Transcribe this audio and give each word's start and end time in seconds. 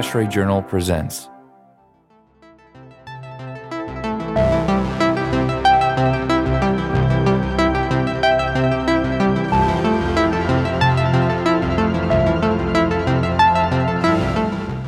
ASHRAE 0.00 0.30
Journal 0.30 0.62
presents. 0.62 1.28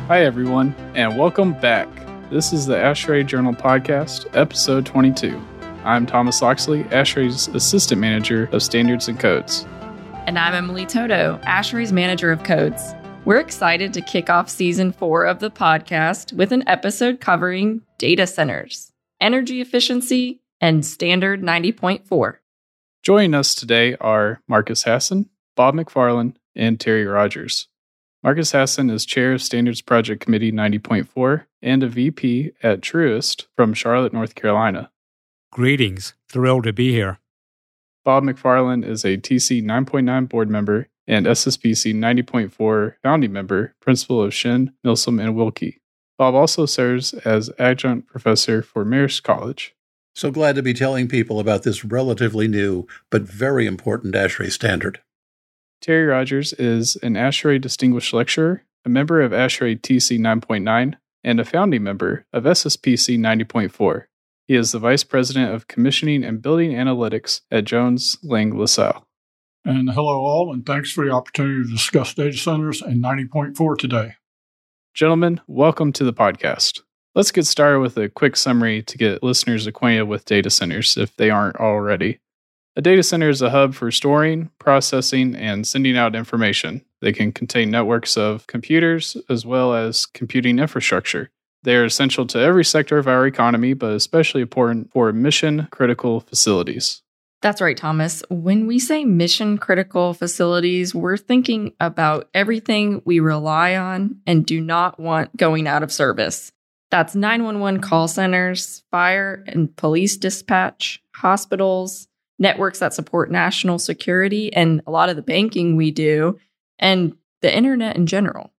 Hi, 0.07 0.23
everyone, 0.23 0.73
and 0.95 1.15
welcome 1.15 1.53
back. 1.53 1.87
This 2.31 2.51
is 2.51 2.65
the 2.65 2.73
ASHRAE 2.73 3.27
Journal 3.27 3.53
Podcast, 3.53 4.25
episode 4.35 4.83
22. 4.87 5.39
I'm 5.83 6.07
Thomas 6.07 6.41
Loxley, 6.41 6.85
ASHRAE's 6.85 7.49
Assistant 7.49 8.01
Manager 8.01 8.49
of 8.51 8.63
Standards 8.63 9.07
and 9.07 9.19
Codes. 9.19 9.67
And 10.25 10.39
I'm 10.39 10.55
Emily 10.55 10.87
Toto, 10.87 11.39
ASHRAE's 11.43 11.93
Manager 11.93 12.31
of 12.31 12.41
Codes. 12.41 12.95
We're 13.25 13.39
excited 13.39 13.93
to 13.93 14.01
kick 14.01 14.29
off 14.29 14.49
season 14.49 14.91
four 14.91 15.23
of 15.23 15.39
the 15.39 15.49
podcast 15.49 16.33
with 16.33 16.51
an 16.51 16.67
episode 16.67 17.21
covering 17.21 17.81
data 17.97 18.27
centers, 18.27 18.91
energy 19.21 19.61
efficiency, 19.61 20.41
and 20.59 20.85
Standard 20.85 21.41
90.4. 21.41 22.35
Joining 23.01 23.33
us 23.33 23.55
today 23.55 23.95
are 24.01 24.41
Marcus 24.49 24.83
Hassan, 24.83 25.29
Bob 25.55 25.73
McFarland, 25.73 26.35
and 26.53 26.77
Terry 26.77 27.05
Rogers. 27.05 27.69
Marcus 28.23 28.51
Hassan 28.51 28.89
is 28.89 29.05
chair 29.05 29.31
of 29.31 29.41
Standards 29.41 29.81
Project 29.81 30.21
Committee 30.21 30.51
90.4 30.51 31.45
and 31.61 31.81
a 31.81 31.87
VP 31.87 32.51
at 32.61 32.81
Truist 32.81 33.45
from 33.55 33.73
Charlotte, 33.73 34.11
North 34.11 34.35
Carolina. 34.35 34.91
Greetings. 35.49 36.13
Thrilled 36.27 36.65
to 36.65 36.73
be 36.73 36.91
here. 36.91 37.19
Bob 38.03 38.23
McFarland 38.23 38.85
is 38.85 39.05
a 39.05 39.15
TC 39.15 39.63
9.9 39.63 40.27
board 40.27 40.49
member 40.49 40.89
and 41.07 41.25
SSPC 41.25 41.93
90.4 41.93 42.95
founding 43.01 43.33
member, 43.33 43.75
principal 43.81 44.21
of 44.21 44.33
Shen, 44.33 44.73
Milsom, 44.83 45.19
and 45.19 45.35
Wilke. 45.35 45.79
Bob 46.17 46.35
also 46.35 46.65
serves 46.65 47.13
as 47.13 47.49
adjunct 47.59 48.07
professor 48.07 48.61
for 48.61 48.85
Marist 48.85 49.23
College. 49.23 49.75
So 50.15 50.29
glad 50.29 50.55
to 50.55 50.61
be 50.61 50.73
telling 50.73 51.07
people 51.07 51.39
about 51.39 51.63
this 51.63 51.83
relatively 51.83 52.47
new 52.47 52.87
but 53.09 53.23
very 53.23 53.65
important 53.65 54.13
ASHRAE 54.13 54.51
standard. 54.51 55.01
Terry 55.81 56.05
Rogers 56.05 56.53
is 56.53 56.95
an 56.97 57.15
ASHRAE 57.15 57.59
Distinguished 57.59 58.13
Lecturer, 58.13 58.63
a 58.85 58.89
member 58.89 59.21
of 59.21 59.31
ASHRAE 59.31 59.81
TC 59.81 60.19
9.9, 60.19 60.95
and 61.23 61.39
a 61.39 61.45
founding 61.45 61.83
member 61.83 62.25
of 62.31 62.43
SSPC 62.43 63.17
90.4. 63.17 64.05
He 64.47 64.55
is 64.55 64.71
the 64.71 64.79
Vice 64.79 65.03
President 65.03 65.53
of 65.53 65.67
Commissioning 65.67 66.23
and 66.23 66.41
Building 66.41 66.71
Analytics 66.71 67.41
at 67.49 67.65
Jones 67.65 68.17
Lang 68.23 68.57
LaSalle. 68.57 69.07
And 69.65 69.89
hello, 69.89 70.25
all, 70.25 70.51
and 70.51 70.65
thanks 70.65 70.91
for 70.91 71.05
the 71.05 71.11
opportunity 71.11 71.63
to 71.63 71.69
discuss 71.69 72.13
data 72.13 72.35
centers 72.35 72.81
and 72.81 73.01
90.4 73.01 73.77
today. 73.77 74.15
Gentlemen, 74.93 75.39
welcome 75.47 75.93
to 75.93 76.03
the 76.03 76.11
podcast. 76.11 76.81
Let's 77.15 77.31
get 77.31 77.45
started 77.45 77.79
with 77.79 77.95
a 77.95 78.09
quick 78.09 78.35
summary 78.35 78.81
to 78.83 78.97
get 78.97 79.23
listeners 79.23 79.65
acquainted 79.65 80.03
with 80.03 80.25
data 80.25 80.49
centers 80.49 80.97
if 80.97 81.15
they 81.15 81.29
aren't 81.29 81.55
already. 81.57 82.19
A 82.75 82.81
data 82.81 83.03
center 83.03 83.29
is 83.29 83.41
a 83.41 83.51
hub 83.51 83.73
for 83.73 83.89
storing, 83.89 84.49
processing, 84.59 85.33
and 85.33 85.65
sending 85.65 85.95
out 85.95 86.13
information. 86.13 86.83
They 86.99 87.13
can 87.13 87.31
contain 87.31 87.71
networks 87.71 88.17
of 88.17 88.47
computers 88.47 89.15
as 89.29 89.45
well 89.45 89.73
as 89.73 90.05
computing 90.05 90.59
infrastructure. 90.59 91.29
They 91.61 91.77
are 91.77 91.85
essential 91.85 92.27
to 92.27 92.39
every 92.39 92.65
sector 92.65 92.97
of 92.97 93.07
our 93.07 93.25
economy, 93.25 93.75
but 93.75 93.93
especially 93.93 94.41
important 94.41 94.91
for 94.91 95.13
mission 95.13 95.69
critical 95.71 96.19
facilities. 96.19 97.02
That's 97.43 97.59
right, 97.59 97.75
Thomas. 97.75 98.23
When 98.29 98.67
we 98.67 98.79
say 98.79 99.03
mission 99.03 99.57
critical 99.57 100.13
facilities, 100.13 100.95
we're 100.95 101.17
thinking 101.17 101.73
about 101.81 102.29
everything 102.33 103.01
we 103.03 103.19
rely 103.19 103.75
on 103.75 104.21
and 104.25 104.45
do 104.45 104.61
not 104.61 104.97
want 104.97 105.35
going 105.35 105.67
out 105.67 105.83
of 105.83 105.91
service. 105.91 106.53
That's 106.89 107.15
911 107.15 107.81
call 107.81 108.07
centers, 108.07 108.83
fire 108.91 109.43
and 109.45 109.75
police 109.75 110.15
dispatch, 110.15 111.03
hospitals, 111.15 112.07
networks 112.39 112.79
that 112.79 112.93
support 112.93 113.29
national 113.29 113.77
security 113.77 114.53
and 114.53 114.81
a 114.87 114.91
lot 114.91 115.09
of 115.09 115.17
the 115.17 115.21
banking 115.21 115.75
we 115.75 115.91
do, 115.91 116.39
and 116.79 117.13
the 117.41 117.53
internet 117.53 117.97
in 117.97 118.07
general. 118.07 118.53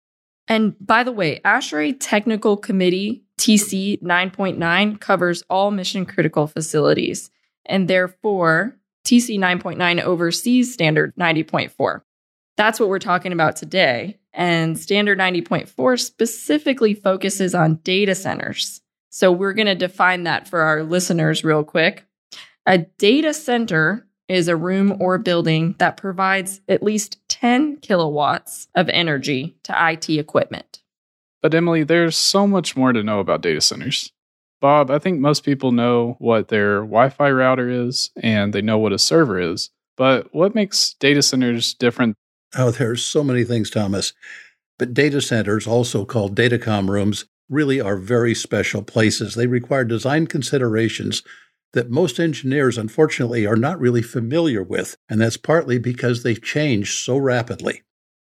And 0.50 0.76
by 0.86 1.04
the 1.04 1.14
way, 1.14 1.40
ASHRAE 1.46 1.96
Technical 2.02 2.58
Committee 2.58 3.24
TC 3.40 4.02
9.9 4.02 5.00
covers 5.00 5.42
all 5.50 5.72
mission 5.72 6.06
critical 6.06 6.48
facilities, 6.48 7.32
and 7.66 7.88
therefore 7.88 8.78
TC 9.06 9.38
9.9 9.38 10.02
oversees 10.02 10.74
Standard 10.74 11.14
90.4. 11.16 12.02
That's 12.56 12.80
what 12.80 12.90
we're 12.90 13.00
talking 13.00 13.32
about 13.32 13.56
today. 13.56 14.20
And 14.34 14.78
Standard 14.80 15.20
90.4 15.20 16.00
specifically 16.00 16.94
focuses 16.94 17.54
on 17.54 17.76
data 17.84 18.16
centers. 18.16 18.82
So 19.10 19.32
we're 19.32 19.54
going 19.54 19.68
to 19.68 19.76
define 19.76 20.24
that 20.24 20.48
for 20.48 20.62
our 20.62 20.84
listeners 20.84 21.44
real 21.44 21.64
quick. 21.64 22.06
A 22.66 22.80
data 22.80 23.34
center 23.34 24.08
is 24.28 24.48
a 24.48 24.56
room 24.56 24.98
or 25.00 25.18
building 25.18 25.76
that 25.80 25.98
provides 25.98 26.62
at 26.68 26.82
least 26.82 27.20
10 27.30 27.78
kilowatts 27.78 28.68
of 28.74 28.90
energy 28.90 29.56
to 29.64 29.92
IT 29.92 30.10
equipment. 30.10 30.82
But, 31.42 31.54
Emily, 31.54 31.84
there's 31.84 32.18
so 32.18 32.48
much 32.48 32.78
more 32.78 32.94
to 32.94 33.04
know 33.04 33.20
about 33.20 33.42
data 33.42 33.60
centers. 33.60 34.12
Bob, 34.64 34.90
I 34.90 34.98
think 34.98 35.20
most 35.20 35.44
people 35.44 35.74
know 35.74 36.16
what 36.20 36.48
their 36.48 36.78
Wi 36.78 37.10
Fi 37.10 37.30
router 37.30 37.70
is 37.70 38.12
and 38.16 38.54
they 38.54 38.62
know 38.62 38.78
what 38.78 38.94
a 38.94 38.98
server 38.98 39.38
is. 39.38 39.72
But 39.98 40.34
what 40.34 40.56
makes 40.56 40.94
data 41.02 41.22
centers 41.22 41.74
different? 41.74 42.16
Oh, 42.56 42.72
there's 42.72 43.04
so 43.04 43.26
many 43.26 43.44
things, 43.44 43.70
Thomas. 43.70 44.14
But 44.80 44.94
data 44.94 45.20
centers, 45.20 45.68
also 45.68 46.06
called 46.06 46.38
datacom 46.38 46.88
rooms, 46.88 47.26
really 47.50 47.82
are 47.82 47.98
very 47.98 48.34
special 48.34 48.82
places. 48.84 49.36
They 49.36 49.48
require 49.48 49.84
design 49.84 50.28
considerations 50.28 51.24
that 51.74 51.90
most 51.90 52.18
engineers, 52.18 52.78
unfortunately, 52.78 53.46
are 53.46 53.58
not 53.58 53.82
really 53.82 54.02
familiar 54.02 54.64
with, 54.64 54.96
and 55.10 55.20
that's 55.20 55.36
partly 55.36 55.78
because 55.78 56.24
they've 56.24 56.42
changed 56.42 57.04
so 57.04 57.18
rapidly. 57.18 57.82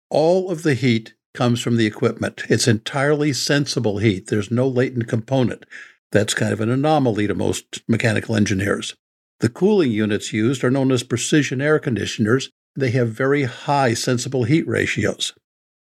All 0.10 0.50
of 0.50 0.64
the 0.64 0.74
heat 0.74 1.14
comes 1.36 1.62
from 1.62 1.78
the 1.78 1.86
equipment. 1.86 2.46
It's 2.50 2.68
entirely 2.68 3.32
sensible 3.32 4.00
heat. 4.00 4.28
There's 4.28 4.50
no 4.50 4.68
latent 4.68 5.08
component. 5.08 5.66
That's 6.12 6.34
kind 6.34 6.52
of 6.52 6.62
an 6.62 6.70
anomaly 6.70 7.28
to 7.28 7.36
most 7.36 7.82
mechanical 7.88 8.36
engineers. 8.36 8.96
The 9.40 9.50
cooling 9.50 9.92
units 9.92 10.34
used 10.34 10.64
are 10.64 10.72
known 10.72 10.92
as 10.92 11.04
precision 11.04 11.62
air 11.62 11.80
conditioners. 11.80 12.50
They 12.76 12.92
have 12.92 13.10
very 13.10 13.44
high 13.44 13.94
sensible 13.94 14.44
heat 14.44 14.68
ratios. 14.68 15.34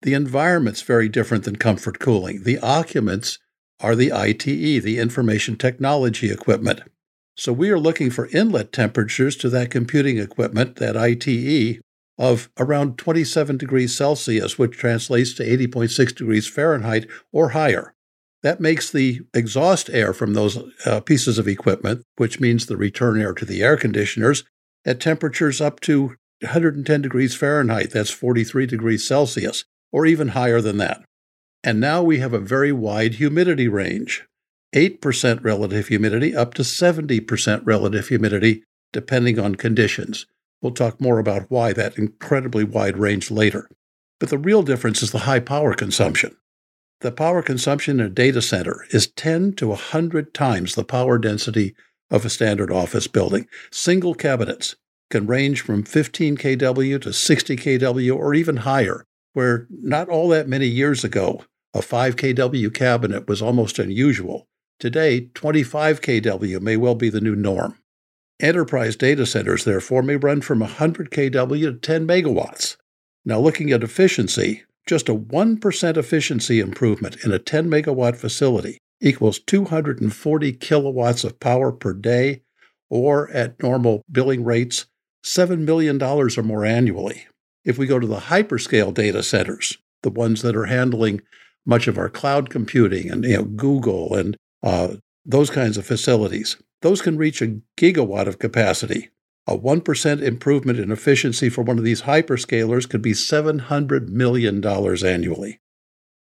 The 0.02 0.14
environment's 0.14 0.82
very 0.82 1.08
different 1.08 1.44
than 1.44 1.56
comfort 1.56 1.98
cooling. 1.98 2.42
The 2.42 2.58
occupants 2.58 3.38
are 3.80 3.94
the 3.94 4.12
ITE, 4.12 4.82
the 4.82 4.98
information 4.98 5.56
technology 5.56 6.30
equipment. 6.30 6.80
So 7.36 7.52
we 7.52 7.70
are 7.70 7.78
looking 7.78 8.10
for 8.10 8.28
inlet 8.28 8.72
temperatures 8.72 9.36
to 9.36 9.48
that 9.50 9.70
computing 9.70 10.18
equipment, 10.18 10.76
that 10.76 10.96
ITE, 10.96 11.80
of 12.18 12.48
around 12.58 12.96
27 12.98 13.56
degrees 13.56 13.96
Celsius, 13.96 14.58
which 14.58 14.76
translates 14.76 15.32
to 15.34 15.44
80.6 15.44 16.14
degrees 16.14 16.46
Fahrenheit 16.46 17.08
or 17.32 17.50
higher. 17.50 17.93
That 18.44 18.60
makes 18.60 18.92
the 18.92 19.22
exhaust 19.32 19.88
air 19.88 20.12
from 20.12 20.34
those 20.34 20.58
uh, 20.84 21.00
pieces 21.00 21.38
of 21.38 21.48
equipment, 21.48 22.04
which 22.16 22.40
means 22.40 22.66
the 22.66 22.76
return 22.76 23.18
air 23.18 23.32
to 23.32 23.44
the 23.46 23.62
air 23.62 23.78
conditioners, 23.78 24.44
at 24.84 25.00
temperatures 25.00 25.62
up 25.62 25.80
to 25.80 26.16
110 26.40 27.00
degrees 27.00 27.34
Fahrenheit, 27.34 27.90
that's 27.90 28.10
43 28.10 28.66
degrees 28.66 29.08
Celsius, 29.08 29.64
or 29.90 30.04
even 30.04 30.28
higher 30.28 30.60
than 30.60 30.76
that. 30.76 31.02
And 31.62 31.80
now 31.80 32.02
we 32.02 32.18
have 32.18 32.34
a 32.34 32.38
very 32.38 32.70
wide 32.70 33.14
humidity 33.14 33.66
range. 33.66 34.26
8% 34.74 35.42
relative 35.42 35.88
humidity 35.88 36.36
up 36.36 36.52
to 36.54 36.62
70% 36.62 37.62
relative 37.64 38.08
humidity, 38.08 38.62
depending 38.92 39.38
on 39.38 39.54
conditions. 39.54 40.26
We'll 40.60 40.72
talk 40.72 41.00
more 41.00 41.18
about 41.18 41.50
why 41.50 41.72
that 41.72 41.96
incredibly 41.96 42.64
wide 42.64 42.98
range 42.98 43.30
later. 43.30 43.70
But 44.20 44.28
the 44.28 44.36
real 44.36 44.62
difference 44.62 45.02
is 45.02 45.12
the 45.12 45.20
high 45.20 45.40
power 45.40 45.72
consumption. 45.72 46.36
The 47.04 47.12
power 47.12 47.42
consumption 47.42 48.00
in 48.00 48.06
a 48.06 48.08
data 48.08 48.40
center 48.40 48.86
is 48.88 49.08
10 49.08 49.52
to 49.56 49.68
100 49.68 50.32
times 50.32 50.74
the 50.74 50.84
power 50.84 51.18
density 51.18 51.74
of 52.10 52.24
a 52.24 52.30
standard 52.30 52.72
office 52.72 53.08
building. 53.08 53.46
Single 53.70 54.14
cabinets 54.14 54.76
can 55.10 55.26
range 55.26 55.60
from 55.60 55.82
15 55.82 56.38
kW 56.38 57.02
to 57.02 57.12
60 57.12 57.56
kW 57.56 58.16
or 58.16 58.32
even 58.32 58.56
higher, 58.56 59.04
where 59.34 59.66
not 59.68 60.08
all 60.08 60.28
that 60.28 60.48
many 60.48 60.66
years 60.66 61.04
ago, 61.04 61.44
a 61.74 61.82
5 61.82 62.16
kW 62.16 62.72
cabinet 62.72 63.28
was 63.28 63.42
almost 63.42 63.78
unusual. 63.78 64.46
Today, 64.80 65.28
25 65.34 66.00
kW 66.00 66.62
may 66.62 66.78
well 66.78 66.94
be 66.94 67.10
the 67.10 67.20
new 67.20 67.36
norm. 67.36 67.76
Enterprise 68.40 68.96
data 68.96 69.26
centers, 69.26 69.64
therefore, 69.64 70.02
may 70.02 70.16
run 70.16 70.40
from 70.40 70.60
100 70.60 71.10
kW 71.10 71.60
to 71.64 71.72
10 71.74 72.06
megawatts. 72.06 72.78
Now, 73.26 73.40
looking 73.40 73.72
at 73.72 73.82
efficiency, 73.82 74.62
just 74.86 75.08
a 75.08 75.14
1% 75.14 75.96
efficiency 75.96 76.60
improvement 76.60 77.16
in 77.24 77.32
a 77.32 77.38
10 77.38 77.68
megawatt 77.68 78.16
facility 78.16 78.78
equals 79.00 79.38
240 79.38 80.52
kilowatts 80.52 81.24
of 81.24 81.40
power 81.40 81.72
per 81.72 81.92
day, 81.92 82.42
or 82.90 83.30
at 83.30 83.62
normal 83.62 84.02
billing 84.10 84.44
rates, 84.44 84.86
$7 85.24 85.60
million 85.60 86.00
or 86.02 86.28
more 86.42 86.64
annually. 86.64 87.26
If 87.64 87.78
we 87.78 87.86
go 87.86 87.98
to 87.98 88.06
the 88.06 88.20
hyperscale 88.20 88.92
data 88.92 89.22
centers, 89.22 89.78
the 90.02 90.10
ones 90.10 90.42
that 90.42 90.56
are 90.56 90.66
handling 90.66 91.22
much 91.66 91.88
of 91.88 91.98
our 91.98 92.10
cloud 92.10 92.50
computing 92.50 93.10
and 93.10 93.24
you 93.24 93.36
know 93.36 93.44
Google 93.44 94.14
and 94.14 94.36
uh, 94.62 94.96
those 95.24 95.50
kinds 95.50 95.76
of 95.78 95.86
facilities. 95.86 96.56
Those 96.82 97.00
can 97.00 97.16
reach 97.16 97.40
a 97.40 97.58
gigawatt 97.78 98.26
of 98.26 98.38
capacity. 98.38 99.08
A 99.46 99.58
1% 99.58 100.22
improvement 100.22 100.78
in 100.78 100.90
efficiency 100.90 101.50
for 101.50 101.62
one 101.62 101.78
of 101.78 101.84
these 101.84 102.02
hyperscalers 102.02 102.88
could 102.88 103.02
be 103.02 103.12
$700 103.12 104.08
million 104.08 104.64
annually. 104.66 105.60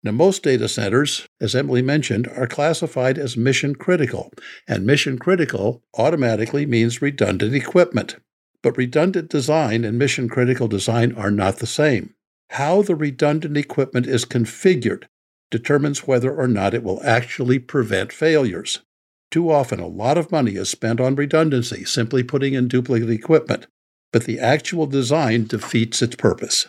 Now, 0.04 0.12
most 0.12 0.44
data 0.44 0.68
centers, 0.68 1.26
as 1.40 1.56
Emily 1.56 1.82
mentioned, 1.82 2.28
are 2.28 2.48
classified 2.48 3.18
as 3.18 3.38
mission 3.38 3.76
critical, 3.76 4.34
and 4.68 4.86
mission 4.86 5.18
critical 5.18 5.82
automatically 5.98 6.66
means 6.66 7.02
redundant 7.02 7.56
equipment. 7.56 8.18
But 8.62 8.76
redundant 8.76 9.30
design 9.30 9.86
and 9.86 9.98
mission 9.98 10.28
critical 10.28 10.68
design 10.68 11.14
are 11.14 11.32
not 11.32 11.58
the 11.58 11.68
same. 11.68 12.16
How 12.50 12.82
the 12.82 12.96
redundant 12.96 13.56
equipment 13.56 14.06
is 14.06 14.26
configured 14.26 15.06
determines 15.50 16.06
whether 16.06 16.36
or 16.36 16.50
not 16.50 16.74
it 16.74 16.84
will 16.84 17.02
actually 17.04 17.60
prevent 17.60 18.12
failures. 18.12 18.82
Too 19.34 19.50
often, 19.50 19.80
a 19.80 19.88
lot 19.88 20.20
of 20.20 20.32
money 20.32 20.58
is 20.58 20.70
spent 20.70 21.02
on 21.02 21.16
redundancy, 21.16 21.86
simply 21.86 22.22
putting 22.22 22.54
in 22.54 22.68
duplicate 22.68 23.10
equipment, 23.10 23.66
but 24.12 24.26
the 24.26 24.38
actual 24.38 24.86
design 24.86 25.48
defeats 25.48 26.04
its 26.04 26.16
purpose. 26.16 26.68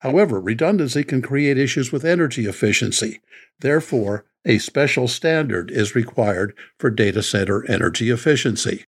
However, 0.00 0.40
redundancy 0.40 1.04
can 1.04 1.22
create 1.22 1.56
issues 1.56 1.92
with 1.92 2.04
energy 2.04 2.46
efficiency. 2.46 3.20
Therefore, 3.60 4.24
a 4.44 4.58
special 4.58 5.06
standard 5.06 5.70
is 5.70 5.94
required 5.94 6.52
for 6.80 6.90
data 6.90 7.22
center 7.22 7.64
energy 7.70 8.10
efficiency. 8.10 8.84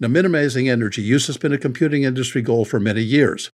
Now, 0.00 0.08
minimizing 0.08 0.66
energy 0.66 1.02
use 1.02 1.26
has 1.26 1.36
been 1.36 1.52
a 1.52 1.58
computing 1.58 2.04
industry 2.04 2.40
goal 2.40 2.64
for 2.64 2.80
many 2.80 3.02
years. 3.02 3.50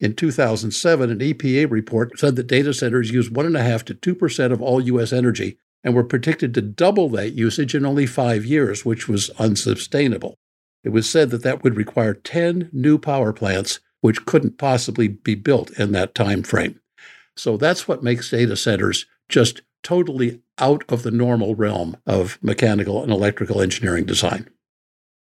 In 0.00 0.14
2007, 0.14 1.10
an 1.10 1.18
EPA 1.18 1.70
report 1.70 2.18
said 2.18 2.36
that 2.36 2.46
data 2.46 2.72
centers 2.72 3.10
use 3.10 3.28
1.5 3.28 3.82
to 4.00 4.14
2% 4.14 4.52
of 4.52 4.62
all 4.62 4.80
U.S. 4.80 5.12
energy 5.12 5.58
and 5.84 5.94
were 5.94 6.02
predicted 6.02 6.54
to 6.54 6.62
double 6.62 7.08
that 7.10 7.34
usage 7.34 7.74
in 7.74 7.86
only 7.86 8.06
five 8.06 8.44
years, 8.44 8.84
which 8.84 9.06
was 9.06 9.30
unsustainable. 9.38 10.38
It 10.82 10.88
was 10.88 11.08
said 11.08 11.30
that 11.30 11.42
that 11.44 11.62
would 11.62 11.76
require 11.76 12.14
10 12.14 12.70
new 12.72 12.98
power 12.98 13.32
plants 13.32 13.80
which 14.00 14.26
couldn't 14.26 14.58
possibly 14.58 15.08
be 15.08 15.34
built 15.34 15.70
in 15.78 15.92
that 15.92 16.14
time 16.14 16.42
frame. 16.42 16.78
So 17.36 17.56
that's 17.56 17.88
what 17.88 18.02
makes 18.02 18.28
data 18.28 18.54
centers 18.54 19.06
just 19.30 19.62
totally 19.82 20.42
out 20.58 20.84
of 20.90 21.04
the 21.04 21.10
normal 21.10 21.54
realm 21.54 21.96
of 22.06 22.38
mechanical 22.42 23.02
and 23.02 23.10
electrical 23.10 23.62
engineering 23.62 24.04
design. 24.04 24.50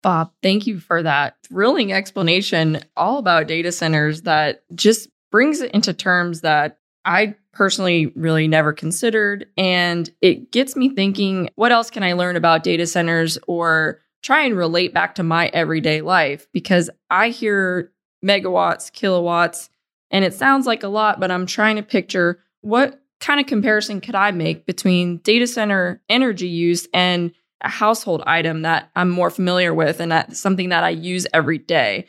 Bob, 0.03 0.31
thank 0.43 0.67
you 0.67 0.79
for 0.79 1.01
that 1.01 1.37
thrilling 1.47 1.91
explanation 1.91 2.79
all 2.95 3.17
about 3.17 3.47
data 3.47 3.71
centers 3.71 4.21
that 4.21 4.63
just 4.75 5.09
brings 5.31 5.61
it 5.61 5.71
into 5.71 5.91
terms 5.91 6.41
that 6.41 6.77
I 7.09 7.35
personally 7.53 8.13
really 8.15 8.47
never 8.47 8.71
considered. 8.71 9.47
And 9.57 10.09
it 10.21 10.51
gets 10.51 10.75
me 10.75 10.89
thinking 10.89 11.49
what 11.55 11.71
else 11.71 11.89
can 11.89 12.03
I 12.03 12.13
learn 12.13 12.35
about 12.35 12.63
data 12.63 12.85
centers 12.85 13.37
or 13.47 13.99
try 14.21 14.45
and 14.45 14.55
relate 14.55 14.93
back 14.93 15.15
to 15.15 15.23
my 15.23 15.47
everyday 15.47 16.01
life? 16.01 16.47
Because 16.53 16.89
I 17.09 17.29
hear 17.29 17.91
megawatts, 18.23 18.93
kilowatts. 18.93 19.71
And 20.11 20.23
it 20.23 20.35
sounds 20.35 20.67
like 20.67 20.83
a 20.83 20.87
lot, 20.87 21.19
but 21.19 21.31
I'm 21.31 21.47
trying 21.47 21.77
to 21.77 21.83
picture 21.83 22.39
what 22.61 23.01
kind 23.19 23.39
of 23.39 23.47
comparison 23.47 24.01
could 24.01 24.15
I 24.15 24.29
make 24.29 24.67
between 24.67 25.17
data 25.17 25.47
center 25.47 26.03
energy 26.09 26.47
use 26.47 26.87
and 26.93 27.31
a 27.61 27.69
household 27.69 28.21
item 28.27 28.61
that 28.61 28.91
I'm 28.95 29.09
more 29.09 29.31
familiar 29.31 29.73
with 29.73 29.99
and 29.99 30.11
that's 30.11 30.39
something 30.39 30.69
that 30.69 30.83
I 30.83 30.89
use 30.89 31.25
every 31.33 31.57
day. 31.57 32.05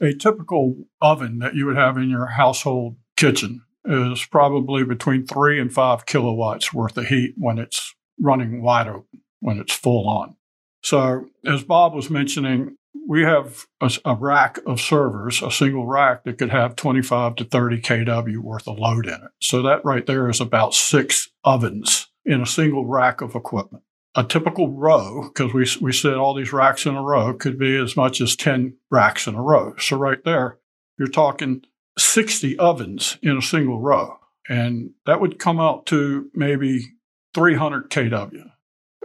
A 0.00 0.12
typical 0.12 0.76
oven 1.00 1.38
that 1.38 1.54
you 1.54 1.66
would 1.66 1.76
have 1.76 1.96
in 1.96 2.10
your 2.10 2.26
household 2.26 2.96
kitchen 3.16 3.62
is 3.84 4.24
probably 4.26 4.84
between 4.84 5.26
three 5.26 5.60
and 5.60 5.72
five 5.72 6.06
kilowatts 6.06 6.72
worth 6.72 6.96
of 6.96 7.06
heat 7.06 7.34
when 7.36 7.58
it's 7.58 7.94
running 8.20 8.62
wide 8.62 8.88
open, 8.88 9.20
when 9.40 9.58
it's 9.58 9.74
full 9.74 10.08
on. 10.08 10.36
So, 10.82 11.26
as 11.44 11.62
Bob 11.62 11.94
was 11.94 12.10
mentioning, 12.10 12.76
we 13.06 13.22
have 13.22 13.66
a, 13.80 13.90
a, 14.04 14.14
rack 14.14 14.58
of 14.66 14.80
servers, 14.80 15.42
a 15.42 15.50
single 15.50 15.86
rack 15.86 16.24
that 16.24 16.38
could 16.38 16.50
have 16.50 16.76
25 16.76 17.36
to 17.36 17.44
30 17.44 17.80
kW 17.80 18.38
worth 18.38 18.68
of 18.68 18.78
load 18.78 19.06
in 19.06 19.14
it. 19.14 19.30
So 19.40 19.62
that 19.62 19.84
right 19.84 20.06
there 20.06 20.28
is 20.28 20.40
about 20.40 20.74
six 20.74 21.28
ovens 21.44 22.08
in 22.24 22.40
a 22.40 22.46
single 22.46 22.86
rack 22.86 23.20
of 23.20 23.34
equipment. 23.34 23.84
A 24.14 24.24
typical 24.24 24.72
row, 24.72 25.28
because 25.28 25.54
we, 25.54 25.66
we 25.80 25.92
said 25.92 26.14
all 26.14 26.34
these 26.34 26.52
racks 26.52 26.84
in 26.84 26.96
a 26.96 27.02
row, 27.02 27.32
could 27.34 27.58
be 27.58 27.76
as 27.76 27.96
much 27.96 28.20
as 28.20 28.34
10 28.34 28.76
racks 28.90 29.26
in 29.26 29.34
a 29.34 29.42
row. 29.42 29.74
So 29.78 29.96
right 29.96 30.22
there, 30.24 30.58
you're 30.98 31.08
talking 31.08 31.62
60 31.98 32.58
ovens 32.58 33.18
in 33.22 33.36
a 33.36 33.42
single 33.42 33.80
row. 33.80 34.18
And 34.48 34.90
that 35.06 35.20
would 35.20 35.38
come 35.38 35.60
out 35.60 35.86
to 35.86 36.30
maybe 36.34 36.94
300 37.34 37.90
kW 37.90 38.50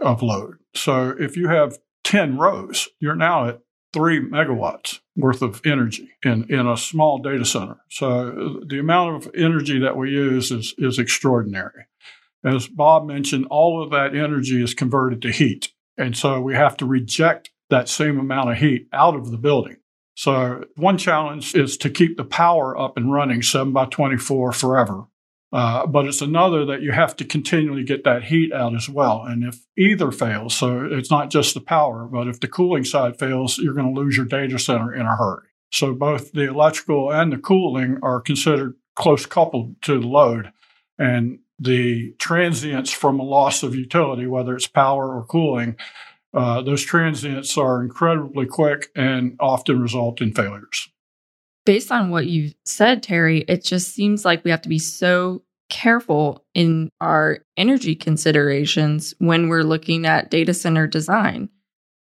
of 0.02 0.22
load. 0.22 0.56
So 0.74 1.14
if 1.18 1.36
you 1.36 1.48
have 1.48 1.78
10 2.04 2.38
rows, 2.38 2.88
you're 3.00 3.14
now 3.14 3.48
at 3.48 3.60
three 3.92 4.20
megawatts 4.20 5.00
worth 5.16 5.42
of 5.42 5.60
energy 5.64 6.10
in, 6.22 6.44
in 6.50 6.66
a 6.66 6.76
small 6.76 7.18
data 7.18 7.44
center. 7.44 7.78
So 7.88 8.28
uh, 8.28 8.64
the 8.66 8.78
amount 8.78 9.16
of 9.24 9.34
energy 9.34 9.78
that 9.78 9.96
we 9.96 10.10
use 10.10 10.50
is, 10.50 10.74
is 10.78 10.98
extraordinary. 10.98 11.86
As 12.44 12.68
Bob 12.68 13.06
mentioned, 13.06 13.46
all 13.46 13.82
of 13.82 13.90
that 13.90 14.14
energy 14.14 14.62
is 14.62 14.74
converted 14.74 15.22
to 15.22 15.32
heat. 15.32 15.72
And 15.96 16.16
so 16.16 16.40
we 16.40 16.54
have 16.54 16.76
to 16.78 16.86
reject 16.86 17.50
that 17.70 17.88
same 17.88 18.18
amount 18.18 18.50
of 18.50 18.58
heat 18.58 18.88
out 18.92 19.16
of 19.16 19.30
the 19.30 19.38
building. 19.38 19.78
So 20.16 20.64
one 20.74 20.98
challenge 20.98 21.54
is 21.54 21.76
to 21.78 21.90
keep 21.90 22.16
the 22.16 22.24
power 22.24 22.76
up 22.76 22.96
and 22.96 23.12
running 23.12 23.42
7 23.42 23.72
by 23.72 23.84
24 23.84 24.52
forever 24.52 25.06
uh, 25.52 25.86
but 25.86 26.06
it's 26.06 26.20
another 26.20 26.64
that 26.64 26.82
you 26.82 26.92
have 26.92 27.14
to 27.16 27.24
continually 27.24 27.84
get 27.84 28.04
that 28.04 28.24
heat 28.24 28.52
out 28.52 28.74
as 28.74 28.88
well. 28.88 29.22
And 29.22 29.44
if 29.44 29.64
either 29.78 30.10
fails, 30.10 30.56
so 30.56 30.84
it's 30.84 31.10
not 31.10 31.30
just 31.30 31.54
the 31.54 31.60
power, 31.60 32.04
but 32.04 32.26
if 32.26 32.40
the 32.40 32.48
cooling 32.48 32.84
side 32.84 33.18
fails, 33.18 33.58
you're 33.58 33.74
going 33.74 33.94
to 33.94 34.00
lose 34.00 34.16
your 34.16 34.26
data 34.26 34.58
center 34.58 34.92
in 34.92 35.06
a 35.06 35.16
hurry. 35.16 35.46
So 35.72 35.94
both 35.94 36.32
the 36.32 36.48
electrical 36.48 37.12
and 37.12 37.32
the 37.32 37.38
cooling 37.38 37.98
are 38.02 38.20
considered 38.20 38.74
close 38.96 39.24
coupled 39.24 39.80
to 39.82 40.00
the 40.00 40.06
load. 40.06 40.52
And 40.98 41.38
the 41.58 42.14
transients 42.18 42.90
from 42.90 43.20
a 43.20 43.24
loss 43.24 43.62
of 43.62 43.74
utility, 43.74 44.26
whether 44.26 44.56
it's 44.56 44.66
power 44.66 45.16
or 45.16 45.24
cooling, 45.24 45.76
uh, 46.36 46.62
those 46.62 46.82
transients 46.82 47.56
are 47.56 47.82
incredibly 47.82 48.46
quick 48.46 48.90
and 48.94 49.36
often 49.40 49.80
result 49.80 50.20
in 50.20 50.32
failures 50.32 50.88
based 51.66 51.92
on 51.92 52.08
what 52.08 52.26
you 52.26 52.52
said, 52.64 53.02
Terry, 53.02 53.40
it 53.48 53.62
just 53.62 53.92
seems 53.92 54.24
like 54.24 54.42
we 54.44 54.50
have 54.50 54.62
to 54.62 54.68
be 54.70 54.78
so 54.78 55.42
careful 55.68 56.44
in 56.54 56.88
our 57.00 57.40
energy 57.58 57.94
considerations 57.94 59.12
when 59.18 59.48
we're 59.48 59.64
looking 59.64 60.06
at 60.06 60.30
data 60.30 60.54
center 60.54 60.86
design. 60.86 61.50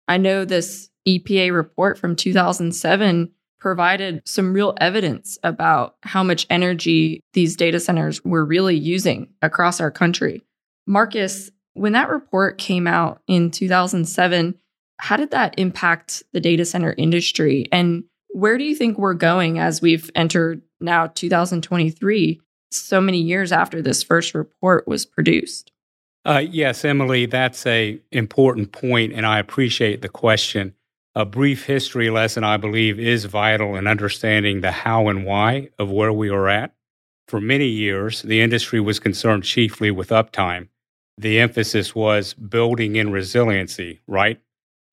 I 0.06 0.18
know 0.18 0.44
this 0.44 0.90
EPA 1.08 1.52
report 1.52 1.98
from 1.98 2.14
2007 2.14 3.32
provided 3.58 4.20
some 4.26 4.52
real 4.52 4.74
evidence 4.78 5.38
about 5.42 5.96
how 6.02 6.22
much 6.22 6.46
energy 6.50 7.22
these 7.32 7.56
data 7.56 7.80
centers 7.80 8.22
were 8.22 8.44
really 8.44 8.76
using 8.76 9.28
across 9.40 9.80
our 9.80 9.90
country. 9.90 10.42
Marcus, 10.86 11.50
when 11.74 11.92
that 11.92 12.08
report 12.08 12.58
came 12.58 12.86
out 12.86 13.20
in 13.26 13.50
2007, 13.50 14.54
how 14.98 15.16
did 15.16 15.32
that 15.32 15.58
impact 15.58 16.22
the 16.32 16.40
data 16.40 16.64
center 16.64 16.94
industry? 16.96 17.66
And 17.70 18.04
where 18.30 18.58
do 18.58 18.64
you 18.64 18.74
think 18.74 18.98
we're 18.98 19.14
going 19.14 19.58
as 19.58 19.82
we've 19.82 20.10
entered 20.14 20.62
now 20.80 21.08
2023, 21.08 22.40
so 22.70 23.00
many 23.00 23.20
years 23.20 23.52
after 23.52 23.82
this 23.82 24.02
first 24.02 24.34
report 24.34 24.88
was 24.88 25.04
produced? 25.04 25.72
Uh, 26.24 26.42
yes, 26.48 26.84
Emily, 26.84 27.26
that's 27.26 27.66
a 27.66 28.00
important 28.10 28.72
point, 28.72 29.12
and 29.12 29.26
I 29.26 29.38
appreciate 29.38 30.00
the 30.00 30.08
question. 30.08 30.74
A 31.14 31.24
brief 31.24 31.66
history 31.66 32.10
lesson, 32.10 32.42
I 32.42 32.56
believe, 32.56 32.98
is 32.98 33.26
vital 33.26 33.76
in 33.76 33.86
understanding 33.86 34.60
the 34.60 34.72
how 34.72 35.08
and 35.08 35.24
why 35.24 35.68
of 35.78 35.90
where 35.90 36.12
we 36.12 36.30
are 36.30 36.48
at. 36.48 36.74
For 37.28 37.40
many 37.40 37.68
years, 37.68 38.22
the 38.22 38.40
industry 38.40 38.80
was 38.80 38.98
concerned 38.98 39.44
chiefly 39.44 39.90
with 39.90 40.08
uptime. 40.08 40.68
The 41.16 41.38
emphasis 41.40 41.94
was 41.94 42.34
building 42.34 42.96
in 42.96 43.12
resiliency, 43.12 44.00
right? 44.06 44.40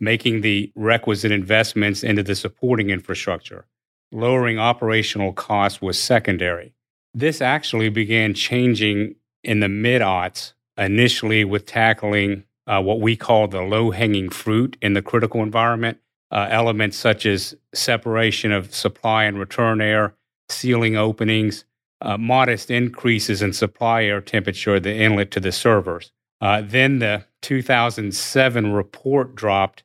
making 0.02 0.42
the 0.42 0.72
requisite 0.76 1.32
investments 1.32 2.04
into 2.04 2.24
the 2.24 2.36
supporting 2.36 2.90
infrastructure. 2.90 3.68
Lowering 4.12 4.60
operational 4.60 5.32
costs 5.32 5.82
was 5.82 5.98
secondary. 5.98 6.74
This 7.14 7.40
actually 7.40 7.90
began 7.90 8.34
changing 8.34 9.16
in 9.44 9.60
the 9.60 9.70
mid 9.70 10.02
aughts, 10.02 10.54
initially 10.78 11.46
with 11.46 11.66
tackling 11.66 12.44
uh, 12.68 12.82
what 12.82 13.00
we 13.00 13.16
call 13.16 13.48
the 13.48 13.62
low 13.62 13.92
hanging 13.92 14.30
fruit 14.30 14.76
in 14.82 14.94
the 14.94 15.02
critical 15.02 15.44
environment. 15.44 16.00
Uh, 16.32 16.48
elements 16.50 16.96
such 16.96 17.26
as 17.26 17.56
separation 17.74 18.54
of 18.54 18.74
supply 18.74 19.26
and 19.26 19.38
return 19.38 19.82
air, 19.82 20.14
sealing 20.50 20.96
openings, 20.96 21.66
uh, 22.02 22.18
modest 22.18 22.72
increases 22.72 23.42
in 23.42 23.54
supply 23.54 24.04
air 24.04 24.22
temperature 24.22 24.76
at 24.76 24.84
the 24.84 24.96
inlet 24.96 25.32
to 25.32 25.40
the 25.40 25.52
servers. 25.52 26.12
Uh, 26.40 26.62
then 26.66 27.00
the 27.00 27.26
2007 27.42 28.74
report 28.74 29.36
dropped 29.36 29.84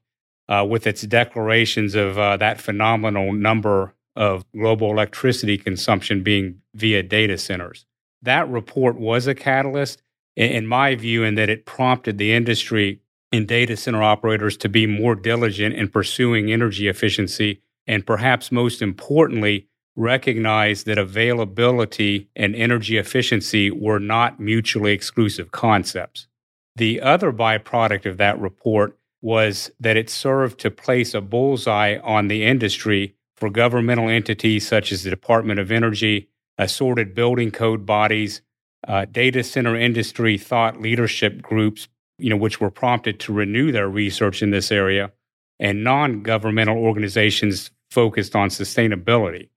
uh, 0.49 0.67
with 0.69 0.87
its 0.87 1.03
declarations 1.03 1.95
of 1.95 2.19
uh, 2.19 2.37
that 2.37 2.61
phenomenal 2.61 3.33
number 3.33 3.95
of 4.15 4.51
global 4.53 4.91
electricity 4.91 5.59
consumption 5.59 6.23
being 6.23 6.61
via 6.75 7.03
data 7.03 7.37
centers. 7.37 7.85
That 8.23 8.49
report 8.49 8.97
was 8.97 9.27
a 9.27 9.35
catalyst, 9.35 10.03
in 10.35 10.67
my 10.67 10.95
view, 10.95 11.23
in 11.23 11.35
that 11.35 11.51
it 11.51 11.67
prompted 11.67 12.17
the 12.17 12.33
industry 12.33 13.01
and 13.33 13.47
data 13.47 13.77
center 13.77 14.03
operators 14.03 14.57
to 14.59 14.69
be 14.69 14.87
more 14.87 15.15
diligent 15.15 15.75
in 15.75 15.89
pursuing 15.89 16.51
energy 16.51 16.89
efficiency, 16.89 17.61
and 17.87 18.07
perhaps 18.07 18.51
most 18.51 18.81
importantly, 18.81 19.69
recognize 19.97 20.85
that 20.85 20.99
availability 20.99 22.29
and 22.37 22.55
energy 22.55 22.99
efficiency 22.99 23.71
were 23.71 23.99
not 23.99 24.39
mutually 24.39 24.93
exclusive 24.93 25.51
concepts. 25.51 26.27
The 26.77 27.01
other 27.01 27.33
byproduct 27.33 28.05
of 28.05 28.19
that 28.19 28.39
report 28.39 28.99
was 29.23 29.71
that 29.81 29.97
it 29.97 30.11
served 30.11 30.61
to 30.61 30.71
place 30.71 31.15
a 31.15 31.23
bullseye 31.23 31.99
on 32.05 32.29
the 32.29 32.45
industry 32.45 33.15
for 33.37 33.49
governmental 33.51 34.09
entities 34.09 34.69
such 34.69 34.93
as 34.93 35.03
the 35.03 35.11
Department 35.11 35.59
of 35.59 35.73
Energy, 35.73 36.29
assorted 36.59 37.15
building 37.15 37.51
code 37.51 37.87
bodies, 37.87 38.43
uh, 38.87 39.07
data 39.07 39.43
center 39.43 39.77
industry 39.77 40.39
thought 40.39 40.81
leadership 40.81 41.43
groups, 41.43 41.89
you 42.19 42.31
know, 42.31 42.37
which 42.37 42.61
were 42.61 42.71
prompted 42.71 43.19
to 43.21 43.33
renew 43.33 43.73
their 43.73 43.89
research 43.89 44.43
in 44.43 44.51
this 44.51 44.71
area, 44.71 45.13
and 45.59 45.83
non-governmental 45.83 46.77
organizations 46.77 47.71
focused 47.91 48.37
on 48.37 48.49
sustainability. 48.49 49.49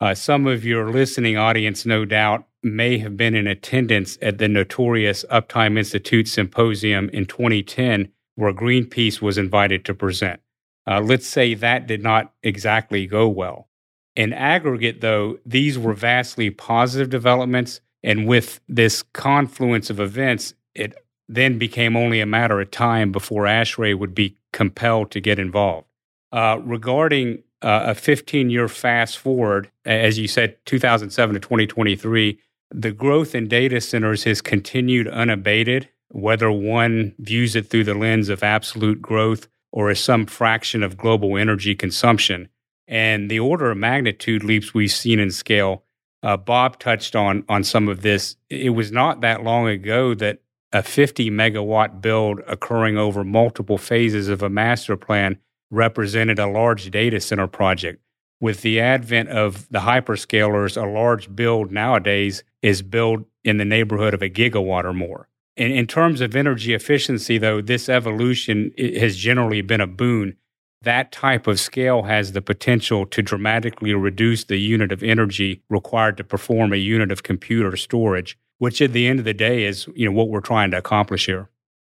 Uh, 0.00 0.14
some 0.14 0.46
of 0.46 0.64
your 0.64 0.90
listening 0.90 1.36
audience, 1.36 1.86
no 1.86 2.04
doubt, 2.04 2.46
may 2.62 2.98
have 2.98 3.16
been 3.16 3.34
in 3.34 3.46
attendance 3.46 4.18
at 4.20 4.38
the 4.38 4.48
notorious 4.48 5.24
Uptime 5.30 5.78
Institute 5.78 6.28
Symposium 6.28 7.08
in 7.10 7.26
2010, 7.26 8.08
where 8.34 8.52
Greenpeace 8.52 9.20
was 9.20 9.38
invited 9.38 9.84
to 9.84 9.94
present. 9.94 10.40
Uh, 10.86 11.00
let's 11.00 11.26
say 11.26 11.54
that 11.54 11.86
did 11.86 12.02
not 12.02 12.32
exactly 12.42 13.06
go 13.06 13.28
well. 13.28 13.68
In 14.16 14.32
aggregate, 14.32 15.00
though, 15.00 15.38
these 15.44 15.78
were 15.78 15.94
vastly 15.94 16.50
positive 16.50 17.10
developments. 17.10 17.80
And 18.02 18.26
with 18.26 18.60
this 18.68 19.02
confluence 19.02 19.90
of 19.90 19.98
events, 19.98 20.54
it 20.74 20.94
then 21.28 21.58
became 21.58 21.96
only 21.96 22.20
a 22.20 22.26
matter 22.26 22.60
of 22.60 22.70
time 22.70 23.12
before 23.12 23.44
ASHRAE 23.44 23.98
would 23.98 24.14
be 24.14 24.36
compelled 24.52 25.10
to 25.12 25.20
get 25.20 25.38
involved. 25.38 25.86
Uh, 26.30 26.60
regarding 26.62 27.42
uh, 27.62 27.84
a 27.86 27.94
15 27.94 28.50
year 28.50 28.68
fast 28.68 29.18
forward, 29.18 29.70
as 29.84 30.18
you 30.18 30.28
said, 30.28 30.56
2007 30.66 31.34
to 31.34 31.40
2023, 31.40 32.38
the 32.70 32.92
growth 32.92 33.34
in 33.34 33.48
data 33.48 33.80
centers 33.80 34.24
has 34.24 34.40
continued 34.40 35.08
unabated, 35.08 35.88
whether 36.08 36.50
one 36.50 37.14
views 37.18 37.56
it 37.56 37.68
through 37.68 37.84
the 37.84 37.94
lens 37.94 38.28
of 38.28 38.42
absolute 38.42 39.00
growth 39.00 39.48
or 39.72 39.90
as 39.90 40.00
some 40.00 40.26
fraction 40.26 40.82
of 40.82 40.96
global 40.96 41.36
energy 41.36 41.74
consumption. 41.74 42.48
And 42.86 43.30
the 43.30 43.40
order 43.40 43.70
of 43.70 43.78
magnitude 43.78 44.44
leaps 44.44 44.74
we've 44.74 44.92
seen 44.92 45.18
in 45.18 45.30
scale, 45.30 45.84
uh, 46.22 46.36
Bob 46.36 46.78
touched 46.78 47.16
on, 47.16 47.44
on 47.48 47.64
some 47.64 47.88
of 47.88 48.02
this. 48.02 48.36
It 48.50 48.70
was 48.70 48.92
not 48.92 49.20
that 49.20 49.42
long 49.42 49.68
ago 49.68 50.14
that 50.14 50.40
a 50.72 50.82
50 50.82 51.30
megawatt 51.30 52.00
build 52.00 52.40
occurring 52.46 52.98
over 52.98 53.24
multiple 53.24 53.78
phases 53.78 54.28
of 54.28 54.42
a 54.42 54.50
master 54.50 54.96
plan 54.96 55.38
represented 55.70 56.38
a 56.38 56.46
large 56.46 56.90
data 56.90 57.20
center 57.20 57.46
project. 57.46 58.00
With 58.40 58.62
the 58.62 58.80
advent 58.80 59.30
of 59.30 59.68
the 59.70 59.80
hyperscalers, 59.80 60.80
a 60.80 60.86
large 60.86 61.34
build 61.34 61.72
nowadays 61.72 62.44
is 62.62 62.82
built 62.82 63.24
in 63.42 63.58
the 63.58 63.64
neighborhood 63.64 64.14
of 64.14 64.22
a 64.22 64.28
gigawatt 64.28 64.84
or 64.84 64.92
more. 64.92 65.28
In, 65.56 65.70
in 65.70 65.86
terms 65.86 66.20
of 66.20 66.34
energy 66.34 66.74
efficiency, 66.74 67.38
though, 67.38 67.60
this 67.60 67.88
evolution 67.88 68.72
has 68.78 69.16
generally 69.16 69.62
been 69.62 69.80
a 69.80 69.86
boon. 69.86 70.36
That 70.82 71.12
type 71.12 71.46
of 71.46 71.60
scale 71.60 72.02
has 72.02 72.32
the 72.32 72.42
potential 72.42 73.06
to 73.06 73.22
dramatically 73.22 73.94
reduce 73.94 74.44
the 74.44 74.58
unit 74.58 74.92
of 74.92 75.02
energy 75.02 75.62
required 75.70 76.18
to 76.18 76.24
perform 76.24 76.72
a 76.72 76.76
unit 76.76 77.10
of 77.10 77.22
computer 77.22 77.76
storage, 77.76 78.36
which 78.58 78.82
at 78.82 78.92
the 78.92 79.06
end 79.06 79.20
of 79.20 79.24
the 79.24 79.32
day 79.32 79.64
is 79.64 79.88
you 79.94 80.04
know 80.04 80.12
what 80.12 80.28
we're 80.28 80.40
trying 80.40 80.70
to 80.72 80.78
accomplish 80.78 81.26
here. 81.26 81.48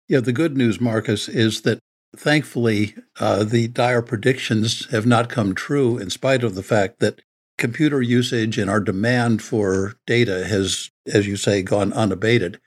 Yeah, 0.08 0.20
the 0.20 0.32
good 0.32 0.56
news, 0.56 0.80
Marcus, 0.80 1.28
is 1.28 1.62
that 1.62 1.80
thankfully 2.16 2.94
uh, 3.20 3.44
the 3.44 3.68
dire 3.68 4.02
predictions 4.02 4.86
have 4.90 5.06
not 5.06 5.28
come 5.28 5.54
true, 5.54 5.98
in 5.98 6.10
spite 6.10 6.42
of 6.42 6.54
the 6.54 6.62
fact 6.62 7.00
that 7.00 7.22
computer 7.56 8.00
usage 8.00 8.56
and 8.56 8.70
our 8.70 8.80
demand 8.80 9.42
for 9.42 9.94
data 10.06 10.46
has, 10.46 10.90
as 11.06 11.26
you 11.26 11.36
say, 11.36 11.62
gone 11.62 11.92
unabated 11.92 12.60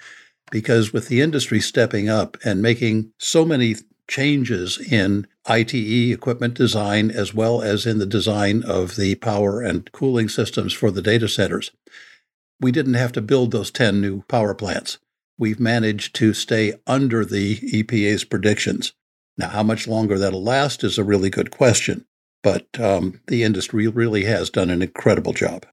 because 0.51 0.91
with 0.93 1.07
the 1.07 1.21
industry 1.21 1.59
stepping 1.59 2.09
up 2.09 2.37
and 2.43 2.61
making 2.61 3.11
so 3.17 3.45
many 3.45 3.75
changes 4.07 4.77
in 4.77 5.25
ITE 5.45 5.73
equipment 6.11 6.53
design 6.53 7.09
as 7.09 7.33
well 7.33 7.61
as 7.61 7.85
in 7.85 7.97
the 7.97 8.05
design 8.05 8.61
of 8.63 8.97
the 8.97 9.15
power 9.15 9.61
and 9.61 9.91
cooling 9.93 10.27
systems 10.27 10.73
for 10.73 10.91
the 10.91 11.01
data 11.01 11.27
centers, 11.27 11.71
we 12.59 12.71
didn't 12.71 12.93
have 12.95 13.13
to 13.13 13.21
build 13.21 13.51
those 13.51 13.71
10 13.71 14.01
new 14.01 14.21
power 14.23 14.53
plants. 14.53 14.99
We've 15.37 15.59
managed 15.59 16.13
to 16.17 16.33
stay 16.33 16.73
under 16.85 17.25
the 17.25 17.55
EPA's 17.55 18.25
predictions. 18.25 18.93
Now, 19.41 19.49
how 19.49 19.63
much 19.63 19.87
longer 19.87 20.19
that'll 20.19 20.43
last 20.43 20.83
is 20.83 20.99
a 20.99 21.03
really 21.03 21.31
good 21.31 21.49
question, 21.49 22.05
but 22.43 22.67
um, 22.79 23.21
the 23.25 23.41
industry 23.41 23.87
really 23.87 24.25
has 24.25 24.51
done 24.51 24.69
an 24.69 24.83
incredible 24.83 25.33
job. 25.33 25.65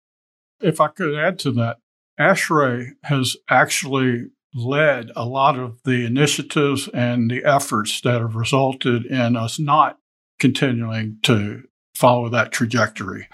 If 0.62 0.80
I 0.80 0.88
could 0.88 1.14
add 1.14 1.38
to 1.40 1.52
that, 1.52 1.76
ASHRAE 2.18 2.92
has 3.02 3.36
actually 3.50 4.30
led 4.54 5.10
a 5.14 5.26
lot 5.26 5.58
of 5.58 5.82
the 5.84 6.06
initiatives 6.06 6.88
and 6.94 7.30
the 7.30 7.44
efforts 7.44 8.00
that 8.00 8.22
have 8.22 8.36
resulted 8.36 9.04
in 9.04 9.36
us 9.36 9.58
not 9.58 9.98
continuing 10.38 11.18
to 11.24 11.64
follow 11.94 12.30
that 12.30 12.52
trajectory. 12.52 13.28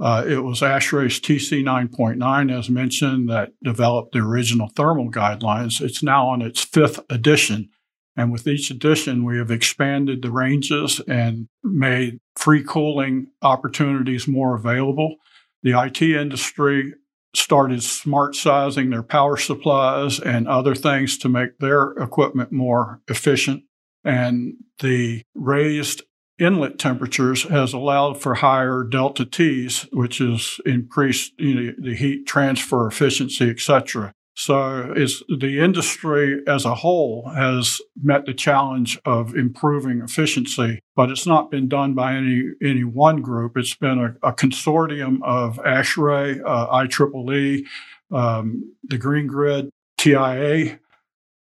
Uh, 0.00 0.24
it 0.26 0.38
was 0.38 0.62
ASHRAE's 0.62 1.20
TC 1.20 1.62
9.9, 1.62 2.58
as 2.58 2.68
mentioned, 2.68 3.30
that 3.30 3.52
developed 3.62 4.14
the 4.14 4.18
original 4.18 4.68
thermal 4.74 5.12
guidelines. 5.12 5.80
It's 5.80 6.02
now 6.02 6.26
on 6.26 6.42
its 6.42 6.60
fifth 6.60 6.98
edition. 7.08 7.70
And 8.16 8.32
with 8.32 8.46
each 8.46 8.70
edition, 8.70 9.24
we 9.24 9.38
have 9.38 9.50
expanded 9.50 10.22
the 10.22 10.30
ranges 10.30 11.00
and 11.06 11.48
made 11.62 12.18
free 12.34 12.64
cooling 12.64 13.28
opportunities 13.42 14.26
more 14.26 14.54
available. 14.54 15.16
The 15.62 15.78
IT 15.78 16.00
industry 16.00 16.94
started 17.34 17.82
smart 17.82 18.34
sizing 18.34 18.90
their 18.90 19.02
power 19.02 19.36
supplies 19.36 20.18
and 20.18 20.48
other 20.48 20.74
things 20.74 21.18
to 21.18 21.28
make 21.28 21.58
their 21.58 21.90
equipment 21.92 22.50
more 22.50 23.02
efficient. 23.08 23.64
And 24.04 24.54
the 24.80 25.22
raised 25.34 26.02
inlet 26.38 26.78
temperatures 26.78 27.44
has 27.44 27.72
allowed 27.72 28.20
for 28.20 28.34
higher 28.34 28.84
delta 28.84 29.24
T's, 29.24 29.86
which 29.92 30.18
has 30.18 30.60
increased 30.64 31.32
you 31.38 31.54
know, 31.54 31.72
the 31.78 31.94
heat 31.94 32.26
transfer 32.26 32.86
efficiency, 32.86 33.50
et 33.50 33.60
cetera. 33.60 34.12
So 34.38 34.92
the 34.94 35.60
industry 35.60 36.42
as 36.46 36.66
a 36.66 36.74
whole 36.74 37.30
has 37.34 37.80
met 38.02 38.26
the 38.26 38.34
challenge 38.34 38.98
of 39.06 39.34
improving 39.34 40.02
efficiency, 40.02 40.80
but 40.94 41.10
it's 41.10 41.26
not 41.26 41.50
been 41.50 41.68
done 41.68 41.94
by 41.94 42.14
any 42.14 42.50
any 42.62 42.84
one 42.84 43.22
group. 43.22 43.56
It's 43.56 43.74
been 43.74 43.98
a, 43.98 44.28
a 44.28 44.34
consortium 44.34 45.20
of 45.22 45.56
ASHRAE, 45.64 46.42
uh, 46.44 46.86
IEEE, 46.86 47.64
um, 48.12 48.74
the 48.84 48.98
Green 48.98 49.26
Grid, 49.26 49.70
TIA, 49.96 50.80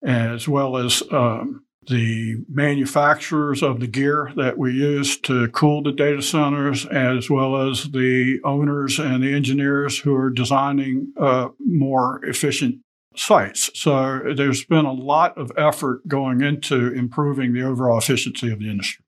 as 0.04 0.48
well 0.48 0.78
as 0.78 1.04
um, 1.12 1.66
the 1.88 2.44
manufacturers 2.50 3.64
of 3.64 3.80
the 3.80 3.88
gear 3.88 4.32
that 4.36 4.58
we 4.58 4.74
use 4.74 5.18
to 5.22 5.48
cool 5.50 5.82
the 5.82 5.92
data 5.92 6.22
centers, 6.22 6.86
as 6.88 7.30
well 7.30 7.70
as 7.70 7.92
the 7.92 8.40
owners 8.44 9.00
and 9.00 9.24
the 9.24 9.34
engineers 9.34 10.00
who 10.00 10.16
are 10.16 10.30
designing 10.30 11.14
uh, 11.20 11.50
more 11.60 12.24
efficient 12.26 12.82
sites. 13.16 13.70
So 13.74 14.34
there's 14.36 14.66
been 14.66 14.86
a 14.86 14.94
lot 14.94 15.38
of 15.38 15.52
effort 15.58 16.08
going 16.08 16.42
into 16.42 16.94
improving 16.94 17.54
the 17.54 17.64
overall 17.64 17.98
efficiency 17.98 18.52
of 18.52 18.60
the 18.60 18.70
industry. 18.70 19.04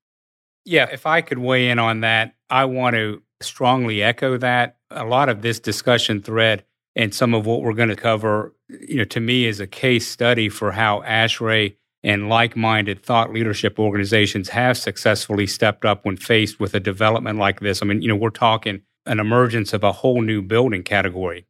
Yeah, 0.65 0.87
if 0.91 1.05
I 1.05 1.21
could 1.21 1.39
weigh 1.39 1.69
in 1.69 1.79
on 1.79 2.01
that, 2.01 2.35
I 2.49 2.65
want 2.65 2.95
to 2.95 3.21
strongly 3.41 4.03
echo 4.03 4.37
that. 4.37 4.77
A 4.91 5.05
lot 5.05 5.29
of 5.29 5.41
this 5.41 5.59
discussion 5.59 6.21
thread 6.21 6.63
and 6.95 7.13
some 7.13 7.33
of 7.33 7.45
what 7.45 7.61
we're 7.61 7.73
going 7.73 7.89
to 7.89 7.95
cover, 7.95 8.55
you 8.67 8.97
know, 8.97 9.05
to 9.05 9.19
me 9.19 9.45
is 9.45 9.59
a 9.59 9.67
case 9.67 10.07
study 10.07 10.49
for 10.49 10.71
how 10.71 11.01
ASHRAE 11.01 11.75
and 12.03 12.29
like-minded 12.29 13.03
thought 13.03 13.33
leadership 13.33 13.77
organizations 13.77 14.49
have 14.49 14.77
successfully 14.77 15.47
stepped 15.47 15.85
up 15.85 16.05
when 16.05 16.17
faced 16.17 16.59
with 16.59 16.73
a 16.73 16.79
development 16.79 17.37
like 17.37 17.59
this. 17.59 17.81
I 17.81 17.85
mean, 17.85 18.01
you 18.01 18.07
know, 18.07 18.15
we're 18.15 18.29
talking 18.29 18.81
an 19.05 19.19
emergence 19.19 19.73
of 19.73 19.83
a 19.83 19.91
whole 19.91 20.21
new 20.21 20.41
building 20.41 20.83
category. 20.83 21.45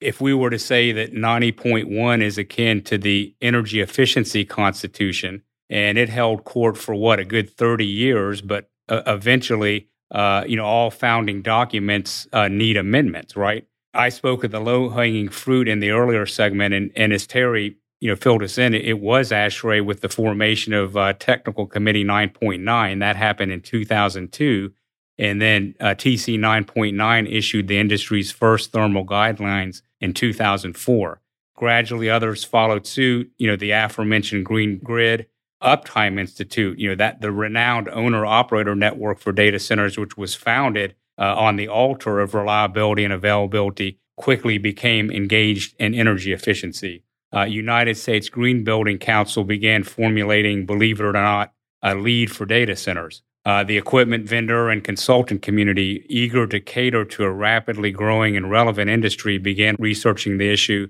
If 0.00 0.20
we 0.20 0.34
were 0.34 0.50
to 0.50 0.58
say 0.58 0.92
that 0.92 1.14
90.1 1.14 2.22
is 2.22 2.36
akin 2.36 2.82
to 2.82 2.98
the 2.98 3.34
energy 3.40 3.80
efficiency 3.80 4.44
constitution, 4.44 5.42
and 5.70 5.96
it 5.96 6.08
held 6.08 6.44
court 6.44 6.76
for 6.76 6.94
what 6.94 7.18
a 7.18 7.24
good 7.24 7.48
30 7.48 7.86
years, 7.86 8.42
but 8.42 8.68
uh, 8.88 9.02
eventually, 9.06 9.88
uh, 10.10 10.44
you 10.46 10.56
know, 10.56 10.64
all 10.64 10.90
founding 10.90 11.40
documents 11.40 12.28
uh, 12.32 12.48
need 12.48 12.76
amendments, 12.76 13.36
right? 13.36 13.66
I 13.94 14.08
spoke 14.08 14.44
of 14.44 14.50
the 14.50 14.60
low 14.60 14.90
hanging 14.90 15.28
fruit 15.28 15.68
in 15.68 15.80
the 15.80 15.90
earlier 15.90 16.26
segment, 16.26 16.74
and, 16.74 16.90
and 16.96 17.12
as 17.12 17.26
Terry 17.26 17.76
you 18.04 18.10
know 18.10 18.16
filled 18.16 18.42
us 18.42 18.58
in, 18.58 18.74
it 18.74 19.00
was 19.00 19.30
ASHRAE 19.30 19.82
with 19.82 20.02
the 20.02 20.10
formation 20.10 20.74
of 20.74 20.94
uh, 20.94 21.14
Technical 21.14 21.66
Committee 21.66 22.04
9.9. 22.04 23.00
That 23.00 23.16
happened 23.16 23.50
in 23.50 23.62
2002. 23.62 24.74
And 25.16 25.40
then 25.40 25.74
uh, 25.80 25.94
TC 25.94 26.38
9.9 26.38 27.32
issued 27.34 27.66
the 27.66 27.78
industry's 27.78 28.30
first 28.30 28.72
thermal 28.72 29.06
guidelines 29.06 29.80
in 30.02 30.12
2004. 30.12 31.22
Gradually, 31.56 32.10
others 32.10 32.44
followed 32.44 32.86
suit. 32.86 33.32
You 33.38 33.46
know, 33.46 33.56
the 33.56 33.70
aforementioned 33.70 34.44
Green 34.44 34.80
Grid, 34.84 35.26
Uptime 35.62 36.20
Institute, 36.20 36.78
you 36.78 36.90
know, 36.90 36.96
that 36.96 37.22
the 37.22 37.32
renowned 37.32 37.88
owner 37.88 38.26
operator 38.26 38.74
network 38.74 39.18
for 39.18 39.32
data 39.32 39.58
centers, 39.58 39.96
which 39.96 40.18
was 40.18 40.34
founded 40.34 40.94
uh, 41.18 41.34
on 41.36 41.56
the 41.56 41.68
altar 41.68 42.20
of 42.20 42.34
reliability 42.34 43.02
and 43.02 43.14
availability, 43.14 43.98
quickly 44.18 44.58
became 44.58 45.10
engaged 45.10 45.74
in 45.78 45.94
energy 45.94 46.34
efficiency. 46.34 47.02
Uh, 47.34 47.44
United 47.44 47.96
States 47.96 48.28
Green 48.28 48.62
Building 48.62 48.98
Council 48.98 49.44
began 49.44 49.82
formulating, 49.82 50.66
believe 50.66 51.00
it 51.00 51.04
or 51.04 51.12
not, 51.12 51.52
a 51.82 51.94
LEED 51.94 52.30
for 52.30 52.46
data 52.46 52.76
centers. 52.76 53.22
Uh, 53.44 53.62
the 53.62 53.76
equipment 53.76 54.26
vendor 54.26 54.70
and 54.70 54.84
consultant 54.84 55.42
community, 55.42 56.06
eager 56.08 56.46
to 56.46 56.60
cater 56.60 57.04
to 57.04 57.24
a 57.24 57.30
rapidly 57.30 57.90
growing 57.90 58.36
and 58.36 58.50
relevant 58.50 58.88
industry, 58.88 59.36
began 59.36 59.76
researching 59.78 60.38
the 60.38 60.50
issue. 60.50 60.88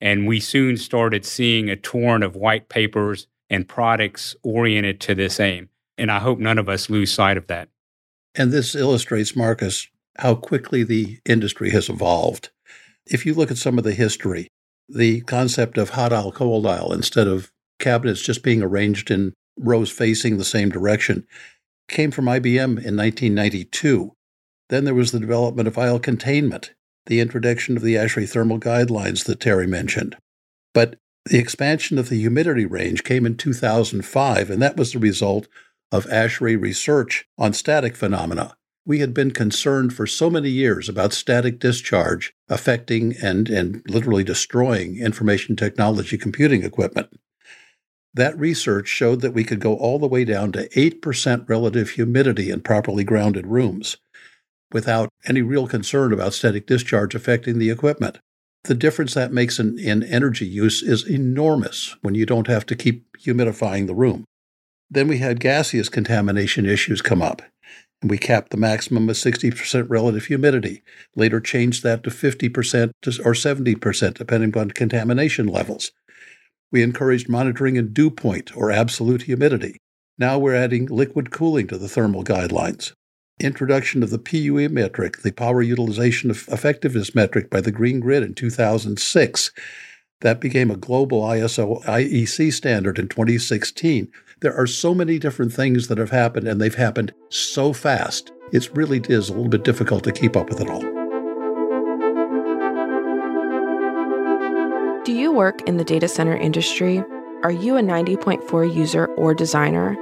And 0.00 0.26
we 0.26 0.38
soon 0.38 0.76
started 0.76 1.24
seeing 1.24 1.68
a 1.68 1.76
torrent 1.76 2.22
of 2.22 2.36
white 2.36 2.68
papers 2.68 3.26
and 3.48 3.66
products 3.66 4.36
oriented 4.42 5.00
to 5.00 5.14
this 5.14 5.40
aim. 5.40 5.70
And 5.98 6.10
I 6.12 6.18
hope 6.18 6.38
none 6.38 6.58
of 6.58 6.68
us 6.68 6.90
lose 6.90 7.12
sight 7.12 7.36
of 7.36 7.46
that. 7.46 7.70
And 8.34 8.52
this 8.52 8.74
illustrates, 8.74 9.34
Marcus, 9.34 9.88
how 10.18 10.34
quickly 10.34 10.84
the 10.84 11.18
industry 11.24 11.70
has 11.70 11.88
evolved. 11.88 12.50
If 13.06 13.24
you 13.24 13.34
look 13.34 13.50
at 13.50 13.58
some 13.58 13.78
of 13.78 13.84
the 13.84 13.94
history, 13.94 14.48
the 14.88 15.20
concept 15.22 15.78
of 15.78 15.90
hot 15.90 16.12
aisle, 16.12 16.32
cold 16.32 16.66
aisle, 16.66 16.92
instead 16.92 17.26
of 17.26 17.52
cabinets 17.78 18.22
just 18.22 18.42
being 18.42 18.62
arranged 18.62 19.10
in 19.10 19.34
rows 19.58 19.90
facing 19.90 20.38
the 20.38 20.44
same 20.44 20.68
direction, 20.68 21.26
came 21.88 22.10
from 22.10 22.26
IBM 22.26 22.82
in 22.84 22.96
1992. 22.96 24.12
Then 24.68 24.84
there 24.84 24.94
was 24.94 25.12
the 25.12 25.20
development 25.20 25.68
of 25.68 25.78
aisle 25.78 25.98
containment, 25.98 26.74
the 27.06 27.20
introduction 27.20 27.76
of 27.76 27.82
the 27.82 27.94
ASHRAE 27.94 28.28
thermal 28.28 28.58
guidelines 28.58 29.24
that 29.24 29.40
Terry 29.40 29.66
mentioned. 29.66 30.16
But 30.74 30.96
the 31.24 31.38
expansion 31.38 31.98
of 31.98 32.08
the 32.08 32.20
humidity 32.20 32.66
range 32.66 33.04
came 33.04 33.26
in 33.26 33.36
2005, 33.36 34.50
and 34.50 34.62
that 34.62 34.76
was 34.76 34.92
the 34.92 34.98
result 34.98 35.48
of 35.92 36.06
ASHRAE 36.06 36.60
research 36.60 37.26
on 37.38 37.52
static 37.52 37.96
phenomena. 37.96 38.55
We 38.86 39.00
had 39.00 39.12
been 39.12 39.32
concerned 39.32 39.92
for 39.92 40.06
so 40.06 40.30
many 40.30 40.48
years 40.48 40.88
about 40.88 41.12
static 41.12 41.58
discharge 41.58 42.32
affecting 42.48 43.16
and, 43.20 43.48
and 43.50 43.82
literally 43.88 44.22
destroying 44.22 44.98
information 44.98 45.56
technology 45.56 46.16
computing 46.16 46.62
equipment. 46.62 47.08
That 48.14 48.38
research 48.38 48.86
showed 48.86 49.22
that 49.22 49.34
we 49.34 49.42
could 49.42 49.58
go 49.58 49.74
all 49.74 49.98
the 49.98 50.06
way 50.06 50.24
down 50.24 50.52
to 50.52 50.68
8% 50.68 51.48
relative 51.48 51.90
humidity 51.90 52.50
in 52.50 52.60
properly 52.60 53.02
grounded 53.02 53.46
rooms 53.48 53.96
without 54.72 55.10
any 55.26 55.42
real 55.42 55.66
concern 55.66 56.12
about 56.12 56.32
static 56.32 56.66
discharge 56.66 57.14
affecting 57.14 57.58
the 57.58 57.70
equipment. 57.70 58.18
The 58.64 58.74
difference 58.74 59.14
that 59.14 59.32
makes 59.32 59.58
in, 59.58 59.78
in 59.78 60.02
energy 60.04 60.46
use 60.46 60.82
is 60.82 61.08
enormous 61.08 61.96
when 62.02 62.14
you 62.14 62.24
don't 62.24 62.46
have 62.46 62.64
to 62.66 62.76
keep 62.76 63.06
humidifying 63.18 63.86
the 63.86 63.94
room. 63.94 64.24
Then 64.88 65.08
we 65.08 65.18
had 65.18 65.40
gaseous 65.40 65.88
contamination 65.88 66.66
issues 66.66 67.02
come 67.02 67.20
up, 67.20 67.42
and 68.02 68.10
we 68.10 68.18
capped 68.18 68.50
the 68.50 68.56
maximum 68.56 69.08
of 69.08 69.16
60% 69.16 69.86
relative 69.88 70.26
humidity, 70.26 70.82
later 71.14 71.40
changed 71.40 71.82
that 71.82 72.02
to 72.04 72.10
50% 72.10 72.92
or 73.24 73.32
70%, 73.32 74.14
depending 74.14 74.56
on 74.56 74.70
contamination 74.70 75.46
levels. 75.46 75.92
We 76.70 76.82
encouraged 76.82 77.28
monitoring 77.28 77.76
in 77.76 77.92
dew 77.92 78.10
point 78.10 78.56
or 78.56 78.70
absolute 78.70 79.22
humidity. 79.22 79.78
Now 80.18 80.38
we're 80.38 80.54
adding 80.54 80.86
liquid 80.86 81.30
cooling 81.30 81.66
to 81.68 81.78
the 81.78 81.88
thermal 81.88 82.24
guidelines. 82.24 82.92
Introduction 83.38 84.02
of 84.02 84.10
the 84.10 84.18
PUE 84.18 84.68
metric, 84.70 85.18
the 85.18 85.32
power 85.32 85.62
utilization 85.62 86.30
effectiveness 86.30 87.14
metric 87.14 87.50
by 87.50 87.60
the 87.60 87.70
Green 87.70 88.00
Grid 88.00 88.22
in 88.22 88.34
2006. 88.34 89.52
That 90.22 90.40
became 90.40 90.70
a 90.70 90.76
global 90.76 91.20
ISO 91.20 91.84
IEC 91.84 92.52
standard 92.52 92.98
in 92.98 93.08
2016. 93.08 94.10
There 94.40 94.54
are 94.54 94.66
so 94.66 94.94
many 94.94 95.18
different 95.18 95.54
things 95.54 95.88
that 95.88 95.96
have 95.96 96.10
happened, 96.10 96.46
and 96.46 96.60
they've 96.60 96.74
happened 96.74 97.14
so 97.30 97.72
fast. 97.72 98.32
It 98.52 98.68
really 98.76 99.00
is 99.08 99.30
a 99.30 99.32
little 99.32 99.48
bit 99.48 99.64
difficult 99.64 100.04
to 100.04 100.12
keep 100.12 100.36
up 100.36 100.50
with 100.50 100.60
it 100.60 100.68
all. 100.68 100.82
Do 105.04 105.14
you 105.14 105.32
work 105.32 105.62
in 105.62 105.78
the 105.78 105.84
data 105.84 106.06
center 106.06 106.36
industry? 106.36 107.02
Are 107.44 107.50
you 107.50 107.78
a 107.78 107.80
90.4 107.80 108.74
user 108.74 109.06
or 109.14 109.32
designer? 109.32 109.96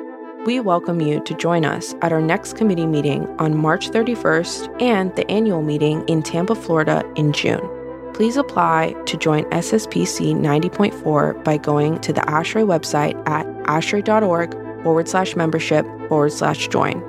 We 0.45 0.59
welcome 0.59 1.01
you 1.01 1.21
to 1.21 1.35
join 1.35 1.65
us 1.65 1.95
at 2.03 2.13
our 2.13 2.21
next 2.21 2.57
committee 2.57 2.87
meeting 2.87 3.29
on 3.39 3.57
March 3.57 3.89
31st 3.91 4.83
and 4.83 5.15
the 5.15 5.31
annual 5.31 5.63
meeting 5.63 6.05
in 6.09 6.25
Tampa, 6.25 6.57
Florida 6.57 7.05
in 7.15 7.33
June. 7.33 7.63
Please 8.15 8.37
apply 8.37 8.95
to 9.07 9.17
join 9.17 9.43
SSPC 9.47 10.37
90.4 10.37 11.43
by 11.43 11.57
going 11.57 12.01
to 12.01 12.13
the 12.13 12.21
ASHRAE 12.21 12.65
website 12.65 13.21
at 13.29 13.45
ashrae.org 13.65 14.53
forward 14.85 15.09
slash 15.09 15.35
membership 15.35 15.85
forward 16.09 16.31
slash 16.31 16.69
join. 16.69 17.03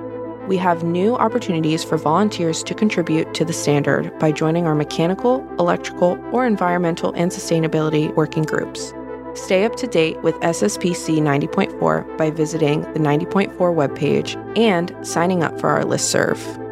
We 0.47 0.57
have 0.57 0.83
new 0.83 1.15
opportunities 1.15 1.83
for 1.83 1.97
volunteers 1.97 2.63
to 2.63 2.73
contribute 2.73 3.35
to 3.35 3.45
the 3.45 3.53
standard 3.53 4.17
by 4.17 4.31
joining 4.31 4.65
our 4.65 4.73
mechanical, 4.73 5.47
electrical, 5.59 6.17
or 6.31 6.47
environmental 6.47 7.13
and 7.13 7.31
sustainability 7.31 8.13
working 8.15 8.43
groups. 8.43 8.91
Stay 9.35 9.63
up 9.63 9.75
to 9.75 9.85
date 9.85 10.19
with 10.23 10.33
SSPC 10.35 11.19
90.4 11.19 12.17
by 12.17 12.31
visiting 12.31 12.81
the 12.93 12.99
90.4 12.99 13.53
webpage 13.55 14.57
and 14.57 14.95
signing 15.05 15.43
up 15.43 15.59
for 15.59 15.69
our 15.69 15.85
list 15.85 16.09
serve. 16.09 16.64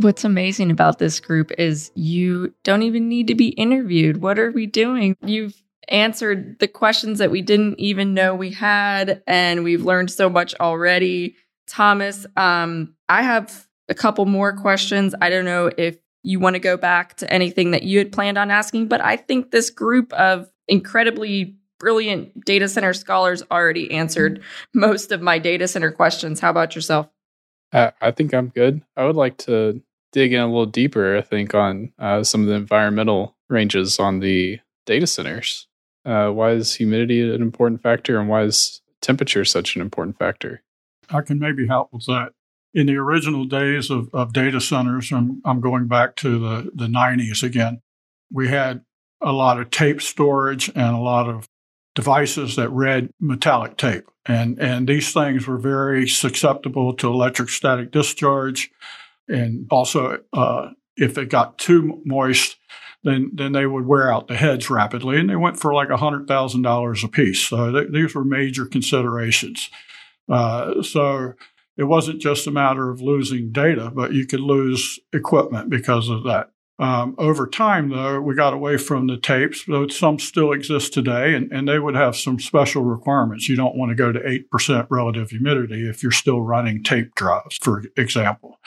What's 0.00 0.24
amazing 0.24 0.70
about 0.70 0.98
this 0.98 1.20
group 1.20 1.52
is 1.58 1.90
you 1.94 2.54
don't 2.64 2.82
even 2.82 3.10
need 3.10 3.26
to 3.26 3.34
be 3.34 3.48
interviewed. 3.48 4.22
What 4.22 4.38
are 4.38 4.50
we 4.50 4.64
doing? 4.64 5.14
You've 5.22 5.54
answered 5.88 6.58
the 6.58 6.68
questions 6.68 7.18
that 7.18 7.30
we 7.30 7.42
didn't 7.42 7.78
even 7.78 8.14
know 8.14 8.34
we 8.34 8.50
had, 8.50 9.22
and 9.26 9.62
we've 9.62 9.84
learned 9.84 10.10
so 10.10 10.30
much 10.30 10.54
already. 10.58 11.36
Thomas, 11.66 12.24
um, 12.38 12.94
I 13.10 13.20
have 13.20 13.66
a 13.90 13.94
couple 13.94 14.24
more 14.24 14.54
questions. 14.56 15.14
I 15.20 15.28
don't 15.28 15.44
know 15.44 15.70
if 15.76 15.98
you 16.22 16.40
want 16.40 16.54
to 16.54 16.60
go 16.60 16.78
back 16.78 17.18
to 17.18 17.30
anything 17.30 17.72
that 17.72 17.82
you 17.82 17.98
had 17.98 18.10
planned 18.10 18.38
on 18.38 18.50
asking, 18.50 18.88
but 18.88 19.02
I 19.02 19.16
think 19.16 19.50
this 19.50 19.68
group 19.68 20.14
of 20.14 20.50
incredibly 20.66 21.56
brilliant 21.78 22.46
data 22.46 22.70
center 22.70 22.94
scholars 22.94 23.42
already 23.50 23.90
answered 23.90 24.42
most 24.72 25.12
of 25.12 25.20
my 25.20 25.38
data 25.38 25.68
center 25.68 25.90
questions. 25.90 26.40
How 26.40 26.48
about 26.48 26.74
yourself? 26.74 27.06
Uh, 27.70 27.90
I 28.00 28.12
think 28.12 28.32
I'm 28.32 28.48
good. 28.48 28.80
I 28.96 29.04
would 29.04 29.16
like 29.16 29.36
to 29.38 29.82
dig 30.12 30.32
in 30.32 30.40
a 30.40 30.46
little 30.46 30.66
deeper, 30.66 31.16
I 31.16 31.22
think, 31.22 31.54
on 31.54 31.92
uh, 31.98 32.24
some 32.24 32.42
of 32.42 32.48
the 32.48 32.54
environmental 32.54 33.36
ranges 33.48 33.98
on 33.98 34.20
the 34.20 34.60
data 34.86 35.06
centers. 35.06 35.66
Uh, 36.04 36.30
why 36.30 36.52
is 36.52 36.74
humidity 36.74 37.22
an 37.22 37.42
important 37.42 37.82
factor, 37.82 38.18
and 38.18 38.28
why 38.28 38.42
is 38.42 38.80
temperature 39.00 39.44
such 39.44 39.76
an 39.76 39.82
important 39.82 40.18
factor? 40.18 40.62
I 41.10 41.22
can 41.22 41.38
maybe 41.38 41.66
help 41.66 41.92
with 41.92 42.06
that. 42.06 42.32
In 42.72 42.86
the 42.86 42.96
original 42.96 43.44
days 43.44 43.90
of, 43.90 44.08
of 44.14 44.32
data 44.32 44.60
centers, 44.60 45.10
and 45.10 45.42
I'm 45.44 45.60
going 45.60 45.88
back 45.88 46.16
to 46.16 46.38
the, 46.38 46.70
the 46.72 46.86
90s 46.86 47.42
again, 47.42 47.82
we 48.32 48.48
had 48.48 48.82
a 49.20 49.32
lot 49.32 49.60
of 49.60 49.70
tape 49.70 50.00
storage 50.00 50.68
and 50.68 50.94
a 50.94 51.00
lot 51.00 51.28
of 51.28 51.48
devices 51.94 52.56
that 52.56 52.70
read 52.70 53.10
metallic 53.20 53.76
tape. 53.76 54.08
And, 54.24 54.58
and 54.60 54.88
these 54.88 55.12
things 55.12 55.46
were 55.46 55.58
very 55.58 56.08
susceptible 56.08 56.94
to 56.94 57.08
electrostatic 57.08 57.90
discharge. 57.90 58.70
And 59.30 59.66
also, 59.70 60.18
uh, 60.32 60.70
if 60.96 61.16
it 61.16 61.30
got 61.30 61.58
too 61.58 62.02
moist, 62.04 62.56
then 63.02 63.30
then 63.32 63.52
they 63.52 63.66
would 63.66 63.86
wear 63.86 64.12
out 64.12 64.28
the 64.28 64.36
heads 64.36 64.68
rapidly, 64.68 65.18
and 65.18 65.30
they 65.30 65.36
went 65.36 65.58
for 65.58 65.72
like 65.72 65.90
hundred 65.90 66.26
thousand 66.26 66.62
dollars 66.62 67.02
a 67.04 67.08
piece. 67.08 67.40
So 67.40 67.72
th- 67.72 67.92
these 67.92 68.14
were 68.14 68.24
major 68.24 68.66
considerations. 68.66 69.70
Uh, 70.28 70.82
so 70.82 71.32
it 71.76 71.84
wasn't 71.84 72.20
just 72.20 72.46
a 72.46 72.50
matter 72.50 72.90
of 72.90 73.00
losing 73.00 73.52
data, 73.52 73.90
but 73.94 74.12
you 74.12 74.26
could 74.26 74.40
lose 74.40 75.00
equipment 75.12 75.70
because 75.70 76.08
of 76.08 76.24
that. 76.24 76.50
Um, 76.80 77.14
over 77.18 77.46
time, 77.46 77.90
though, 77.90 78.22
we 78.22 78.34
got 78.34 78.54
away 78.54 78.78
from 78.78 79.06
the 79.06 79.18
tapes, 79.18 79.66
though 79.66 79.86
some 79.88 80.18
still 80.18 80.50
exist 80.50 80.94
today, 80.94 81.34
and, 81.34 81.52
and 81.52 81.68
they 81.68 81.78
would 81.78 81.94
have 81.94 82.16
some 82.16 82.40
special 82.40 82.82
requirements. 82.82 83.50
You 83.50 83.56
don't 83.56 83.76
want 83.76 83.90
to 83.90 83.94
go 83.94 84.12
to 84.12 84.18
8% 84.18 84.86
relative 84.88 85.28
humidity 85.28 85.86
if 85.86 86.02
you're 86.02 86.10
still 86.10 86.40
running 86.40 86.82
tape 86.82 87.14
drives, 87.14 87.58
for 87.58 87.84
example. 87.98 88.58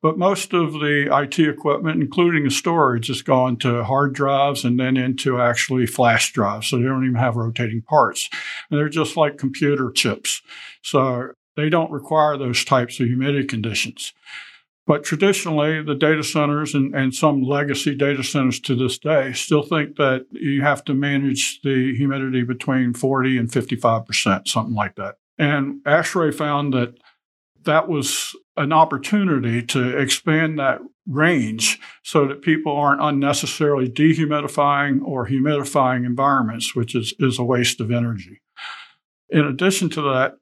But 0.00 0.16
most 0.16 0.54
of 0.54 0.74
the 0.74 1.08
IT 1.10 1.40
equipment, 1.40 2.00
including 2.00 2.44
the 2.44 2.52
storage, 2.52 3.08
has 3.08 3.22
gone 3.22 3.56
to 3.58 3.82
hard 3.82 4.14
drives 4.14 4.64
and 4.64 4.78
then 4.78 4.96
into 4.96 5.40
actually 5.40 5.86
flash 5.86 6.32
drives. 6.32 6.68
So 6.68 6.76
they 6.76 6.84
don't 6.84 7.04
even 7.04 7.16
have 7.16 7.34
rotating 7.34 7.82
parts. 7.82 8.30
And 8.70 8.78
they're 8.78 8.88
just 8.88 9.16
like 9.16 9.38
computer 9.38 9.90
chips. 9.90 10.40
So 10.82 11.32
they 11.56 11.68
don't 11.68 11.90
require 11.90 12.36
those 12.36 12.64
types 12.64 13.00
of 13.00 13.06
humidity 13.06 13.44
conditions. 13.44 14.12
But 14.86 15.02
traditionally, 15.02 15.82
the 15.82 15.96
data 15.96 16.22
centers 16.22 16.74
and, 16.74 16.94
and 16.94 17.12
some 17.12 17.42
legacy 17.42 17.94
data 17.96 18.22
centers 18.22 18.60
to 18.60 18.76
this 18.76 18.98
day 18.98 19.32
still 19.32 19.62
think 19.62 19.96
that 19.96 20.26
you 20.30 20.62
have 20.62 20.84
to 20.84 20.94
manage 20.94 21.60
the 21.62 21.94
humidity 21.96 22.44
between 22.44 22.94
40 22.94 23.36
and 23.36 23.50
55%, 23.50 24.46
something 24.46 24.74
like 24.74 24.94
that. 24.94 25.16
And 25.38 25.82
ASHRAE 25.84 26.32
found 26.32 26.72
that 26.72 26.94
that 27.64 27.88
was 27.88 28.36
an 28.56 28.72
opportunity 28.72 29.60
to 29.60 29.98
expand 29.98 30.58
that 30.58 30.80
range 31.06 31.80
so 32.02 32.26
that 32.28 32.42
people 32.42 32.72
aren't 32.72 33.02
unnecessarily 33.02 33.88
dehumidifying 33.88 35.00
or 35.02 35.26
humidifying 35.26 36.06
environments, 36.06 36.74
which 36.74 36.94
is, 36.94 37.12
is 37.18 37.38
a 37.38 37.44
waste 37.44 37.80
of 37.80 37.90
energy. 37.90 38.40
In 39.28 39.44
addition 39.44 39.90
to 39.90 40.02
that, 40.02 40.36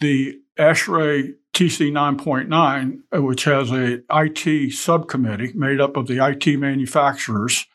the 0.00 0.40
ASHRAE 0.60 1.34
TC 1.54 1.90
9.9, 1.90 3.00
uh, 3.14 3.22
which 3.22 3.44
has 3.44 3.72
a 3.72 4.02
IT 4.10 4.72
subcommittee 4.72 5.52
made 5.54 5.80
up 5.80 5.96
of 5.96 6.06
the 6.06 6.24
IT 6.24 6.58
manufacturers, 6.58 7.66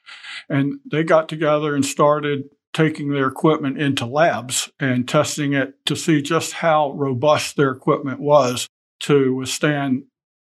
and 0.50 0.80
they 0.89 1.04
got 1.04 1.28
together 1.28 1.76
and 1.76 1.86
started 1.86 2.50
taking 2.74 3.10
their 3.10 3.28
equipment 3.28 3.82
into 3.82 4.06
labs 4.06 4.69
and 4.80 5.08
testing 5.08 5.54
it 5.54 5.74
to 5.86 5.95
see 5.95 6.21
just 6.21 6.54
how 6.54 6.91
robust 6.91 7.56
their 7.56 7.71
equipment 7.71 8.19
was 8.19 8.67
to 9.00 9.34
withstand 9.34 10.04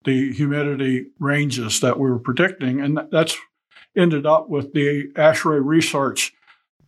the 0.05 0.31
humidity 0.33 1.07
ranges 1.19 1.81
that 1.81 1.99
we 1.99 2.09
were 2.09 2.19
predicting. 2.19 2.81
And 2.81 2.99
that's 3.11 3.37
ended 3.95 4.25
up 4.25 4.49
with 4.49 4.73
the 4.73 5.11
ASHRAE 5.15 5.61
research 5.63 6.33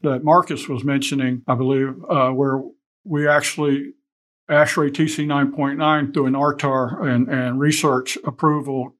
that 0.01 0.23
Marcus 0.23 0.67
was 0.67 0.84
mentioning, 0.84 1.43
I 1.47 1.55
believe, 1.55 1.95
uh, 2.10 2.29
where 2.31 2.62
we 3.03 3.27
actually 3.27 3.93
ASHRAE 4.49 4.91
TC 4.91 5.25
9.9 5.25 6.13
through 6.13 6.25
an 6.27 6.34
RTAR 6.34 7.05
and, 7.08 7.27
and 7.27 7.60
research 7.60 8.17
approval 8.23 8.95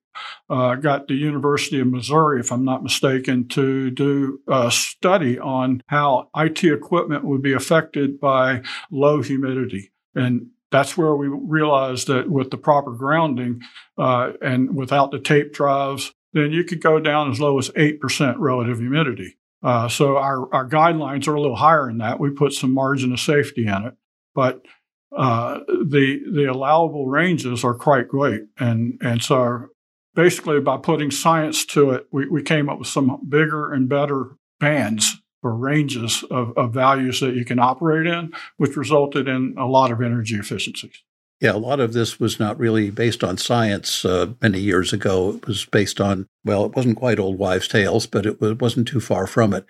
uh, 0.50 0.76
got 0.76 1.08
the 1.08 1.16
University 1.16 1.80
of 1.80 1.88
Missouri, 1.88 2.40
if 2.40 2.52
I'm 2.52 2.66
not 2.66 2.84
mistaken, 2.84 3.48
to 3.50 3.92
do 3.92 4.40
a 4.48 4.72
study 4.72 5.38
on 5.40 5.84
how 5.88 6.30
IT 6.36 6.64
equipment 6.64 7.26
would 7.26 7.42
be 7.42 7.54
affected 7.54 8.20
by 8.20 8.62
low 8.92 9.22
humidity. 9.22 9.92
And 10.14 10.48
that's 10.72 10.98
where 10.98 11.16
we 11.16 11.28
realized 11.28 12.08
that 12.08 12.30
with 12.30 12.52
the 12.52 12.58
proper 12.58 12.92
grounding 12.92 13.62
uh, 13.98 14.34
and 14.42 14.76
without 14.76 15.12
the 15.12 15.20
tape 15.20 15.54
drives, 15.54 16.14
then 16.34 16.52
you 16.52 16.64
could 16.64 16.82
go 16.82 17.00
down 17.00 17.32
as 17.32 17.40
low 17.40 17.58
as 17.58 17.70
8% 17.70 18.36
relative 18.38 18.80
humidity. 18.80 19.38
Uh, 19.64 19.88
so 19.88 20.18
our, 20.18 20.54
our 20.54 20.68
guidelines 20.68 21.28
are 21.28 21.36
a 21.36 21.42
little 21.42 21.56
higher 21.56 21.88
than 21.88 22.00
that. 22.00 22.20
We 22.20 22.30
put 22.30 22.54
some 22.54 22.74
margin 22.74 23.14
of 23.14 23.20
safety 23.20 23.68
in 23.68 23.84
it. 23.84 23.94
But 24.34 24.66
uh, 25.12 25.60
the 25.68 26.22
the 26.32 26.46
allowable 26.46 27.08
ranges 27.08 27.64
are 27.64 27.74
quite 27.74 28.08
great, 28.08 28.44
and 28.60 28.98
and 29.02 29.22
so 29.22 29.68
basically 30.16 30.60
by 30.60 30.78
putting 30.78 31.12
science 31.12 31.66
to 31.66 31.92
it, 31.92 32.08
we, 32.12 32.28
we 32.28 32.42
came 32.42 32.70
up 32.70 32.80
with 32.80 32.88
some 32.88 33.20
bigger 33.28 33.72
and 33.74 33.88
better 33.88 34.38
bands 34.60 35.22
or 35.44 35.54
ranges 35.56 36.24
of, 36.32 36.58
of 36.58 36.74
values 36.74 37.20
that 37.20 37.36
you 37.36 37.46
can 37.46 37.60
operate 37.60 38.08
in, 38.08 38.32
which 38.58 38.76
resulted 38.76 39.28
in 39.28 39.54
a 39.58 39.66
lot 39.66 39.92
of 39.92 40.02
energy 40.02 40.36
efficiencies. 40.36 41.04
Yeah, 41.42 41.52
a 41.52 41.58
lot 41.58 41.80
of 41.80 41.94
this 41.94 42.20
was 42.20 42.40
not 42.40 42.58
really 42.58 42.90
based 42.90 43.24
on 43.24 43.38
science 43.38 44.06
uh, 44.06 44.34
many 44.42 44.60
years 44.60 44.94
ago. 44.94 45.32
It 45.32 45.46
was 45.46 45.66
based 45.66 46.00
on, 46.00 46.28
well, 46.46 46.66
it 46.66 46.76
wasn't 46.76 46.98
quite 46.98 47.20
old 47.20 47.38
wives' 47.38 47.68
tales, 47.68 48.08
but 48.08 48.26
it 48.26 48.62
wasn't 48.62 48.88
too 48.88 49.02
far 49.02 49.28
from 49.28 49.54
it. 49.54 49.66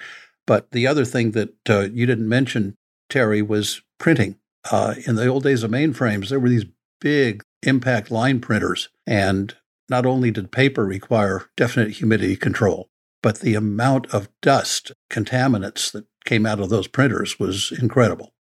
But 0.46 0.72
the 0.72 0.86
other 0.86 1.06
thing 1.06 1.32
that 1.32 1.54
uh, 1.68 1.88
you 1.92 2.06
didn't 2.06 2.30
mention, 2.30 2.76
Terry, 3.10 3.42
was 3.42 3.82
printing. 3.98 4.38
Uh, 4.72 4.96
in 5.06 5.16
the 5.16 5.28
old 5.28 5.44
days 5.44 5.64
of 5.64 5.72
mainframes, 5.72 6.30
there 6.30 6.40
were 6.40 6.50
these 6.50 6.66
big 7.00 7.44
impact 7.64 8.10
line 8.12 8.40
printers, 8.40 8.90
and 9.06 9.56
not 9.90 10.06
only 10.06 10.32
did 10.32 10.52
paper 10.52 10.86
require 10.86 11.50
definite 11.56 11.92
humidity 11.92 12.36
control, 12.36 12.90
but 13.22 13.40
the 13.40 13.56
amount 13.56 14.08
of 14.14 14.30
dust, 14.42 14.92
contaminants 15.10 15.92
that 15.92 16.06
came 16.26 16.46
out 16.46 16.60
of 16.60 16.70
those 16.70 16.88
printers 16.88 17.40
was 17.40 17.72
incredible. 17.80 18.34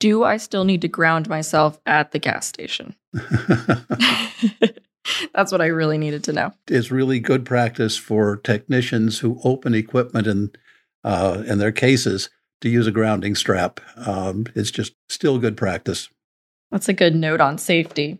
Do 0.00 0.24
I 0.24 0.36
still 0.36 0.64
need 0.64 0.82
to 0.82 0.88
ground 0.88 1.28
myself 1.28 1.78
at 1.86 2.12
the 2.12 2.18
gas 2.18 2.46
station? 2.46 2.94
That's 5.34 5.52
what 5.52 5.60
I 5.60 5.66
really 5.66 5.98
needed 5.98 6.24
to 6.24 6.32
know. 6.32 6.52
It's 6.68 6.90
really 6.90 7.20
good 7.20 7.44
practice 7.44 7.96
for 7.96 8.36
technicians 8.38 9.18
who 9.20 9.40
open 9.44 9.74
equipment 9.74 10.26
in, 10.26 10.50
uh, 11.04 11.42
in 11.46 11.58
their 11.58 11.72
cases 11.72 12.30
to 12.64 12.70
use 12.70 12.86
a 12.86 12.90
grounding 12.90 13.34
strap. 13.34 13.78
Um, 13.96 14.46
it's 14.54 14.70
just 14.70 14.94
still 15.10 15.38
good 15.38 15.56
practice. 15.56 16.08
That's 16.70 16.88
a 16.88 16.94
good 16.94 17.14
note 17.14 17.40
on 17.40 17.58
safety. 17.58 18.18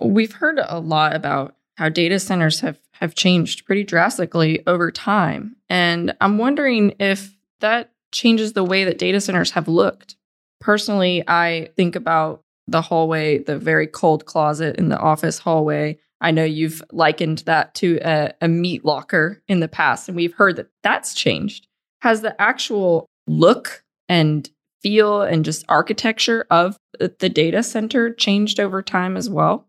We've 0.00 0.32
heard 0.32 0.60
a 0.62 0.78
lot 0.78 1.16
about 1.16 1.56
how 1.76 1.88
data 1.88 2.20
centers 2.20 2.60
have 2.60 2.78
have 2.92 3.14
changed 3.14 3.66
pretty 3.66 3.82
drastically 3.84 4.62
over 4.66 4.90
time. 4.90 5.56
And 5.68 6.14
I'm 6.20 6.38
wondering 6.38 6.94
if 6.98 7.34
that 7.60 7.92
changes 8.12 8.52
the 8.52 8.64
way 8.64 8.84
that 8.84 8.98
data 8.98 9.20
centers 9.20 9.50
have 9.50 9.68
looked. 9.68 10.16
Personally, 10.60 11.22
I 11.26 11.70
think 11.76 11.96
about 11.96 12.42
the 12.66 12.82
hallway, 12.82 13.38
the 13.38 13.58
very 13.58 13.86
cold 13.86 14.26
closet 14.26 14.76
in 14.76 14.88
the 14.88 14.98
office 14.98 15.38
hallway. 15.38 15.98
I 16.20 16.30
know 16.30 16.44
you've 16.44 16.82
likened 16.92 17.38
that 17.40 17.74
to 17.76 17.98
a, 18.02 18.32
a 18.40 18.48
meat 18.48 18.84
locker 18.84 19.42
in 19.48 19.60
the 19.60 19.68
past, 19.68 20.08
and 20.08 20.16
we've 20.16 20.34
heard 20.34 20.56
that 20.56 20.70
that's 20.82 21.14
changed. 21.14 21.68
Has 22.00 22.22
the 22.22 22.40
actual 22.40 23.06
look 23.26 23.84
and 24.08 24.48
feel 24.82 25.22
and 25.22 25.44
just 25.44 25.64
architecture 25.68 26.46
of 26.50 26.78
the 26.98 27.28
data 27.28 27.62
center 27.62 28.12
changed 28.12 28.60
over 28.60 28.82
time 28.82 29.16
as 29.16 29.28
well? 29.28 29.66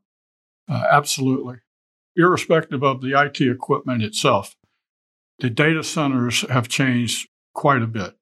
Uh, 0.69 0.83
absolutely 0.91 1.57
irrespective 2.17 2.83
of 2.83 3.01
the 3.01 3.13
IT 3.19 3.39
equipment 3.41 4.03
itself, 4.03 4.55
the 5.39 5.49
data 5.49 5.83
centers 5.83 6.41
have 6.49 6.67
changed 6.67 7.29
quite 7.53 7.83
a 7.83 7.87
bit. 7.87 8.15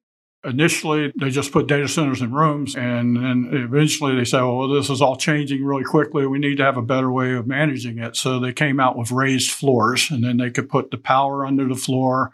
Initially, 0.44 1.12
they 1.18 1.30
just 1.30 1.50
put 1.50 1.66
data 1.66 1.88
centers 1.88 2.22
in 2.22 2.32
rooms, 2.32 2.76
and 2.76 3.16
then 3.16 3.48
eventually 3.52 4.14
they 4.14 4.24
said, 4.24 4.42
well, 4.42 4.68
this 4.68 4.90
is 4.90 5.02
all 5.02 5.16
changing 5.16 5.64
really 5.64 5.82
quickly. 5.82 6.24
We 6.26 6.38
need 6.38 6.58
to 6.58 6.64
have 6.64 6.76
a 6.76 6.82
better 6.82 7.10
way 7.10 7.32
of 7.32 7.48
managing 7.48 7.98
it. 7.98 8.14
So 8.14 8.38
they 8.38 8.52
came 8.52 8.78
out 8.78 8.96
with 8.96 9.10
raised 9.10 9.50
floors, 9.50 10.08
and 10.08 10.22
then 10.22 10.36
they 10.36 10.50
could 10.50 10.68
put 10.68 10.92
the 10.92 10.98
power 10.98 11.44
under 11.44 11.66
the 11.66 11.74
floor, 11.74 12.30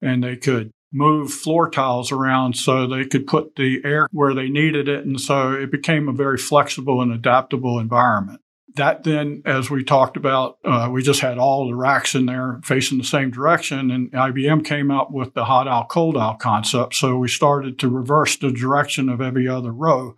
and 0.00 0.24
they 0.24 0.34
could 0.34 0.72
move 0.92 1.32
floor 1.32 1.70
tiles 1.70 2.12
around 2.12 2.56
so 2.56 2.86
they 2.86 3.04
could 3.04 3.26
put 3.26 3.56
the 3.56 3.80
air 3.84 4.08
where 4.12 4.34
they 4.34 4.48
needed 4.48 4.88
it. 4.88 5.04
And 5.04 5.20
so 5.20 5.52
it 5.52 5.70
became 5.70 6.08
a 6.08 6.12
very 6.12 6.38
flexible 6.38 7.00
and 7.00 7.12
adaptable 7.12 7.78
environment 7.78 8.40
that 8.76 9.04
then, 9.04 9.42
as 9.44 9.70
we 9.70 9.84
talked 9.84 10.16
about, 10.16 10.58
uh, 10.64 10.88
we 10.90 11.02
just 11.02 11.20
had 11.20 11.38
all 11.38 11.66
the 11.66 11.74
racks 11.74 12.14
in 12.14 12.26
there 12.26 12.60
facing 12.64 12.98
the 12.98 13.04
same 13.04 13.30
direction, 13.30 13.90
and 13.90 14.10
IBM 14.12 14.64
came 14.64 14.90
up 14.90 15.10
with 15.10 15.34
the 15.34 15.44
hot 15.44 15.68
aisle, 15.68 15.86
cold 15.88 16.16
aisle 16.16 16.36
concept. 16.36 16.94
So 16.94 17.16
we 17.16 17.28
started 17.28 17.78
to 17.80 17.88
reverse 17.88 18.36
the 18.36 18.50
direction 18.50 19.08
of 19.08 19.20
every 19.20 19.46
other 19.46 19.72
row 19.72 20.16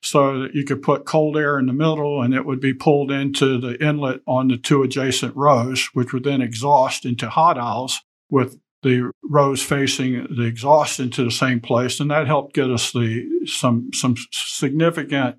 so 0.00 0.40
that 0.40 0.54
you 0.54 0.64
could 0.64 0.82
put 0.82 1.04
cold 1.04 1.36
air 1.36 1.58
in 1.58 1.66
the 1.66 1.72
middle 1.72 2.22
and 2.22 2.32
it 2.32 2.46
would 2.46 2.60
be 2.60 2.72
pulled 2.72 3.10
into 3.10 3.60
the 3.60 3.82
inlet 3.84 4.20
on 4.26 4.48
the 4.48 4.56
two 4.56 4.82
adjacent 4.82 5.36
rows, 5.36 5.86
which 5.92 6.12
would 6.12 6.24
then 6.24 6.40
exhaust 6.40 7.04
into 7.04 7.28
hot 7.28 7.58
aisles 7.58 8.00
with 8.30 8.58
the 8.82 9.10
rows 9.22 9.62
facing 9.62 10.26
the 10.34 10.44
exhaust 10.44 11.00
into 11.00 11.24
the 11.24 11.30
same 11.30 11.60
place. 11.60 12.00
And 12.00 12.10
that 12.10 12.26
helped 12.26 12.54
get 12.54 12.70
us 12.70 12.92
the 12.92 13.28
some 13.46 13.90
some 13.92 14.16
significant 14.30 15.36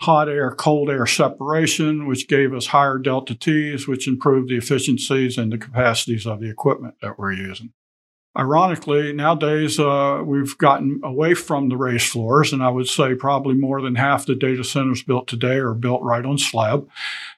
hot 0.00 0.28
air, 0.28 0.50
cold 0.50 0.90
air 0.90 1.06
separation, 1.06 2.06
which 2.08 2.28
gave 2.28 2.52
us 2.52 2.66
higher 2.66 2.98
delta 2.98 3.36
T's, 3.36 3.86
which 3.86 4.08
improved 4.08 4.50
the 4.50 4.56
efficiencies 4.56 5.38
and 5.38 5.52
the 5.52 5.58
capacities 5.58 6.26
of 6.26 6.40
the 6.40 6.50
equipment 6.50 6.96
that 7.00 7.18
we're 7.18 7.32
using. 7.32 7.72
Ironically, 8.36 9.12
nowadays 9.12 9.78
uh, 9.78 10.22
we've 10.24 10.56
gotten 10.56 11.00
away 11.04 11.34
from 11.34 11.68
the 11.68 11.76
raised 11.76 12.08
floors, 12.08 12.50
and 12.50 12.62
I 12.62 12.70
would 12.70 12.88
say 12.88 13.14
probably 13.14 13.54
more 13.54 13.82
than 13.82 13.96
half 13.96 14.24
the 14.24 14.34
data 14.34 14.64
centers 14.64 15.02
built 15.02 15.28
today 15.28 15.56
are 15.56 15.74
built 15.74 16.00
right 16.02 16.24
on 16.24 16.38
slab, 16.38 16.88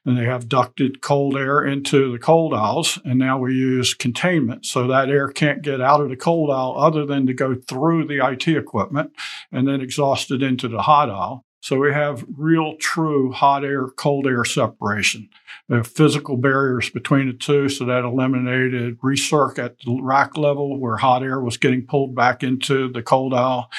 and 0.05 0.17
they 0.17 0.25
have 0.25 0.49
ducted 0.49 1.01
cold 1.01 1.37
air 1.37 1.65
into 1.65 2.13
the 2.13 2.19
cold 2.21 2.55
aisles. 2.55 3.01
And 3.05 3.19
now 3.19 3.39
we 3.39 3.55
use 3.55 3.93
containment, 3.93 4.67
so 4.67 4.87
that 4.87 5.09
air 5.09 5.29
can't 5.29 5.63
get 5.63 5.81
out 5.81 6.01
of 6.01 6.11
the 6.11 6.17
cold 6.17 6.51
aisle 6.51 6.77
other 6.79 7.05
than 7.05 7.27
to 7.27 7.35
go 7.35 7.57
through 7.57 8.07
the 8.07 8.25
IT 8.25 8.47
equipment 8.47 9.11
and 9.51 9.67
then 9.67 9.81
exhaust 9.81 10.31
it 10.31 10.45
into 10.45 10.69
the 10.69 10.83
hot 10.83 11.11
aisle. 11.11 11.45
So 11.65 11.79
we 11.79 11.95
have 11.95 12.27
real, 12.37 12.77
true 12.77 13.33
hot 13.33 13.65
air, 13.65 13.87
cold 13.89 14.27
air 14.27 14.45
separation. 14.45 15.31
We 15.67 15.77
have 15.79 15.87
physical 15.87 16.37
barriers 16.37 16.91
between 16.91 17.29
the 17.29 17.33
two, 17.33 17.71
so 17.71 17.87
that 17.87 18.05
eliminated 18.05 19.01
recirc 19.01 19.59
at 19.59 19.79
the 19.79 19.99
rack 20.03 20.37
level 20.37 20.79
where 20.79 20.99
hot 20.99 21.23
air 21.23 21.41
was 21.41 21.57
getting 21.57 21.87
pulled 21.87 22.15
back 22.15 22.43
into 22.43 22.93
the 22.93 23.01
cold 23.01 23.33
aisle. 23.33 23.71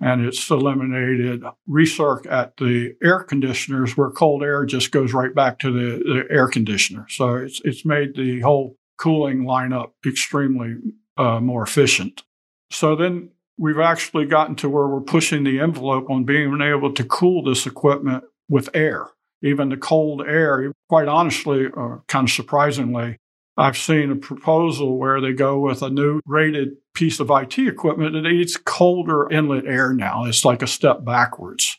And 0.00 0.24
it's 0.24 0.50
eliminated 0.50 1.42
recirc 1.68 2.24
at 2.32 2.56
the 2.56 2.94
air 3.04 3.22
conditioners 3.22 3.94
where 3.94 4.08
cold 4.08 4.42
air 4.42 4.64
just 4.64 4.90
goes 4.90 5.12
right 5.12 5.34
back 5.34 5.58
to 5.58 5.70
the, 5.70 6.02
the 6.02 6.34
air 6.34 6.48
conditioner. 6.48 7.04
So 7.10 7.34
it's, 7.34 7.60
it's 7.62 7.84
made 7.84 8.16
the 8.16 8.40
whole 8.40 8.78
cooling 8.96 9.44
lineup 9.44 9.90
extremely 10.06 10.76
uh, 11.18 11.40
more 11.40 11.62
efficient. 11.62 12.22
So 12.70 12.96
then 12.96 13.32
we've 13.58 13.78
actually 13.78 14.26
gotten 14.26 14.56
to 14.56 14.68
where 14.68 14.86
we're 14.86 15.00
pushing 15.00 15.44
the 15.44 15.60
envelope 15.60 16.10
on 16.10 16.24
being 16.24 16.60
able 16.60 16.92
to 16.92 17.04
cool 17.04 17.42
this 17.42 17.66
equipment 17.66 18.24
with 18.48 18.68
air, 18.74 19.08
even 19.42 19.68
the 19.68 19.76
cold 19.76 20.22
air. 20.26 20.72
Quite 20.88 21.08
honestly, 21.08 21.66
uh, 21.76 21.98
kind 22.08 22.28
of 22.28 22.32
surprisingly, 22.32 23.18
I've 23.56 23.78
seen 23.78 24.10
a 24.10 24.16
proposal 24.16 24.98
where 24.98 25.20
they 25.20 25.32
go 25.32 25.60
with 25.60 25.82
a 25.82 25.90
new 25.90 26.20
rated 26.26 26.76
piece 26.94 27.20
of 27.20 27.30
IT 27.30 27.58
equipment 27.58 28.14
that 28.14 28.22
needs 28.22 28.56
colder 28.56 29.30
inlet 29.30 29.66
air 29.66 29.92
now. 29.92 30.24
It's 30.24 30.44
like 30.44 30.62
a 30.62 30.66
step 30.66 31.04
backwards, 31.04 31.76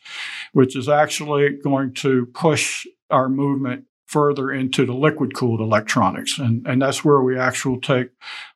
which 0.52 0.74
is 0.74 0.88
actually 0.88 1.58
going 1.62 1.92
to 1.94 2.26
push 2.26 2.86
our 3.10 3.28
movement 3.28 3.84
further 4.06 4.52
into 4.52 4.86
the 4.86 4.94
liquid 4.94 5.34
cooled 5.34 5.60
electronics. 5.60 6.38
And, 6.38 6.66
and 6.66 6.80
that's 6.80 7.04
where 7.04 7.20
we 7.20 7.38
actually 7.38 7.80
take 7.80 8.10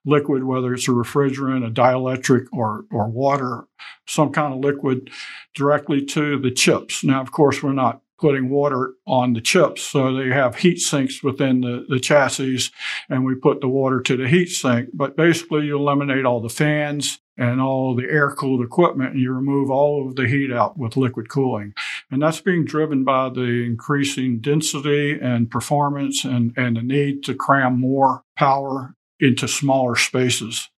liquid, 0.04 0.44
whether 0.44 0.72
it's 0.72 0.88
a 0.88 0.92
refrigerant, 0.92 1.66
a 1.66 1.70
dielectric, 1.70 2.46
or, 2.52 2.84
or 2.90 3.08
water, 3.08 3.66
some 4.06 4.32
kind 4.32 4.54
of 4.54 4.60
liquid, 4.60 5.10
directly 5.54 6.04
to 6.06 6.38
the 6.38 6.50
chips. 6.50 7.02
Now, 7.02 7.20
of 7.20 7.32
course, 7.32 7.62
we're 7.62 7.72
not 7.72 8.00
putting 8.20 8.50
water 8.50 8.92
on 9.06 9.32
the 9.32 9.40
chips. 9.40 9.82
So 9.82 10.14
they 10.14 10.28
have 10.28 10.56
heat 10.56 10.78
sinks 10.78 11.22
within 11.22 11.62
the, 11.62 11.86
the 11.88 11.98
chassis 11.98 12.70
and 13.08 13.24
we 13.24 13.34
put 13.34 13.60
the 13.60 13.68
water 13.68 14.00
to 14.02 14.16
the 14.16 14.28
heat 14.28 14.50
sink. 14.50 14.90
But 14.92 15.16
basically 15.16 15.66
you 15.66 15.78
eliminate 15.78 16.26
all 16.26 16.40
the 16.40 16.50
fans 16.50 17.18
and 17.40 17.58
all 17.60 17.96
the 17.96 18.04
air 18.04 18.30
cooled 18.30 18.62
equipment 18.62 19.12
and 19.12 19.20
you 19.20 19.32
remove 19.32 19.70
all 19.70 20.06
of 20.06 20.14
the 20.14 20.28
heat 20.28 20.52
out 20.52 20.76
with 20.76 20.96
liquid 20.96 21.30
cooling. 21.30 21.72
And 22.10 22.22
that's 22.22 22.40
being 22.40 22.66
driven 22.66 23.02
by 23.02 23.30
the 23.30 23.64
increasing 23.64 24.40
density 24.40 25.18
and 25.18 25.50
performance 25.50 26.24
and, 26.24 26.52
and 26.56 26.76
the 26.76 26.82
need 26.82 27.24
to 27.24 27.34
cram 27.34 27.80
more 27.80 28.22
power 28.36 28.94
into 29.18 29.48
smaller 29.48 29.96
spaces. 29.96 30.68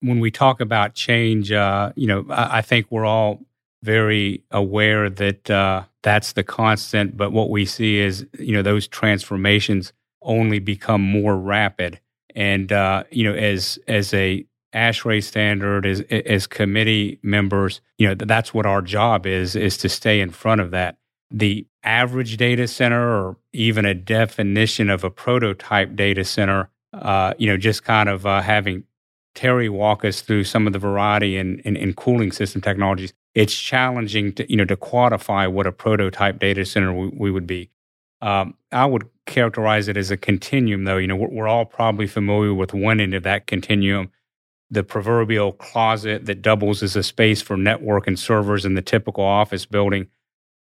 When 0.00 0.18
we 0.18 0.32
talk 0.32 0.60
about 0.60 0.94
change, 0.94 1.52
uh, 1.52 1.92
you 1.94 2.08
know, 2.08 2.26
I, 2.30 2.58
I 2.58 2.62
think 2.62 2.86
we're 2.90 3.06
all 3.06 3.40
very 3.84 4.42
aware 4.50 5.08
that 5.08 5.48
uh, 5.48 5.84
that's 6.02 6.32
the 6.32 6.42
constant. 6.42 7.16
But 7.16 7.30
what 7.30 7.48
we 7.48 7.64
see 7.64 8.00
is, 8.00 8.26
you 8.38 8.52
know, 8.52 8.62
those 8.62 8.88
transformations 8.88 9.92
only 10.20 10.58
become 10.58 11.00
more 11.00 11.36
rapid. 11.36 12.00
And 12.34 12.72
uh, 12.72 13.04
you 13.10 13.24
know, 13.24 13.34
as 13.34 13.78
as 13.86 14.12
a 14.12 14.44
ASHRAE 14.76 15.22
standard, 15.22 15.86
as 15.86 16.02
as 16.10 16.46
committee 16.46 17.18
members, 17.22 17.80
you 17.98 18.06
know, 18.06 18.14
that's 18.14 18.54
what 18.54 18.66
our 18.66 18.82
job 18.82 19.26
is 19.26 19.56
is 19.56 19.76
to 19.78 19.88
stay 19.88 20.20
in 20.20 20.30
front 20.30 20.60
of 20.60 20.70
that. 20.70 20.98
The 21.30 21.66
average 21.82 22.36
data 22.36 22.68
center, 22.68 23.02
or 23.02 23.36
even 23.52 23.84
a 23.84 23.94
definition 23.94 24.90
of 24.90 25.02
a 25.02 25.10
prototype 25.10 25.96
data 25.96 26.24
center, 26.24 26.70
uh, 26.92 27.34
you 27.38 27.48
know, 27.48 27.56
just 27.56 27.84
kind 27.84 28.08
of 28.08 28.26
uh, 28.26 28.42
having 28.42 28.84
Terry 29.34 29.68
walk 29.68 30.04
us 30.04 30.20
through 30.20 30.44
some 30.44 30.66
of 30.66 30.72
the 30.72 30.78
variety 30.78 31.36
in, 31.36 31.58
in, 31.60 31.76
in, 31.76 31.92
cooling 31.92 32.32
system 32.32 32.60
technologies 32.60 33.12
it's 33.36 33.54
challenging 33.54 34.32
to 34.32 34.50
you 34.50 34.56
know 34.56 34.64
to 34.64 34.76
quantify 34.76 35.50
what 35.52 35.66
a 35.66 35.72
prototype 35.72 36.40
data 36.40 36.64
center 36.64 36.92
we, 36.92 37.08
we 37.08 37.30
would 37.30 37.46
be. 37.46 37.70
Um, 38.22 38.54
I 38.72 38.86
would 38.86 39.08
characterize 39.26 39.88
it 39.88 39.96
as 39.98 40.10
a 40.10 40.16
continuum, 40.16 40.84
though. 40.84 40.96
You 40.96 41.06
know, 41.06 41.16
we're, 41.16 41.28
we're, 41.28 41.46
all 41.46 41.66
probably 41.66 42.06
familiar 42.06 42.54
with 42.54 42.72
one 42.72 42.98
end 42.98 43.12
of 43.12 43.24
that 43.24 43.46
continuum, 43.46 44.10
the 44.70 44.82
proverbial 44.82 45.52
closet 45.52 46.26
that 46.26 46.42
doubles 46.42 46.82
as 46.82 46.96
a 46.96 47.02
space 47.02 47.40
for 47.40 47.56
network 47.56 48.06
and 48.06 48.18
servers 48.18 48.64
in 48.64 48.74
the 48.74 48.82
typical 48.82 49.24
office 49.24 49.64
building. 49.66 50.08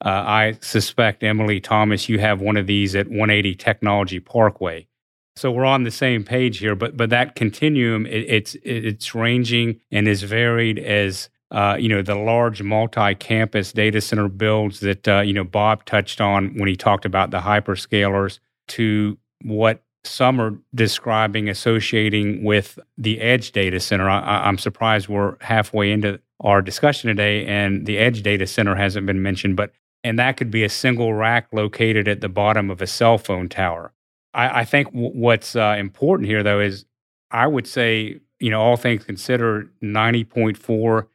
Uh, 0.03 0.09
I 0.09 0.57
suspect, 0.61 1.23
Emily 1.23 1.61
Thomas, 1.61 2.09
you 2.09 2.19
have 2.19 2.41
one 2.41 2.57
of 2.57 2.67
these 2.67 2.95
at 2.95 3.07
180 3.07 3.55
Technology 3.55 4.19
Parkway. 4.19 4.87
So 5.35 5.51
we're 5.51 5.65
on 5.65 5.83
the 5.83 5.91
same 5.91 6.23
page 6.23 6.59
here, 6.59 6.75
but 6.75 6.95
but 6.95 7.09
that 7.09 7.35
continuum 7.35 8.05
it, 8.05 8.25
it's 8.29 8.55
it's 8.63 9.15
ranging 9.15 9.79
and 9.91 10.07
as 10.07 10.21
varied 10.21 10.77
as 10.77 11.29
uh, 11.53 11.77
you 11.79 11.87
know, 11.87 12.01
the 12.01 12.15
large 12.15 12.63
multi-campus 12.63 13.71
data 13.73 14.01
center 14.01 14.27
builds 14.27 14.79
that, 14.79 15.07
uh, 15.07 15.21
you 15.21 15.33
know, 15.33 15.43
Bob 15.43 15.85
touched 15.85 16.19
on 16.19 16.47
when 16.55 16.67
he 16.67 16.75
talked 16.75 17.05
about 17.05 17.29
the 17.29 17.39
hyperscalers 17.39 18.39
to 18.67 19.17
what 19.43 19.83
some 20.05 20.39
are 20.39 20.57
describing 20.75 21.49
associating 21.49 22.43
with 22.43 22.77
the 22.97 23.21
edge 23.21 23.51
data 23.51 23.79
center. 23.79 24.09
I, 24.09 24.47
am 24.47 24.57
surprised 24.57 25.07
we're 25.07 25.37
halfway 25.41 25.91
into 25.91 26.19
our 26.41 26.61
discussion 26.61 27.07
today 27.07 27.45
and 27.45 27.85
the 27.85 27.97
edge 27.97 28.21
data 28.21 28.45
center 28.45 28.75
hasn't 28.75 29.05
been 29.05 29.21
mentioned, 29.21 29.55
but 29.55 29.71
and 30.03 30.19
that 30.19 30.35
could 30.35 30.51
be 30.51 30.63
a 30.63 30.69
single 30.69 31.13
rack 31.13 31.47
located 31.53 32.07
at 32.07 32.21
the 32.21 32.29
bottom 32.29 32.69
of 32.69 32.81
a 32.81 32.87
cell 32.87 33.17
phone 33.17 33.47
tower. 33.47 33.93
I, 34.33 34.61
I 34.61 34.65
think 34.65 34.87
w- 34.87 35.11
what's 35.11 35.55
uh, 35.55 35.75
important 35.77 36.27
here, 36.27 36.43
though, 36.43 36.59
is 36.59 36.85
I 37.31 37.47
would 37.47 37.67
say, 37.67 38.19
you 38.39 38.49
know, 38.49 38.61
all 38.61 38.75
things 38.75 39.05
considered, 39.05 39.71
90.4 39.81 41.07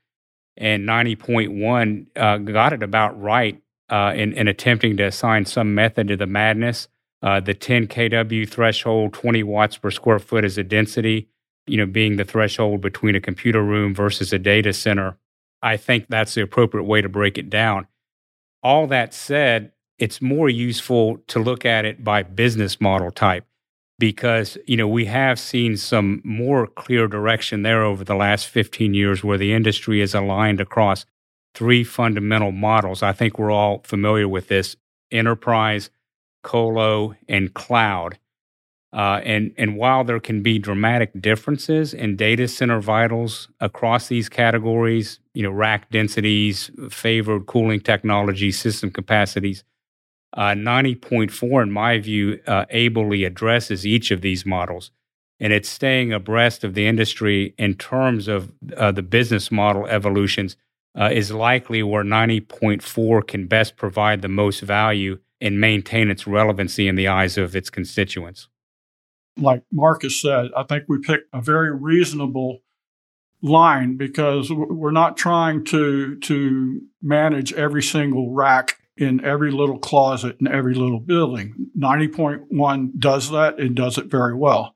and 0.57 0.88
90.1 0.88 2.07
uh, 2.16 2.38
got 2.38 2.72
it 2.72 2.83
about 2.83 3.20
right 3.20 3.61
uh, 3.90 4.12
in, 4.14 4.33
in, 4.33 4.48
attempting 4.48 4.96
to 4.96 5.05
assign 5.05 5.44
some 5.44 5.74
method 5.74 6.09
to 6.09 6.16
the 6.16 6.27
madness. 6.27 6.88
Uh, 7.22 7.40
the 7.40 7.54
10 7.54 7.88
kW 7.88 8.48
threshold, 8.48 9.12
20 9.12 9.42
watts 9.42 9.76
per 9.76 9.90
square 9.90 10.18
foot 10.18 10.44
as 10.44 10.57
a 10.57 10.62
density, 10.62 11.28
you 11.66 11.76
know, 11.76 11.87
being 11.87 12.16
the 12.16 12.24
threshold 12.24 12.81
between 12.81 13.16
a 13.16 13.20
computer 13.20 13.62
room 13.62 13.94
versus 13.94 14.33
a 14.33 14.38
data 14.38 14.72
center. 14.72 15.18
I 15.61 15.76
think 15.76 16.07
that's 16.09 16.35
the 16.35 16.42
appropriate 16.42 16.85
way 16.85 17.02
to 17.02 17.09
break 17.09 17.37
it 17.37 17.50
down. 17.50 17.88
All 18.62 18.87
that 18.87 19.12
said, 19.12 19.72
it's 19.98 20.22
more 20.22 20.48
useful 20.48 21.18
to 21.26 21.40
look 21.40 21.64
at 21.64 21.85
it 21.85 22.04
by 22.04 22.22
business 22.22 22.81
model 22.81 23.11
type 23.11 23.44
because 23.98 24.57
you 24.66 24.76
know 24.76 24.87
we 24.87 25.07
have 25.07 25.38
seen 25.38 25.76
some 25.76 26.20
more 26.24 26.66
clear 26.66 27.09
direction 27.09 27.62
there 27.62 27.83
over 27.83 28.04
the 28.04 28.14
last 28.14 28.46
15 28.46 28.94
years 28.94 29.24
where 29.24 29.38
the 29.38 29.52
industry 29.52 30.00
is 30.00 30.14
aligned 30.14 30.61
across 30.61 31.04
three 31.54 31.83
fundamental 31.83 32.52
models 32.52 33.02
i 33.02 33.12
think 33.12 33.38
we're 33.38 33.50
all 33.50 33.81
familiar 33.85 34.28
with 34.28 34.48
this 34.48 34.76
enterprise 35.11 35.90
colo 36.49 37.15
and 37.29 37.55
cloud 37.55 38.19
uh, 38.95 39.21
and 39.25 39.53
and 39.59 39.77
while 39.77 40.03
there 40.05 40.21
can 40.21 40.43
be 40.43 40.59
dramatic 40.59 41.11
differences 41.21 41.93
in 41.93 42.17
data 42.17 42.49
center 42.49 42.81
vitals 42.81 43.49
across 43.61 44.09
these 44.09 44.29
categories 44.29 45.21
you 45.35 45.43
know 45.43 45.51
rack 45.51 45.91
densities 45.91 46.71
favored 46.91 47.47
cooling 47.47 47.81
technology 47.81 48.51
system 48.51 48.91
capacities 48.91 49.65
uh, 50.37 50.53
90.4, 50.55 51.63
in 51.63 51.73
my 51.73 51.99
view, 51.99 52.41
uh, 52.47 52.65
ably 52.71 53.25
addresses 53.25 53.87
each 53.87 54.11
of 54.11 54.21
these 54.21 54.45
models. 54.45 54.91
And 55.41 55.53
it's 55.53 55.69
staying 55.69 56.13
abreast 56.13 56.65
of 56.65 56.75
the 56.75 56.87
industry 56.87 57.55
in 57.59 57.75
terms 57.75 58.29
of 58.29 58.53
uh, 58.77 58.93
the 58.93 59.03
business 59.03 59.51
model 59.51 59.87
evolutions 59.87 60.57
uh, 60.99 61.11
is 61.13 61.33
likely 61.33 61.83
where 61.83 62.05
90.4 62.05 63.27
can 63.27 63.47
best 63.47 63.77
provide 63.77 64.23
the 64.23 64.29
most 64.29 64.61
value 64.61 65.19
and 65.40 65.61
maintain 65.61 66.11
its 66.11 66.27
relevancy 66.27 66.88
in 66.88 66.96
the 66.96 67.09
eyes 67.09 67.38
of 67.38 67.55
its 67.55 67.70
constituents. 67.70 68.48
Like 69.37 69.62
Marcus 69.72 70.20
said, 70.20 70.48
I 70.57 70.64
think 70.64 70.85
we 70.88 70.98
picked 70.98 71.29
a 71.33 71.40
very 71.40 71.74
reasonable 71.74 72.61
line 73.40 73.96
because 73.96 74.51
we're 74.51 74.90
not 74.90 75.16
trying 75.16 75.64
to 75.66 76.18
to 76.18 76.81
manage 77.01 77.53
every 77.53 77.83
single 77.83 78.33
rack 78.33 78.79
in 78.96 79.24
every 79.24 79.53
little 79.53 79.79
closet 79.79 80.37
in 80.40 80.48
every 80.48 80.74
little 80.74 80.98
building. 80.98 81.70
90.1 81.79 82.98
does 82.98 83.31
that 83.31 83.59
and 83.61 83.77
does 83.77 83.96
it 83.96 84.07
very 84.07 84.35
well. 84.35 84.74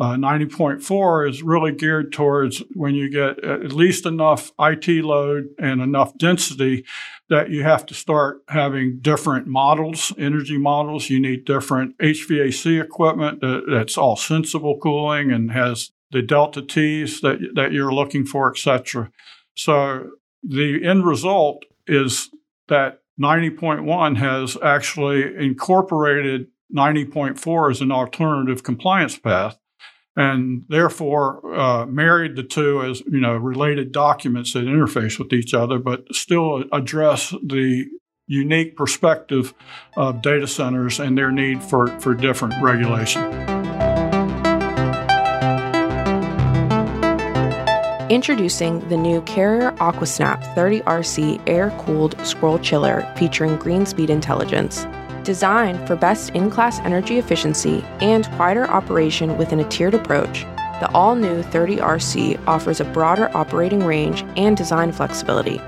Uh, 0.00 0.14
90.4 0.14 1.28
is 1.28 1.42
really 1.42 1.72
geared 1.72 2.12
towards 2.12 2.62
when 2.74 2.94
you 2.94 3.10
get 3.10 3.42
at 3.44 3.72
least 3.72 4.06
enough 4.06 4.52
IT 4.60 4.86
load 5.04 5.48
and 5.58 5.80
enough 5.80 6.16
density 6.16 6.84
that 7.28 7.50
you 7.50 7.64
have 7.64 7.84
to 7.84 7.94
start 7.94 8.40
having 8.48 9.00
different 9.00 9.48
models, 9.48 10.12
energy 10.16 10.56
models. 10.56 11.10
You 11.10 11.20
need 11.20 11.44
different 11.44 11.98
HVAC 11.98 12.80
equipment 12.80 13.40
that, 13.40 13.64
that's 13.68 13.98
all 13.98 14.14
sensible 14.14 14.78
cooling 14.78 15.32
and 15.32 15.50
has 15.50 15.90
the 16.12 16.22
delta 16.22 16.62
T's 16.62 17.20
that, 17.22 17.40
that 17.56 17.72
you're 17.72 17.92
looking 17.92 18.24
for, 18.24 18.52
etc. 18.52 19.10
So 19.56 20.10
the 20.44 20.80
end 20.84 21.06
result 21.06 21.64
is 21.88 22.30
that 22.68 23.00
90.1 23.20 24.16
has 24.16 24.56
actually 24.62 25.36
incorporated 25.36 26.46
90.4 26.74 27.70
as 27.72 27.80
an 27.80 27.90
alternative 27.90 28.62
compliance 28.62 29.18
path 29.18 29.58
and 30.18 30.64
therefore 30.68 31.40
uh, 31.54 31.86
married 31.86 32.34
the 32.34 32.42
two 32.42 32.82
as 32.82 33.00
you 33.02 33.20
know 33.20 33.34
related 33.34 33.92
documents 33.92 34.52
that 34.52 34.64
interface 34.64 35.18
with 35.18 35.32
each 35.32 35.54
other 35.54 35.78
but 35.78 36.04
still 36.12 36.64
address 36.72 37.30
the 37.46 37.86
unique 38.26 38.76
perspective 38.76 39.54
of 39.96 40.20
data 40.20 40.46
centers 40.46 41.00
and 41.00 41.16
their 41.16 41.32
need 41.32 41.62
for, 41.62 41.86
for 42.00 42.14
different 42.14 42.54
regulation. 42.62 43.22
Introducing 48.10 48.86
the 48.88 48.96
new 48.96 49.20
Carrier 49.22 49.72
AquaSnap 49.72 50.42
30RC 50.54 51.42
air 51.46 51.70
cooled 51.78 52.14
scroll 52.26 52.58
chiller 52.58 53.10
featuring 53.18 53.58
Greenspeed 53.58 54.08
Intelligence. 54.08 54.86
Designed 55.24 55.86
for 55.86 55.96
best 55.96 56.30
in 56.30 56.50
class 56.50 56.78
energy 56.80 57.18
efficiency 57.18 57.84
and 58.00 58.26
quieter 58.32 58.66
operation 58.68 59.36
within 59.36 59.60
a 59.60 59.68
tiered 59.68 59.94
approach, 59.94 60.44
the 60.80 60.90
all 60.92 61.16
new 61.16 61.42
30RC 61.42 62.46
offers 62.46 62.80
a 62.80 62.84
broader 62.84 63.28
operating 63.36 63.84
range 63.84 64.24
and 64.36 64.56
design 64.56 64.92
flexibility. 64.92 65.58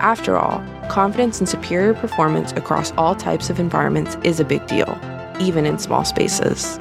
After 0.00 0.36
all, 0.36 0.62
confidence 0.88 1.40
in 1.40 1.46
superior 1.46 1.94
performance 1.94 2.52
across 2.52 2.92
all 2.92 3.14
types 3.14 3.50
of 3.50 3.60
environments 3.60 4.16
is 4.24 4.40
a 4.40 4.44
big 4.44 4.66
deal, 4.66 4.98
even 5.40 5.64
in 5.64 5.78
small 5.78 6.04
spaces. 6.04 6.78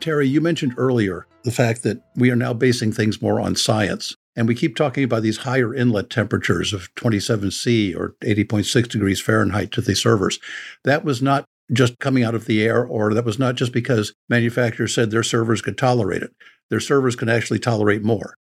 Terry, 0.00 0.26
you 0.26 0.40
mentioned 0.40 0.74
earlier 0.78 1.26
the 1.44 1.50
fact 1.50 1.82
that 1.82 2.02
we 2.16 2.30
are 2.30 2.36
now 2.36 2.54
basing 2.54 2.92
things 2.92 3.20
more 3.20 3.38
on 3.38 3.54
science. 3.54 4.16
And 4.40 4.48
we 4.48 4.54
keep 4.54 4.74
talking 4.74 5.04
about 5.04 5.20
these 5.20 5.36
higher 5.36 5.74
inlet 5.74 6.08
temperatures 6.08 6.72
of 6.72 6.88
27 6.94 7.50
C 7.50 7.94
or 7.94 8.14
80.6 8.22 8.88
degrees 8.88 9.20
Fahrenheit 9.20 9.70
to 9.72 9.82
the 9.82 9.94
servers. 9.94 10.38
That 10.82 11.04
was 11.04 11.20
not 11.20 11.44
just 11.70 11.98
coming 11.98 12.24
out 12.24 12.34
of 12.34 12.46
the 12.46 12.62
air, 12.62 12.82
or 12.82 13.12
that 13.12 13.26
was 13.26 13.38
not 13.38 13.56
just 13.56 13.70
because 13.70 14.14
manufacturers 14.30 14.94
said 14.94 15.10
their 15.10 15.22
servers 15.22 15.60
could 15.60 15.76
tolerate 15.76 16.22
it. 16.22 16.30
Their 16.70 16.80
servers 16.80 17.16
can 17.16 17.28
actually 17.28 17.58
tolerate 17.58 18.02
more. 18.02 18.32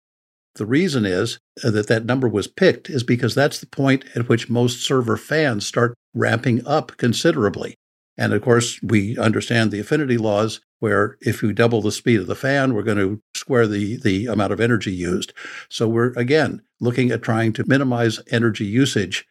The 0.55 0.65
reason 0.65 1.05
is 1.05 1.37
uh, 1.65 1.71
that 1.71 1.87
that 1.87 2.05
number 2.05 2.29
was 2.29 2.47
picked 2.47 2.89
is 2.89 3.03
because 3.03 3.35
that's 3.35 3.59
the 3.59 3.67
point 3.67 4.05
at 4.15 4.29
which 4.29 4.49
most 4.49 4.81
server 4.81 5.17
fans 5.17 5.67
start 5.67 5.95
ramping 6.13 6.65
up 6.65 6.95
considerably. 6.95 7.75
And 8.19 8.33
of 8.33 8.41
course, 8.41 8.81
we 8.83 9.17
understand 9.17 9.71
the 9.71 9.79
affinity 9.79 10.17
laws 10.17 10.59
where 10.79 11.17
if 11.21 11.41
you 11.41 11.53
double 11.53 11.81
the 11.81 11.91
speed 11.91 12.19
of 12.19 12.27
the 12.27 12.35
fan, 12.35 12.73
we're 12.73 12.83
going 12.83 12.97
to 12.97 13.21
square 13.33 13.65
the, 13.65 13.95
the 13.95 14.25
amount 14.25 14.51
of 14.51 14.59
energy 14.59 14.91
used. 14.91 15.31
So 15.69 15.87
we're 15.87 16.11
again 16.17 16.61
looking 16.81 17.11
at 17.11 17.23
trying 17.23 17.53
to 17.53 17.63
minimize 17.65 18.19
energy 18.29 18.65
usage, 18.65 19.25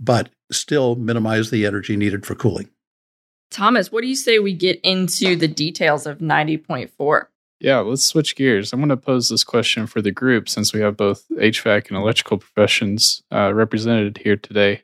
but 0.00 0.30
still 0.50 0.96
minimize 0.96 1.50
the 1.50 1.64
energy 1.64 1.96
needed 1.96 2.26
for 2.26 2.34
cooling. 2.34 2.70
Thomas, 3.52 3.92
what 3.92 4.00
do 4.00 4.08
you 4.08 4.16
say 4.16 4.40
we 4.40 4.52
get 4.52 4.80
into 4.82 5.36
the 5.36 5.46
details 5.46 6.04
of 6.04 6.18
90.4? 6.18 7.26
Yeah, 7.60 7.78
let's 7.78 8.04
switch 8.04 8.34
gears. 8.34 8.72
I'm 8.72 8.80
going 8.80 8.88
to 8.88 8.96
pose 8.96 9.28
this 9.28 9.44
question 9.44 9.86
for 9.86 10.02
the 10.02 10.10
group 10.10 10.48
since 10.48 10.72
we 10.72 10.80
have 10.80 10.96
both 10.96 11.24
HVAC 11.30 11.86
and 11.86 11.96
electrical 11.96 12.38
professions 12.38 13.22
uh, 13.30 13.54
represented 13.54 14.18
here 14.18 14.36
today. 14.36 14.82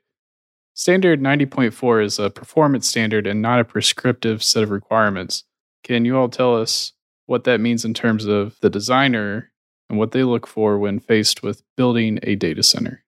Standard 0.81 1.21
90.4 1.21 2.03
is 2.03 2.19
a 2.19 2.31
performance 2.31 2.89
standard 2.89 3.27
and 3.27 3.43
not 3.43 3.61
a 3.61 3.67
prescriptive 3.67 4.43
set 4.43 4.63
of 4.63 4.71
requirements. 4.71 5.45
Can 5.85 6.07
you 6.07 6.17
all 6.17 6.31
tell 6.31 6.57
us 6.57 6.95
what 7.27 7.45
that 7.45 7.61
means 7.61 7.85
in 7.85 7.93
terms 7.93 8.25
of 8.25 8.59
the 8.63 8.71
designer 8.71 9.53
and 9.91 9.99
what 9.99 10.13
they 10.13 10.25
look 10.25 10.47
for 10.47 10.79
when 10.79 10.99
faced 10.99 11.43
with 11.43 11.63
building 11.77 12.19
a 12.23 12.35
data 12.35 12.63
center? 12.63 13.05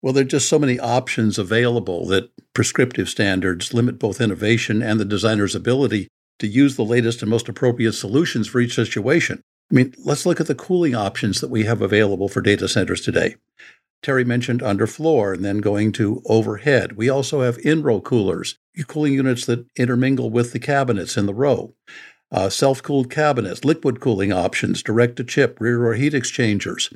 Well, 0.00 0.12
there 0.12 0.22
are 0.22 0.28
just 0.28 0.48
so 0.48 0.60
many 0.60 0.78
options 0.78 1.40
available 1.40 2.06
that 2.06 2.30
prescriptive 2.54 3.08
standards 3.08 3.74
limit 3.74 3.98
both 3.98 4.20
innovation 4.20 4.80
and 4.80 5.00
the 5.00 5.04
designer's 5.04 5.56
ability 5.56 6.06
to 6.38 6.46
use 6.46 6.76
the 6.76 6.84
latest 6.84 7.20
and 7.20 7.28
most 7.28 7.48
appropriate 7.48 7.94
solutions 7.94 8.46
for 8.46 8.60
each 8.60 8.76
situation. 8.76 9.42
I 9.72 9.74
mean, 9.74 9.92
let's 9.98 10.24
look 10.24 10.40
at 10.40 10.46
the 10.46 10.54
cooling 10.54 10.94
options 10.94 11.40
that 11.40 11.50
we 11.50 11.64
have 11.64 11.82
available 11.82 12.28
for 12.28 12.40
data 12.40 12.68
centers 12.68 13.00
today. 13.00 13.34
Terry 14.02 14.24
mentioned 14.24 14.60
underfloor 14.60 15.34
and 15.34 15.44
then 15.44 15.58
going 15.58 15.92
to 15.92 16.22
overhead. 16.26 16.96
We 16.96 17.08
also 17.08 17.42
have 17.42 17.58
in 17.58 17.82
row 17.82 18.00
coolers, 18.00 18.58
cooling 18.86 19.14
units 19.14 19.44
that 19.46 19.66
intermingle 19.76 20.30
with 20.30 20.52
the 20.52 20.60
cabinets 20.60 21.16
in 21.16 21.26
the 21.26 21.34
row 21.34 21.74
uh, 22.30 22.48
self 22.50 22.82
cooled 22.82 23.10
cabinets, 23.10 23.64
liquid 23.64 24.00
cooling 24.00 24.32
options, 24.32 24.82
direct 24.82 25.16
to 25.16 25.24
chip, 25.24 25.58
rear 25.60 25.78
door 25.78 25.94
heat 25.94 26.14
exchangers. 26.14 26.92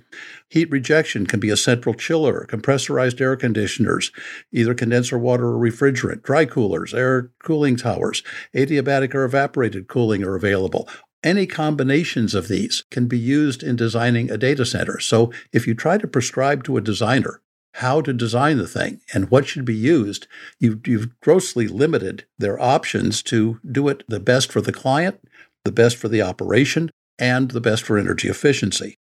Heat 0.48 0.70
rejection 0.70 1.26
can 1.26 1.40
be 1.40 1.50
a 1.50 1.56
central 1.56 1.94
chiller, 1.94 2.46
compressorized 2.48 3.20
air 3.20 3.36
conditioners, 3.36 4.12
either 4.52 4.74
condenser 4.74 5.18
water 5.18 5.48
or 5.48 5.58
refrigerant, 5.58 6.22
dry 6.22 6.44
coolers, 6.44 6.92
air 6.92 7.30
cooling 7.42 7.76
towers, 7.76 8.22
adiabatic 8.54 9.14
or 9.14 9.26
evaporative 9.26 9.86
cooling 9.86 10.22
are 10.22 10.34
available. 10.34 10.88
Any 11.24 11.46
combinations 11.46 12.34
of 12.34 12.48
these 12.48 12.84
can 12.90 13.06
be 13.06 13.18
used 13.18 13.62
in 13.62 13.76
designing 13.76 14.30
a 14.30 14.38
data 14.38 14.66
center. 14.66 14.98
So 14.98 15.32
if 15.52 15.66
you 15.66 15.74
try 15.74 15.98
to 15.98 16.08
prescribe 16.08 16.64
to 16.64 16.76
a 16.76 16.80
designer 16.80 17.40
how 17.76 18.00
to 18.02 18.12
design 18.12 18.58
the 18.58 18.66
thing 18.66 19.00
and 19.14 19.30
what 19.30 19.46
should 19.46 19.64
be 19.64 19.74
used, 19.74 20.26
you've, 20.58 20.86
you've 20.86 21.18
grossly 21.20 21.68
limited 21.68 22.24
their 22.38 22.60
options 22.60 23.22
to 23.24 23.60
do 23.70 23.88
it 23.88 24.02
the 24.08 24.20
best 24.20 24.52
for 24.52 24.60
the 24.60 24.72
client, 24.72 25.20
the 25.64 25.72
best 25.72 25.96
for 25.96 26.08
the 26.08 26.20
operation, 26.20 26.90
and 27.18 27.52
the 27.52 27.60
best 27.60 27.84
for 27.84 27.96
energy 27.96 28.28
efficiency. 28.28 28.98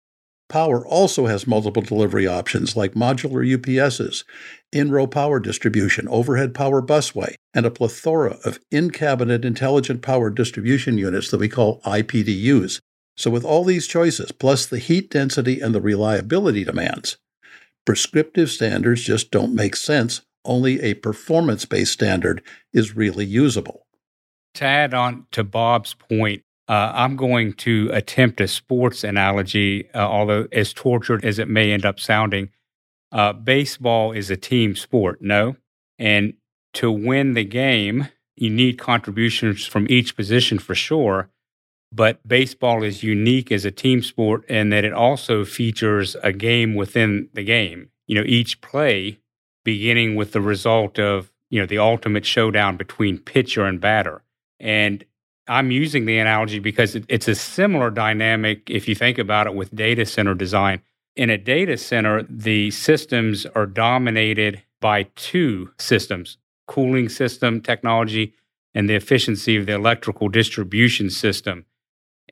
Power 0.52 0.86
also 0.86 1.24
has 1.24 1.46
multiple 1.46 1.80
delivery 1.80 2.26
options 2.26 2.76
like 2.76 2.92
modular 2.92 3.42
UPSs, 3.56 4.22
in 4.70 4.90
row 4.90 5.06
power 5.06 5.40
distribution, 5.40 6.06
overhead 6.08 6.52
power 6.52 6.82
busway, 6.82 7.36
and 7.54 7.64
a 7.64 7.70
plethora 7.70 8.36
of 8.44 8.60
in 8.70 8.90
cabinet 8.90 9.46
intelligent 9.46 10.02
power 10.02 10.28
distribution 10.28 10.98
units 10.98 11.30
that 11.30 11.40
we 11.40 11.48
call 11.48 11.80
IPDUs. 11.86 12.80
So, 13.16 13.30
with 13.30 13.46
all 13.46 13.64
these 13.64 13.86
choices, 13.86 14.30
plus 14.30 14.66
the 14.66 14.78
heat 14.78 15.10
density 15.10 15.58
and 15.58 15.74
the 15.74 15.80
reliability 15.80 16.64
demands, 16.64 17.16
Prescriptive 17.86 18.50
standards 18.50 19.02
just 19.02 19.30
don't 19.30 19.54
make 19.54 19.74
sense. 19.74 20.20
Only 20.44 20.82
a 20.82 20.92
performance 20.92 21.64
based 21.64 21.94
standard 21.94 22.42
is 22.74 22.94
really 22.94 23.24
usable. 23.24 23.86
To 24.56 24.66
add 24.66 24.92
on 24.92 25.24
to 25.30 25.44
Bob's 25.44 25.94
point, 25.94 26.42
uh, 26.68 26.92
I'm 26.94 27.16
going 27.16 27.54
to 27.54 27.90
attempt 27.92 28.40
a 28.40 28.48
sports 28.48 29.04
analogy, 29.04 29.88
uh, 29.94 29.98
although 29.98 30.46
as 30.52 30.72
tortured 30.72 31.24
as 31.24 31.38
it 31.38 31.48
may 31.48 31.72
end 31.72 31.84
up 31.84 31.98
sounding. 31.98 32.50
Uh, 33.10 33.32
baseball 33.32 34.12
is 34.12 34.30
a 34.30 34.36
team 34.36 34.74
sport, 34.74 35.20
no? 35.20 35.56
And 35.98 36.34
to 36.74 36.90
win 36.90 37.34
the 37.34 37.44
game, 37.44 38.08
you 38.36 38.48
need 38.48 38.78
contributions 38.78 39.66
from 39.66 39.86
each 39.90 40.16
position 40.16 40.58
for 40.58 40.74
sure. 40.74 41.28
But 41.94 42.26
baseball 42.26 42.82
is 42.82 43.02
unique 43.02 43.52
as 43.52 43.66
a 43.66 43.70
team 43.70 44.02
sport 44.02 44.44
in 44.46 44.70
that 44.70 44.84
it 44.84 44.94
also 44.94 45.44
features 45.44 46.16
a 46.22 46.32
game 46.32 46.74
within 46.74 47.28
the 47.34 47.44
game. 47.44 47.90
You 48.06 48.14
know, 48.14 48.24
each 48.26 48.62
play 48.62 49.18
beginning 49.64 50.16
with 50.16 50.32
the 50.32 50.40
result 50.40 50.98
of, 50.98 51.30
you 51.50 51.60
know, 51.60 51.66
the 51.66 51.78
ultimate 51.78 52.24
showdown 52.24 52.78
between 52.78 53.18
pitcher 53.18 53.66
and 53.66 53.78
batter. 53.80 54.22
And 54.58 55.04
I'm 55.48 55.70
using 55.70 56.06
the 56.06 56.18
analogy 56.18 56.58
because 56.58 56.94
it's 56.94 57.28
a 57.28 57.34
similar 57.34 57.90
dynamic 57.90 58.70
if 58.70 58.88
you 58.88 58.94
think 58.94 59.18
about 59.18 59.46
it 59.46 59.54
with 59.54 59.74
data 59.74 60.06
center 60.06 60.34
design. 60.34 60.80
In 61.16 61.30
a 61.30 61.38
data 61.38 61.76
center, 61.76 62.22
the 62.22 62.70
systems 62.70 63.44
are 63.54 63.66
dominated 63.66 64.62
by 64.80 65.04
two 65.16 65.70
systems 65.78 66.38
cooling 66.66 67.08
system 67.08 67.60
technology 67.60 68.32
and 68.74 68.88
the 68.88 68.94
efficiency 68.94 69.56
of 69.56 69.66
the 69.66 69.74
electrical 69.74 70.28
distribution 70.28 71.10
system. 71.10 71.66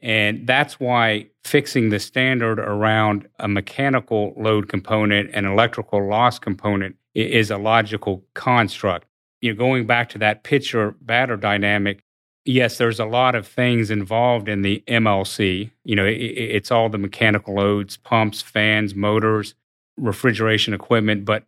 And 0.02 0.46
that's 0.46 0.80
why 0.80 1.26
fixing 1.44 1.90
the 1.90 1.98
standard 1.98 2.58
around 2.58 3.28
a 3.38 3.48
mechanical 3.48 4.32
load 4.36 4.68
component 4.68 5.30
and 5.34 5.46
electrical 5.46 6.08
loss 6.08 6.38
component 6.38 6.96
is 7.14 7.50
a 7.50 7.58
logical 7.58 8.24
construct. 8.34 9.06
You 9.42 9.52
know, 9.52 9.58
going 9.58 9.86
back 9.86 10.08
to 10.10 10.18
that 10.18 10.42
pitcher 10.42 10.94
batter 11.02 11.36
dynamic, 11.36 12.02
yes, 12.44 12.78
there's 12.78 13.00
a 13.00 13.04
lot 13.04 13.34
of 13.34 13.46
things 13.46 13.90
involved 13.90 14.48
in 14.48 14.62
the 14.62 14.82
MLC. 14.86 15.70
You 15.84 15.96
know, 15.96 16.06
it's 16.06 16.70
all 16.70 16.88
the 16.88 16.98
mechanical 16.98 17.54
loads, 17.54 17.96
pumps, 17.96 18.42
fans, 18.42 18.94
motors, 18.94 19.54
refrigeration 19.96 20.74
equipment. 20.74 21.24
But 21.24 21.44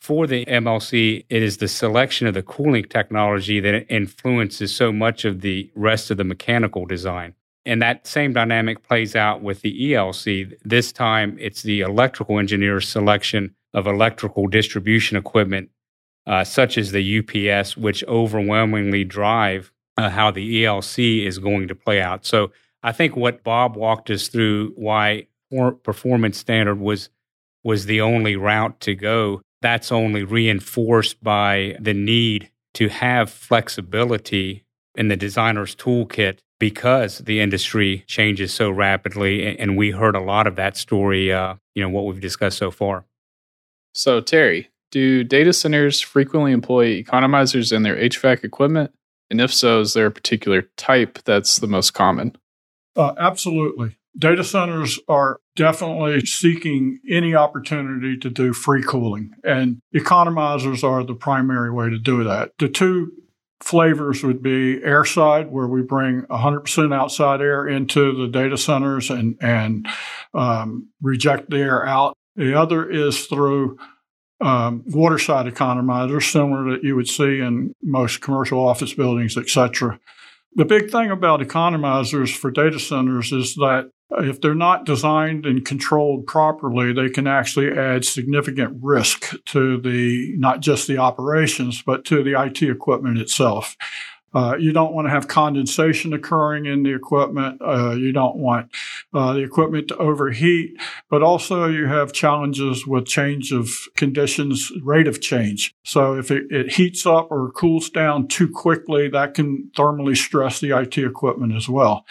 for 0.00 0.26
the 0.26 0.44
MLC, 0.46 1.24
it 1.28 1.42
is 1.42 1.56
the 1.56 1.68
selection 1.68 2.26
of 2.26 2.34
the 2.34 2.42
cooling 2.42 2.84
technology 2.84 3.60
that 3.60 3.86
influences 3.92 4.74
so 4.74 4.92
much 4.92 5.24
of 5.24 5.40
the 5.40 5.70
rest 5.74 6.10
of 6.10 6.16
the 6.16 6.24
mechanical 6.24 6.86
design. 6.86 7.34
And 7.64 7.82
that 7.82 8.06
same 8.06 8.32
dynamic 8.32 8.84
plays 8.84 9.16
out 9.16 9.42
with 9.42 9.62
the 9.62 9.92
ELC. 9.92 10.56
This 10.64 10.92
time, 10.92 11.36
it's 11.40 11.62
the 11.62 11.80
electrical 11.80 12.38
engineer's 12.38 12.88
selection 12.88 13.54
of 13.74 13.88
electrical 13.88 14.46
distribution 14.46 15.16
equipment, 15.16 15.70
uh, 16.26 16.44
such 16.44 16.78
as 16.78 16.92
the 16.92 17.18
UPS, 17.18 17.76
which 17.76 18.04
overwhelmingly 18.04 19.02
drive 19.02 19.72
uh, 19.96 20.10
how 20.10 20.30
the 20.30 20.64
ELC 20.64 21.24
is 21.26 21.38
going 21.38 21.68
to 21.68 21.74
play 21.74 22.00
out. 22.00 22.24
So 22.26 22.52
I 22.82 22.92
think 22.92 23.16
what 23.16 23.42
Bob 23.42 23.76
walked 23.76 24.10
us 24.10 24.28
through 24.28 24.72
why 24.76 25.26
performance 25.82 26.38
standard 26.38 26.78
was 26.78 27.08
was 27.64 27.86
the 27.86 28.00
only 28.00 28.36
route 28.36 28.78
to 28.80 28.94
go. 28.94 29.40
That's 29.60 29.90
only 29.90 30.22
reinforced 30.22 31.22
by 31.22 31.76
the 31.80 31.94
need 31.94 32.50
to 32.74 32.88
have 32.88 33.30
flexibility 33.30 34.64
in 34.94 35.08
the 35.08 35.16
designer's 35.16 35.74
toolkit 35.74 36.38
because 36.60 37.18
the 37.18 37.40
industry 37.40 38.04
changes 38.06 38.52
so 38.52 38.70
rapidly. 38.70 39.58
And 39.58 39.76
we 39.76 39.90
heard 39.90 40.14
a 40.14 40.20
lot 40.20 40.46
of 40.46 40.56
that 40.56 40.76
story, 40.76 41.32
uh, 41.32 41.56
you 41.74 41.82
know, 41.82 41.88
what 41.88 42.06
we've 42.06 42.20
discussed 42.20 42.58
so 42.58 42.70
far. 42.70 43.04
So, 43.94 44.20
Terry, 44.20 44.70
do 44.90 45.24
data 45.24 45.52
centers 45.52 46.00
frequently 46.00 46.52
employ 46.52 47.02
economizers 47.02 47.72
in 47.72 47.82
their 47.82 47.96
HVAC 47.96 48.44
equipment? 48.44 48.92
And 49.30 49.40
if 49.40 49.52
so, 49.52 49.80
is 49.80 49.94
there 49.94 50.06
a 50.06 50.10
particular 50.10 50.62
type 50.76 51.18
that's 51.24 51.58
the 51.58 51.66
most 51.66 51.92
common? 51.92 52.36
Uh, 52.94 53.12
absolutely. 53.18 53.96
Data 54.18 54.44
centers 54.44 54.98
are 55.08 55.40
definitely 55.56 56.20
seeking 56.20 57.00
any 57.10 57.34
opportunity 57.34 58.16
to 58.16 58.30
do 58.30 58.54
free 58.54 58.82
cooling, 58.82 59.32
and 59.44 59.80
economizers 59.94 60.82
are 60.82 61.04
the 61.04 61.14
primary 61.14 61.70
way 61.70 61.90
to 61.90 61.98
do 61.98 62.24
that. 62.24 62.52
The 62.58 62.68
two 62.68 63.12
flavors 63.60 64.22
would 64.22 64.42
be 64.42 64.80
airside, 64.80 65.50
where 65.50 65.66
we 65.66 65.82
bring 65.82 66.22
100% 66.22 66.94
outside 66.94 67.40
air 67.40 67.66
into 67.66 68.16
the 68.16 68.28
data 68.28 68.56
centers 68.56 69.10
and, 69.10 69.36
and 69.40 69.86
um, 70.34 70.88
reject 71.02 71.50
the 71.50 71.58
air 71.58 71.86
out. 71.86 72.16
The 72.36 72.54
other 72.58 72.88
is 72.88 73.26
through 73.26 73.78
um, 74.40 74.82
waterside 74.86 75.52
economizers, 75.52 76.30
similar 76.30 76.70
that 76.72 76.84
you 76.84 76.96
would 76.96 77.08
see 77.08 77.40
in 77.40 77.74
most 77.82 78.20
commercial 78.20 78.66
office 78.66 78.94
buildings, 78.94 79.36
etc. 79.36 79.98
The 80.54 80.64
big 80.64 80.90
thing 80.90 81.10
about 81.10 81.40
economizers 81.40 82.36
for 82.36 82.50
data 82.50 82.78
centers 82.78 83.32
is 83.32 83.54
that 83.56 83.90
if 84.18 84.40
they're 84.40 84.54
not 84.54 84.86
designed 84.86 85.46
and 85.46 85.64
controlled 85.64 86.26
properly, 86.26 86.92
they 86.92 87.10
can 87.10 87.26
actually 87.26 87.76
add 87.76 88.04
significant 88.04 88.78
risk 88.80 89.34
to 89.46 89.80
the 89.80 90.34
not 90.36 90.60
just 90.60 90.86
the 90.86 90.98
operations, 90.98 91.82
but 91.82 92.04
to 92.06 92.22
the 92.22 92.40
IT 92.40 92.62
equipment 92.62 93.18
itself. 93.18 93.76
Uh, 94.36 94.54
you 94.58 94.70
don't 94.70 94.92
want 94.92 95.06
to 95.06 95.10
have 95.10 95.28
condensation 95.28 96.12
occurring 96.12 96.66
in 96.66 96.82
the 96.82 96.94
equipment. 96.94 97.58
Uh, 97.62 97.92
you 97.92 98.12
don't 98.12 98.36
want 98.36 98.70
uh, 99.14 99.32
the 99.32 99.40
equipment 99.40 99.88
to 99.88 99.96
overheat, 99.96 100.78
but 101.08 101.22
also 101.22 101.66
you 101.66 101.86
have 101.86 102.12
challenges 102.12 102.86
with 102.86 103.06
change 103.06 103.50
of 103.50 103.70
conditions, 103.96 104.70
rate 104.82 105.08
of 105.08 105.22
change. 105.22 105.74
So 105.86 106.18
if 106.18 106.30
it, 106.30 106.44
it 106.50 106.74
heats 106.74 107.06
up 107.06 107.28
or 107.30 107.50
cools 107.52 107.88
down 107.88 108.28
too 108.28 108.46
quickly, 108.46 109.08
that 109.08 109.32
can 109.32 109.70
thermally 109.74 110.14
stress 110.14 110.60
the 110.60 110.78
IT 110.78 110.98
equipment 110.98 111.54
as 111.54 111.66
well. 111.66 112.04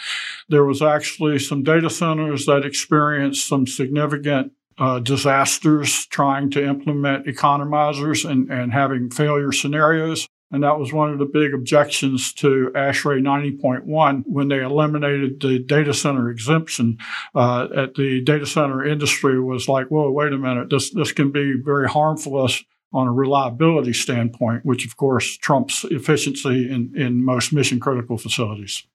There 0.48 0.64
was 0.64 0.82
actually 0.82 1.38
some 1.38 1.62
data 1.62 1.88
centers 1.88 2.44
that 2.46 2.64
experienced 2.64 3.46
some 3.46 3.68
significant 3.68 4.50
uh, 4.78 4.98
disasters 4.98 6.06
trying 6.06 6.50
to 6.50 6.66
implement 6.66 7.26
economizers 7.26 8.28
and, 8.28 8.50
and 8.50 8.72
having 8.72 9.10
failure 9.10 9.52
scenarios. 9.52 10.26
And 10.52 10.62
that 10.62 10.78
was 10.78 10.92
one 10.92 11.12
of 11.12 11.18
the 11.18 11.24
big 11.24 11.52
objections 11.54 12.32
to 12.34 12.70
ASHRAE 12.74 13.20
90.1 13.20 14.22
when 14.26 14.48
they 14.48 14.60
eliminated 14.60 15.40
the 15.40 15.58
data 15.58 15.92
center 15.92 16.30
exemption. 16.30 16.98
Uh, 17.34 17.66
at 17.76 17.94
the 17.94 18.20
data 18.22 18.46
center 18.46 18.84
industry 18.84 19.40
was 19.40 19.68
like, 19.68 19.88
whoa, 19.88 20.10
wait 20.10 20.32
a 20.32 20.38
minute, 20.38 20.70
this, 20.70 20.90
this 20.90 21.10
can 21.10 21.32
be 21.32 21.54
very 21.64 21.88
harmful 21.88 22.42
us 22.42 22.62
on 22.92 23.08
a 23.08 23.12
reliability 23.12 23.92
standpoint, 23.92 24.64
which 24.64 24.86
of 24.86 24.96
course 24.96 25.36
trumps 25.36 25.84
efficiency 25.90 26.70
in, 26.70 26.92
in 26.96 27.24
most 27.24 27.52
mission 27.52 27.80
critical 27.80 28.16
facilities. 28.16 28.86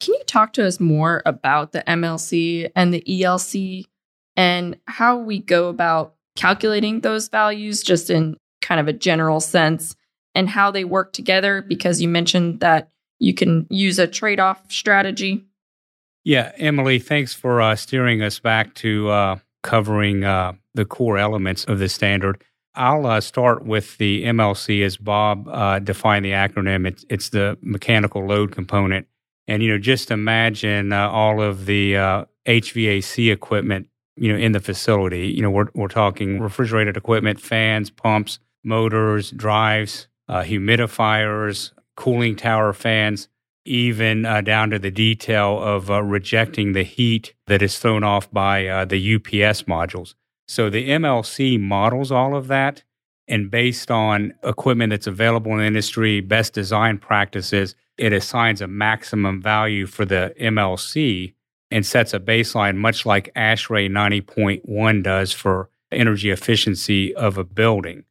Can 0.00 0.14
you 0.14 0.24
talk 0.26 0.54
to 0.54 0.66
us 0.66 0.80
more 0.80 1.22
about 1.26 1.72
the 1.72 1.84
MLC 1.86 2.70
and 2.74 2.92
the 2.94 3.04
ELC 3.06 3.84
and 4.34 4.78
how 4.86 5.18
we 5.18 5.38
go 5.38 5.68
about 5.68 6.14
calculating 6.36 7.00
those 7.00 7.28
values 7.28 7.82
just 7.82 8.08
in 8.08 8.36
kind 8.62 8.80
of 8.80 8.88
a 8.88 8.94
general 8.94 9.40
sense? 9.40 9.94
And 10.34 10.48
how 10.48 10.70
they 10.70 10.84
work 10.84 11.12
together 11.12 11.62
because 11.62 12.00
you 12.00 12.08
mentioned 12.08 12.60
that 12.60 12.90
you 13.18 13.34
can 13.34 13.66
use 13.70 13.98
a 13.98 14.06
trade 14.06 14.40
off 14.40 14.70
strategy. 14.70 15.44
Yeah, 16.24 16.52
Emily, 16.56 16.98
thanks 16.98 17.34
for 17.34 17.60
uh, 17.60 17.76
steering 17.76 18.22
us 18.22 18.38
back 18.38 18.74
to 18.76 19.08
uh, 19.08 19.36
covering 19.62 20.24
uh, 20.24 20.52
the 20.74 20.84
core 20.84 21.18
elements 21.18 21.64
of 21.64 21.78
the 21.78 21.88
standard. 21.88 22.42
I'll 22.74 23.06
uh, 23.06 23.20
start 23.20 23.64
with 23.64 23.98
the 23.98 24.24
MLC 24.24 24.84
as 24.84 24.96
Bob 24.96 25.48
uh, 25.48 25.78
defined 25.80 26.24
the 26.24 26.32
acronym. 26.32 26.86
It's, 26.86 27.04
it's 27.08 27.30
the 27.30 27.58
mechanical 27.62 28.26
load 28.26 28.52
component. 28.52 29.06
And, 29.48 29.62
you 29.62 29.70
know, 29.70 29.78
just 29.78 30.10
imagine 30.10 30.92
uh, 30.92 31.08
all 31.08 31.42
of 31.42 31.66
the 31.66 31.94
HVAC 32.46 33.32
equipment, 33.32 33.88
you 34.16 34.32
know, 34.32 34.38
in 34.38 34.52
the 34.52 34.60
facility. 34.60 35.28
You 35.28 35.42
know, 35.42 35.50
we're, 35.50 35.68
we're 35.74 35.88
talking 35.88 36.38
refrigerated 36.38 36.96
equipment, 36.96 37.40
fans, 37.40 37.90
pumps, 37.90 38.38
motors, 38.62 39.32
drives, 39.32 40.06
uh, 40.30 40.42
humidifiers, 40.42 41.72
cooling 41.96 42.36
tower 42.36 42.72
fans, 42.72 43.28
even 43.64 44.24
uh, 44.24 44.40
down 44.40 44.70
to 44.70 44.78
the 44.78 44.90
detail 44.90 45.60
of 45.60 45.90
uh, 45.90 46.02
rejecting 46.02 46.72
the 46.72 46.84
heat 46.84 47.34
that 47.48 47.60
is 47.60 47.78
thrown 47.78 48.04
off 48.04 48.30
by 48.30 48.66
uh, 48.66 48.84
the 48.84 49.16
UPS 49.16 49.64
modules. 49.64 50.14
So 50.46 50.70
the 50.70 50.88
MLC 50.88 51.60
models 51.60 52.12
all 52.12 52.34
of 52.34 52.46
that. 52.46 52.84
And 53.28 53.50
based 53.50 53.90
on 53.90 54.34
equipment 54.42 54.90
that's 54.90 55.06
available 55.06 55.52
in 55.52 55.58
the 55.58 55.64
industry, 55.64 56.20
best 56.20 56.52
design 56.52 56.98
practices, 56.98 57.74
it 57.98 58.12
assigns 58.12 58.60
a 58.60 58.66
maximum 58.66 59.42
value 59.42 59.86
for 59.86 60.04
the 60.04 60.34
MLC 60.40 61.34
and 61.70 61.84
sets 61.84 62.14
a 62.14 62.18
baseline, 62.18 62.76
much 62.76 63.06
like 63.06 63.32
ASHRAE 63.36 63.88
90.1 63.88 65.02
does 65.02 65.32
for 65.32 65.70
energy 65.92 66.30
efficiency 66.30 67.14
of 67.14 67.36
a 67.36 67.44
building. 67.44 68.04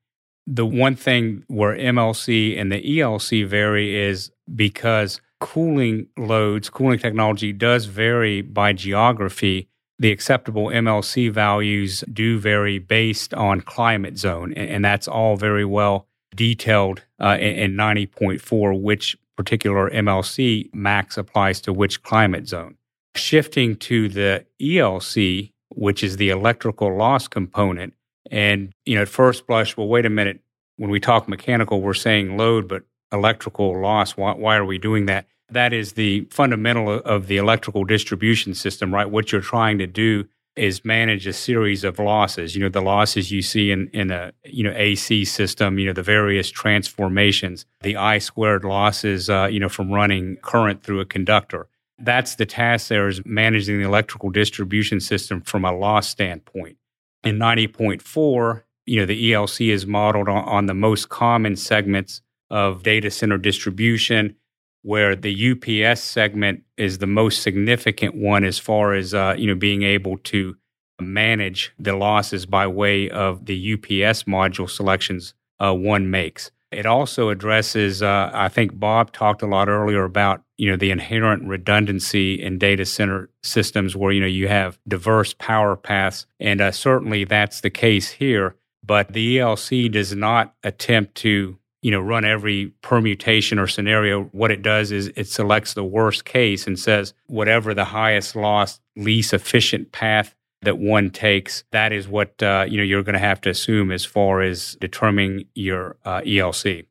The 0.48 0.66
one 0.66 0.96
thing 0.96 1.44
where 1.48 1.78
MLC 1.78 2.60
and 2.60 2.72
the 2.72 2.82
ELC 2.82 3.48
vary 3.48 3.96
is 3.96 4.32
because 4.56 5.22
cooling 5.40 6.08
loads, 6.18 6.70
cooling 6.70 7.00
technology 7.00 7.54
does 7.54 7.86
vary 7.86 8.42
by 8.42 8.74
geography. 8.74 9.68
The 10.00 10.12
acceptable 10.12 10.68
MLC 10.68 11.32
values 11.32 12.04
do 12.12 12.40
vary 12.40 12.80
based 12.80 13.34
on 13.34 13.62
climate 13.62 14.18
zone, 14.18 14.54
and 14.54 14.84
that's 14.84 15.08
all 15.08 15.36
very 15.36 15.66
well 15.66 16.08
detailed 16.36 17.04
uh, 17.22 17.38
in 17.40 17.74
90.4, 17.74 18.80
which 18.82 19.18
particular 19.36 19.90
MLC 19.90 20.70
max 20.74 21.18
applies 21.18 21.62
to 21.62 21.74
which 21.74 22.04
climate 22.04 22.48
zone. 22.48 22.76
Shifting 23.16 23.76
to 23.78 24.08
the 24.10 24.46
ELC, 24.62 25.52
which 25.70 26.04
is 26.04 26.18
the 26.18 26.30
electrical 26.30 26.96
loss 26.96 27.28
component, 27.28 27.94
and, 28.32 28.74
you 28.86 28.96
know, 28.96 29.02
at 29.02 29.10
first 29.10 29.48
blush, 29.48 29.76
well, 29.76 29.88
wait 29.88 30.06
a 30.06 30.10
minute. 30.10 30.42
When 30.78 30.90
we 30.90 31.00
talk 31.00 31.28
mechanical, 31.28 31.82
we're 31.82 31.94
saying 31.94 32.38
load, 32.38 32.68
but 32.68 32.84
electrical 33.12 33.80
loss, 33.82 34.12
why, 34.12 34.34
why 34.34 34.56
are 34.56 34.66
we 34.66 34.78
doing 34.78 35.08
that? 35.08 35.28
That 35.50 35.74
is 35.74 35.94
the 35.94 36.26
fundamental 36.30 37.00
of 37.00 37.28
the 37.28 37.38
electrical 37.38 37.84
distribution 37.84 38.54
system, 38.54 38.94
right? 38.94 39.10
What 39.10 39.32
you're 39.32 39.42
trying 39.42 39.80
to 39.80 39.88
do 39.88 40.26
is 40.56 40.84
manage 40.84 41.26
a 41.26 41.34
series 41.34 41.84
of 41.84 42.00
losses. 42.00 42.56
You 42.56 42.62
know, 42.62 42.70
the 42.70 42.82
losses 42.82 43.32
you 43.32 43.42
see 43.42 43.72
in, 43.72 43.88
in 43.90 44.12
a, 44.12 44.32
you 44.44 44.64
know, 44.64 44.74
AC 44.76 45.26
system, 45.26 45.80
you 45.80 45.88
know, 45.88 45.94
the 45.94 46.04
various 46.04 46.50
transformations, 46.50 47.66
the 47.82 47.96
I 47.96 48.20
squared 48.20 48.64
losses, 48.64 49.30
uh, 49.30 49.48
you 49.52 49.60
know, 49.60 49.70
from 49.70 49.92
running 49.92 50.36
current 50.38 50.84
through 50.84 51.00
a 51.00 51.06
conductor. 51.06 51.68
That's 51.98 52.36
the 52.36 52.46
task 52.46 52.88
there 52.90 53.08
is 53.08 53.26
managing 53.26 53.80
the 53.80 53.86
electrical 53.86 54.30
distribution 54.30 55.00
system 55.00 55.42
from 55.42 55.66
a 55.66 55.72
loss 55.72 56.08
standpoint 56.08 56.78
in 57.24 57.38
90.4, 57.38 58.64
you 58.86 59.00
know, 59.00 59.06
the 59.06 59.32
ELC 59.32 59.70
is 59.70 59.86
modeled 59.86 60.30
on, 60.30 60.44
on, 60.46 60.66
the 60.66 60.74
most 60.74 61.10
common 61.10 61.56
segments 61.56 62.22
of 62.50 62.84
data 62.84 63.12
center 63.12 63.38
distribution, 63.38 64.36
where 64.82 65.16
the 65.16 65.52
UPS 65.52 66.02
segment 66.02 66.64
is 66.78 66.98
the 66.98 67.08
most 67.08 67.42
significant 67.42 68.16
one 68.16 68.44
as 68.44 68.58
far 68.58 68.94
as, 68.94 69.14
uh, 69.14 69.36
you 69.38 69.48
know, 69.48 69.56
being 69.56 69.84
able 69.84 70.18
to 70.20 70.56
manage 71.02 71.74
the 71.78 71.96
losses 71.96 72.46
by 72.46 72.66
way 72.66 73.10
of 73.10 73.46
the 73.46 73.74
UPS 73.74 74.24
module 74.24 74.70
selections 74.70 75.34
uh, 75.60 75.74
one 75.74 76.10
makes. 76.10 76.52
It 76.72 76.86
also 76.86 77.30
addresses, 77.30 78.04
uh, 78.04 78.30
I 78.34 78.48
think 78.48 78.80
Bob 78.80 79.12
talked 79.12 79.42
a 79.42 79.48
lot 79.48 79.70
earlier 79.70 80.04
about, 80.04 80.44
you 80.58 80.70
know, 80.70 80.78
the 80.78 80.92
inherent 80.92 81.48
redundancy 81.48 82.42
in 82.42 82.60
data 82.60 82.86
center 82.86 83.30
systems 83.42 83.96
where, 83.96 84.12
you 84.12 84.22
know, 84.22 84.28
you 84.28 84.48
have 84.48 84.80
diverse 84.88 85.34
power 85.34 85.76
paths. 85.76 86.28
And 86.40 86.62
uh, 86.62 86.72
certainly 86.72 87.24
that's 87.24 87.62
the 87.62 87.72
case 87.72 88.12
here. 88.12 88.56
But 88.86 89.14
the 89.14 89.38
ELC 89.38 89.92
does 89.92 90.16
not 90.16 90.54
attempt 90.64 91.16
to, 91.16 91.58
you 91.82 91.92
know, 91.92 92.00
run 92.00 92.24
every 92.24 92.74
permutation 92.82 93.58
or 93.58 93.66
scenario. 93.66 94.26
What 94.26 94.52
it 94.52 94.62
does 94.62 94.92
is 94.92 95.12
it 95.16 95.28
selects 95.28 95.74
the 95.74 95.84
worst 95.84 96.24
case 96.26 96.68
and 96.68 96.78
says 96.78 97.14
whatever 97.26 97.74
the 97.74 97.86
highest 97.86 98.36
loss, 98.36 98.80
least 98.96 99.34
efficient 99.34 99.92
path 99.92 100.36
that 100.62 100.78
one 100.78 101.10
takes, 101.10 101.64
that 101.72 101.92
is 101.92 102.08
what 102.08 102.42
uh, 102.44 102.66
you 102.68 102.78
know 102.78 102.84
you're 102.84 103.04
going 103.04 103.14
to 103.14 103.20
have 103.20 103.42
to 103.42 103.50
assume 103.50 103.92
as 103.92 104.06
far 104.06 104.42
as 104.42 104.76
determining 104.80 105.46
your 105.56 105.98
uh, 106.06 106.22
ELC. 106.22 106.86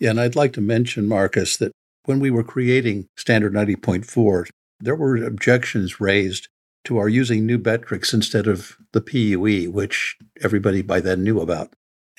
Yeah, 0.00 0.10
and 0.10 0.20
I'd 0.20 0.36
like 0.36 0.52
to 0.54 0.60
mention, 0.60 1.08
Marcus, 1.08 1.56
that 1.56 1.72
when 2.04 2.20
we 2.20 2.30
were 2.30 2.44
creating 2.44 3.08
Standard 3.16 3.52
90.4, 3.52 4.48
there 4.80 4.96
were 4.96 5.16
objections 5.16 6.00
raised 6.00 6.48
to 6.84 6.98
our 6.98 7.08
using 7.08 7.46
new 7.46 7.58
metrics 7.58 8.12
instead 8.12 8.46
of 8.46 8.76
the 8.92 9.00
PUE, 9.00 9.70
which 9.70 10.16
everybody 10.42 10.82
by 10.82 11.00
then 11.00 11.22
knew 11.22 11.40
about. 11.40 11.72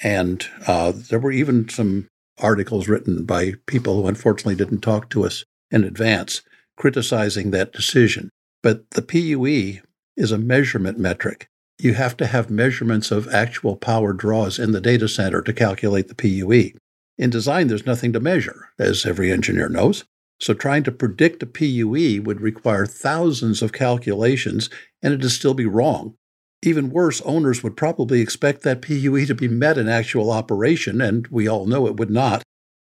And 0.04 0.46
uh, 0.68 0.92
there 0.96 1.20
were 1.20 1.32
even 1.32 1.70
some 1.70 2.08
articles 2.40 2.88
written 2.88 3.26
by 3.26 3.54
people 3.68 4.02
who 4.02 4.08
unfortunately 4.08 4.56
didn't 4.56 4.82
talk 4.82 5.10
to 5.12 5.26
us 5.26 5.46
in 5.72 5.84
advance 5.84 6.42
criticizing 6.78 7.52
that 7.52 7.72
decision. 7.72 8.30
But 8.62 8.90
the 8.92 9.02
PUE 9.02 9.82
is 10.18 10.32
a 10.32 10.38
measurement 10.38 10.98
metric. 10.98 11.50
You 11.78 11.94
have 11.94 12.16
to 12.18 12.26
have 12.26 12.50
measurements 12.50 13.12
of 13.12 13.28
actual 13.28 13.76
power 13.76 14.14
draws 14.14 14.60
in 14.60 14.72
the 14.72 14.80
data 14.80 15.10
center 15.10 15.42
to 15.42 15.54
calculate 15.54 16.08
the 16.08 16.16
PUE. 16.16 16.72
In 17.18 17.30
design, 17.30 17.68
there's 17.68 17.86
nothing 17.86 18.14
to 18.14 18.20
measure, 18.20 18.70
as 18.80 19.06
every 19.06 19.32
engineer 19.32 19.70
knows. 19.70 20.06
So 20.40 20.54
trying 20.54 20.84
to 20.84 20.92
predict 20.92 21.44
a 21.44 21.46
PUE 21.46 22.22
would 22.22 22.42
require 22.42 22.86
thousands 22.86 23.62
of 23.62 23.74
calculations, 23.74 24.70
and 25.02 25.14
it'd 25.14 25.30
still 25.32 25.54
be 25.54 25.66
wrong. 25.66 26.16
Even 26.62 26.90
worse, 26.90 27.22
owners 27.22 27.62
would 27.64 27.78
probably 27.78 28.22
expect 28.22 28.64
that 28.64 28.82
PUE 28.82 29.26
to 29.26 29.36
be 29.36 29.48
met 29.48 29.78
in 29.78 29.88
actual 29.88 30.32
operation, 30.32 31.02
and 31.02 31.28
we 31.28 31.48
all 31.48 31.66
know 31.66 31.88
it 31.88 31.98
would 31.98 32.10
not. 32.10 32.44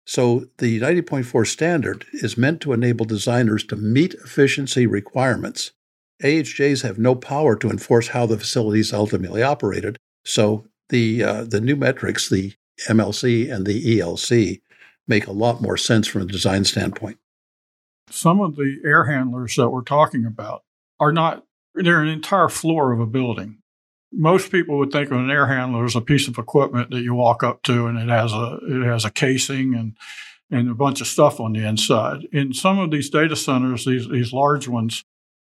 So 0.05 0.45
the 0.57 0.79
90.4 0.79 1.47
standard 1.47 2.05
is 2.13 2.37
meant 2.37 2.61
to 2.61 2.73
enable 2.73 3.05
designers 3.05 3.63
to 3.65 3.75
meet 3.75 4.15
efficiency 4.15 4.87
requirements 4.87 5.71
AHJs 6.23 6.83
have 6.83 6.99
no 6.99 7.15
power 7.15 7.55
to 7.55 7.69
enforce 7.69 8.09
how 8.09 8.25
the 8.25 8.37
facility 8.37 8.79
is 8.79 8.93
ultimately 8.93 9.43
operated. 9.43 9.97
So 10.23 10.65
the 10.89 11.23
uh, 11.23 11.43
the 11.43 11.61
new 11.61 11.75
metrics, 11.75 12.29
the 12.29 12.53
MLC 12.87 13.51
and 13.51 13.65
the 13.65 13.99
ELC, 13.99 14.61
make 15.07 15.27
a 15.27 15.31
lot 15.31 15.61
more 15.61 15.77
sense 15.77 16.07
from 16.07 16.23
a 16.23 16.25
design 16.25 16.63
standpoint. 16.63 17.17
Some 18.09 18.41
of 18.41 18.55
the 18.55 18.79
air 18.85 19.05
handlers 19.05 19.55
that 19.55 19.69
we're 19.69 19.83
talking 19.83 20.25
about 20.25 20.63
are 20.99 21.11
not, 21.11 21.43
they're 21.73 22.01
an 22.01 22.09
entire 22.09 22.49
floor 22.49 22.91
of 22.91 22.99
a 22.99 23.05
building. 23.05 23.57
Most 24.11 24.51
people 24.51 24.77
would 24.77 24.91
think 24.91 25.09
of 25.09 25.17
an 25.17 25.31
air 25.31 25.47
handler 25.47 25.85
as 25.85 25.95
a 25.95 26.01
piece 26.01 26.27
of 26.27 26.37
equipment 26.37 26.91
that 26.91 27.01
you 27.01 27.13
walk 27.13 27.43
up 27.43 27.63
to 27.63 27.87
and 27.87 27.97
it 27.97 28.09
has 28.09 28.33
a, 28.33 28.59
it 28.67 28.85
has 28.85 29.05
a 29.05 29.11
casing 29.11 29.73
and, 29.73 29.95
and 30.49 30.69
a 30.69 30.73
bunch 30.73 30.99
of 30.99 31.07
stuff 31.07 31.39
on 31.39 31.53
the 31.53 31.65
inside. 31.65 32.27
In 32.33 32.53
some 32.53 32.77
of 32.77 32.91
these 32.91 33.09
data 33.09 33.37
centers, 33.37 33.85
these, 33.85 34.09
these 34.09 34.33
large 34.33 34.67
ones, 34.67 35.05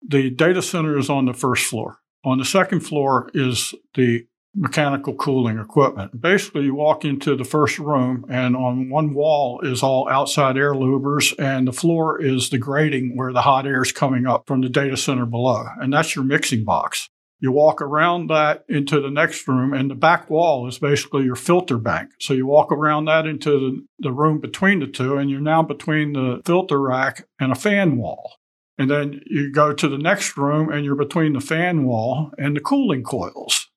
the 0.07 0.31
data 0.31 0.63
center 0.63 0.99
is 0.99 1.11
on 1.11 1.27
the 1.27 1.35
first 1.35 1.67
floor. 1.67 1.99
On 2.25 2.39
the 2.39 2.45
second 2.45 2.81
floor 2.81 3.31
is 3.35 3.75
the 3.95 4.27
mechanical 4.55 5.15
cooling 5.15 5.59
equipment. 5.59 6.21
Basically, 6.21 6.65
you 6.65 6.75
walk 6.75 7.05
into 7.05 7.37
the 7.37 7.45
first 7.45 7.79
room, 7.79 8.25
and 8.31 8.57
on 8.57 8.89
one 8.89 9.13
wall 9.13 9.61
is 9.61 9.83
all 9.83 10.09
outside 10.09 10.57
air 10.57 10.75
louvers, 10.75 11.35
and 11.39 11.67
the 11.67 11.73
floor 11.73 12.23
is 12.23 12.51
the 12.51 12.59
grating 12.59 13.17
where 13.17 13.33
the 13.33 13.43
hot 13.43 13.67
air 13.67 13.83
is 13.83 13.93
coming 13.93 14.27
up 14.27 14.47
from 14.47 14.61
the 14.61 14.69
data 14.69 14.97
center 14.97 15.27
below. 15.27 15.65
And 15.81 15.93
that's 15.93 16.15
your 16.15 16.25
mixing 16.25 16.65
box. 16.65 17.11
You 17.41 17.53
walk 17.53 17.83
around 17.83 18.29
that 18.29 18.65
into 18.69 19.01
the 19.01 19.11
next 19.11 19.47
room, 19.49 19.75
and 19.75 19.91
the 19.91 19.95
back 19.95 20.31
wall 20.31 20.67
is 20.69 20.79
basically 20.79 21.25
your 21.25 21.37
filter 21.37 21.77
bank. 21.77 22.11
So 22.21 22.33
you 22.33 22.47
walk 22.47 22.73
around 22.73 23.07
that 23.07 23.27
into 23.27 23.51
the, 23.51 23.87
the 23.99 24.13
room 24.13 24.41
between 24.41 24.81
the 24.81 24.87
two, 24.87 25.17
and 25.17 25.29
you're 25.31 25.41
now 25.41 25.63
between 25.63 26.13
the 26.13 26.41
filter 26.47 26.81
rack 26.81 27.27
and 27.41 27.53
a 27.53 27.57
fan 27.57 27.97
wall. 27.97 28.37
And 28.77 28.91
then 28.91 29.21
you 29.27 29.53
go 29.53 29.73
to 29.73 29.89
the 29.89 29.99
next 29.99 30.37
room, 30.37 30.71
and 30.71 30.85
you're 30.85 30.97
between 30.97 31.33
the 31.33 31.41
fan 31.41 31.85
wall 31.85 32.33
and 32.39 32.57
the 32.57 32.61
cooling 32.61 33.05
coils. 33.05 33.69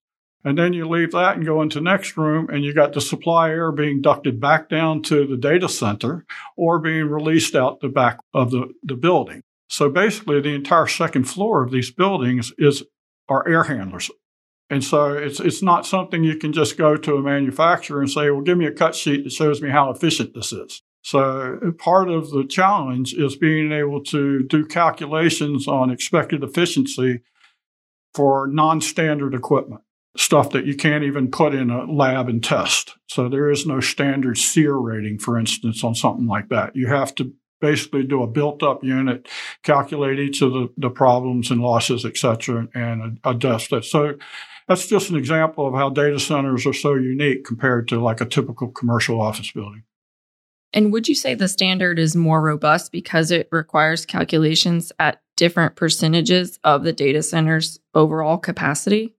And 0.44 0.58
then 0.58 0.74
you 0.74 0.88
leave 0.88 1.12
that 1.12 1.36
and 1.36 1.46
go 1.46 1.62
into 1.62 1.82
next 1.82 2.16
room, 2.16 2.48
and 2.50 2.64
you 2.64 2.74
got 2.74 2.94
the 2.94 3.02
supply 3.02 3.50
air 3.50 3.72
being 3.72 4.02
ducted 4.02 4.40
back 4.40 4.70
down 4.70 5.02
to 5.04 5.28
the 5.28 5.38
data 5.38 5.68
center 5.68 6.26
or 6.56 6.80
being 6.80 7.10
released 7.10 7.56
out 7.56 7.82
the 7.82 7.90
back 7.90 8.20
of 8.34 8.52
the, 8.52 8.74
the 8.84 8.96
building. 8.96 9.42
So 9.70 9.90
basically, 9.90 10.40
the 10.42 10.56
entire 10.56 10.88
second 10.88 11.26
floor 11.26 11.64
of 11.64 11.72
these 11.72 11.92
buildings 11.92 12.54
is 12.58 12.84
our 13.28 13.48
air 13.48 13.64
handlers. 13.64 14.10
And 14.70 14.84
so 14.84 15.14
it's 15.14 15.40
it's 15.40 15.62
not 15.62 15.86
something 15.86 16.24
you 16.24 16.38
can 16.38 16.54
just 16.54 16.78
go 16.78 16.98
to 16.98 17.16
a 17.16 17.22
manufacturer 17.22 18.02
and 18.02 18.10
say, 18.10 18.30
well, 18.30 18.42
give 18.42 18.58
me 18.58 18.66
a 18.66 18.72
cut 18.72 18.96
sheet 18.96 19.24
that 19.24 19.32
shows 19.32 19.62
me 19.62 19.70
how 19.70 19.90
efficient 19.90 20.34
this 20.34 20.52
is. 20.52 20.82
So 21.08 21.72
part 21.78 22.10
of 22.10 22.32
the 22.32 22.44
challenge 22.44 23.14
is 23.14 23.38
being 23.38 23.72
able 23.72 24.04
to 24.04 24.44
do 24.44 24.66
calculations 24.66 25.66
on 25.66 25.90
expected 25.90 26.44
efficiency 26.44 27.22
for 28.14 28.46
non-standard 28.46 29.34
equipment, 29.34 29.80
stuff 30.18 30.50
that 30.50 30.66
you 30.66 30.76
can't 30.76 31.06
even 31.06 31.32
put 31.32 31.56
in 31.56 31.70
a 31.70 31.90
lab 31.90 32.28
and 32.28 32.44
test. 32.44 32.98
So 33.08 33.30
there 33.30 33.50
is 33.50 33.66
no 33.66 33.80
standard 33.80 34.38
SEER 34.38 34.78
rating, 34.78 35.18
for 35.18 35.40
instance, 35.40 35.82
on 35.82 35.96
something 35.96 36.28
like 36.28 36.50
that. 36.50 36.76
You 36.76 36.88
have 36.88 37.16
to 37.16 37.32
basically 37.62 38.04
do 38.04 38.22
a 38.22 38.28
built 38.28 38.62
up 38.62 38.84
unit, 38.84 39.30
calculate 39.64 40.20
each 40.20 40.42
of 40.42 40.52
the, 40.52 40.68
the 40.76 40.90
problems 40.90 41.52
and 41.52 41.62
losses, 41.62 42.04
et 42.04 42.18
cetera, 42.18 42.68
and 42.76 43.18
adjust 43.24 43.72
it. 43.72 43.86
So 43.86 44.16
that's 44.68 44.88
just 44.88 45.10
an 45.10 45.16
example 45.16 45.70
of 45.70 45.74
how 45.74 45.90
data 45.90 46.20
centers 46.20 46.68
are 46.68 46.74
so 46.74 46.96
unique 46.96 47.46
compared 47.46 47.88
to 47.88 48.02
like 48.02 48.20
a 48.20 48.26
typical 48.26 48.68
commercial 48.68 49.22
office 49.22 49.54
building. 49.54 49.84
And 50.74 50.92
would 50.92 51.08
you 51.08 51.16
say 51.16 51.34
the 51.34 51.48
standard 51.48 51.98
is 51.98 52.16
more 52.16 52.42
robust 52.42 52.92
because 52.92 53.32
it 53.32 53.48
requires 53.52 54.06
calculations 54.06 54.92
at 55.00 55.22
different 55.36 55.76
percentages 55.76 56.60
of 56.64 56.84
the 56.84 56.94
data 56.94 57.24
center's 57.24 57.80
overall 57.94 58.38
capacity? 58.38 59.16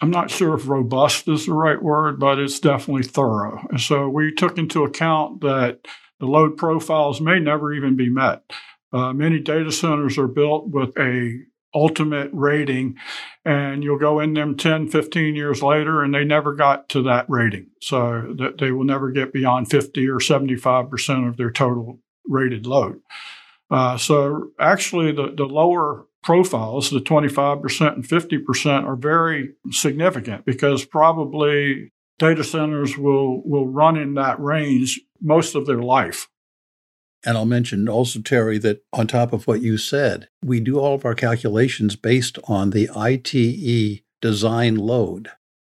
I'm 0.00 0.10
not 0.10 0.30
sure 0.30 0.54
if 0.54 0.68
robust 0.68 1.28
is 1.28 1.46
the 1.46 1.52
right 1.52 1.80
word, 1.80 2.18
but 2.18 2.38
it's 2.38 2.58
definitely 2.58 3.02
thorough. 3.02 3.66
And 3.70 3.80
so 3.80 4.08
we 4.08 4.32
took 4.32 4.56
into 4.56 4.84
account 4.84 5.42
that 5.42 5.80
the 6.20 6.26
load 6.26 6.56
profiles 6.56 7.20
may 7.20 7.38
never 7.38 7.72
even 7.74 7.96
be 7.96 8.08
met. 8.08 8.42
Uh, 8.92 9.12
many 9.12 9.38
data 9.38 9.70
centers 9.70 10.16
are 10.16 10.26
built 10.26 10.68
with 10.68 10.96
a 10.98 11.38
ultimate 11.74 12.30
rating 12.32 12.96
and 13.44 13.84
you'll 13.84 13.98
go 13.98 14.20
in 14.20 14.34
them 14.34 14.56
10 14.56 14.88
15 14.88 15.36
years 15.36 15.62
later 15.62 16.02
and 16.02 16.14
they 16.14 16.24
never 16.24 16.54
got 16.54 16.88
to 16.88 17.02
that 17.02 17.26
rating 17.28 17.66
so 17.80 18.34
that 18.38 18.58
they 18.58 18.72
will 18.72 18.84
never 18.84 19.10
get 19.10 19.32
beyond 19.32 19.70
50 19.70 20.08
or 20.08 20.18
75% 20.18 21.28
of 21.28 21.36
their 21.36 21.50
total 21.50 22.00
rated 22.26 22.66
load 22.66 23.00
uh, 23.70 23.96
so 23.96 24.50
actually 24.58 25.12
the, 25.12 25.32
the 25.36 25.44
lower 25.44 26.06
profiles 26.22 26.90
the 26.90 26.98
25% 26.98 27.94
and 27.94 28.04
50% 28.04 28.84
are 28.84 28.96
very 28.96 29.50
significant 29.70 30.44
because 30.44 30.84
probably 30.84 31.92
data 32.20 32.44
centers 32.44 32.96
will 32.96 33.42
will 33.44 33.66
run 33.66 33.96
in 33.96 34.14
that 34.14 34.38
range 34.38 35.00
most 35.20 35.56
of 35.56 35.66
their 35.66 35.82
life. 35.82 36.28
And 37.24 37.36
I'll 37.36 37.44
mention 37.44 37.88
also, 37.88 38.20
Terry, 38.20 38.58
that 38.58 38.82
on 38.92 39.06
top 39.06 39.32
of 39.32 39.46
what 39.46 39.60
you 39.60 39.76
said, 39.76 40.28
we 40.42 40.60
do 40.60 40.78
all 40.78 40.94
of 40.94 41.04
our 41.04 41.14
calculations 41.14 41.96
based 41.96 42.38
on 42.44 42.70
the 42.70 42.88
ITE 42.96 44.02
design 44.22 44.76
load. 44.76 45.30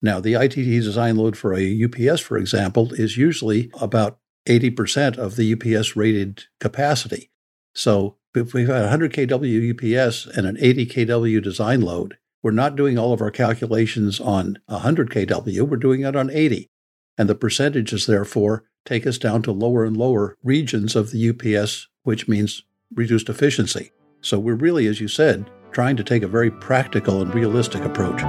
Now, 0.03 0.20
the 0.20 0.36
ITE 0.36 0.55
design 0.55 1.16
load 1.16 1.36
for 1.36 1.55
a 1.55 1.84
UPS, 1.84 2.20
for 2.20 2.36
example, 2.36 2.93
is 2.95 3.16
usually 3.16 3.70
about 3.80 4.18
80% 4.47 5.18
of 5.18 5.36
the 5.36 5.53
UPS 5.53 5.97
rated 5.97 6.45
capacity. 6.59 7.30
So 7.74 8.16
if 8.34 8.55
we've 8.55 8.66
got 8.66 8.80
100 8.80 9.12
kW 9.12 9.70
UPS 9.70 10.26
and 10.26 10.47
an 10.47 10.57
80 10.59 10.86
kW 10.86 11.43
design 11.43 11.80
load, 11.82 12.16
we're 12.43 12.51
not 12.51 12.76
doing 12.76 12.99
all 12.99 13.12
of 13.12 13.20
our 13.20 13.30
calculations 13.30 14.20
on 14.20 14.59
100 14.66 15.11
kW, 15.11 15.62
we're 15.62 15.76
doing 15.76 16.03
it 16.03 16.16
on 16.16 16.30
80. 16.30 16.70
And 17.18 17.28
the 17.28 17.34
percentages, 17.34 18.07
therefore, 18.07 18.64
take 18.85 19.07
us 19.07 19.18
down 19.18 19.43
to 19.43 19.53
lower 19.53 19.85
and 19.85 19.97
lower 19.97 20.37
regions 20.43 20.97
of 20.97 21.11
the 21.11 21.31
UPS, 21.31 21.89
which 22.03 22.28
means 22.28 22.62
reduced 22.95 23.28
efficiency. 23.28 23.91
So 24.20 24.39
we're 24.39 24.55
really, 24.55 24.87
as 24.87 25.01
you 25.01 25.09
said, 25.09 25.51
trying 25.72 25.97
to 25.97 26.05
take 26.05 26.22
a 26.22 26.28
very 26.28 26.51
practical 26.51 27.22
and 27.22 27.35
realistic 27.35 27.83
approach. 27.85 28.22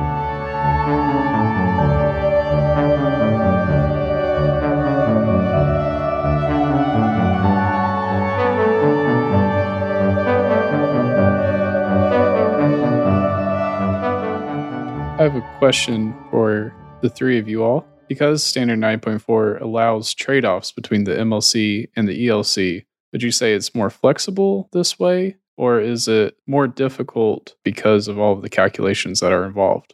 I 15.22 15.26
have 15.26 15.36
a 15.36 15.58
question 15.60 16.16
for 16.32 16.74
the 17.02 17.10
three 17.10 17.38
of 17.38 17.48
you 17.48 17.64
all. 17.64 17.86
Because 18.12 18.44
Standard 18.44 18.80
9.4 18.80 19.62
allows 19.62 20.14
trade 20.14 20.44
offs 20.44 20.74
between 20.74 21.06
the 21.06 21.16
MLC 21.16 21.88
and 21.96 22.10
the 22.10 22.28
ELC, 22.28 22.84
would 23.14 23.24
you 23.24 23.32
say 23.32 23.54
it's 23.54 23.74
more 23.74 23.90
flexible 23.90 24.68
this 24.74 25.00
way? 25.00 25.38
Or 25.56 25.80
is 25.80 26.10
it 26.10 26.36
more 26.46 26.68
difficult 26.68 27.56
because 27.64 28.10
of 28.10 28.20
all 28.20 28.34
of 28.34 28.42
the 28.42 28.50
calculations 28.50 29.22
that 29.22 29.32
are 29.32 29.46
involved? 29.46 29.94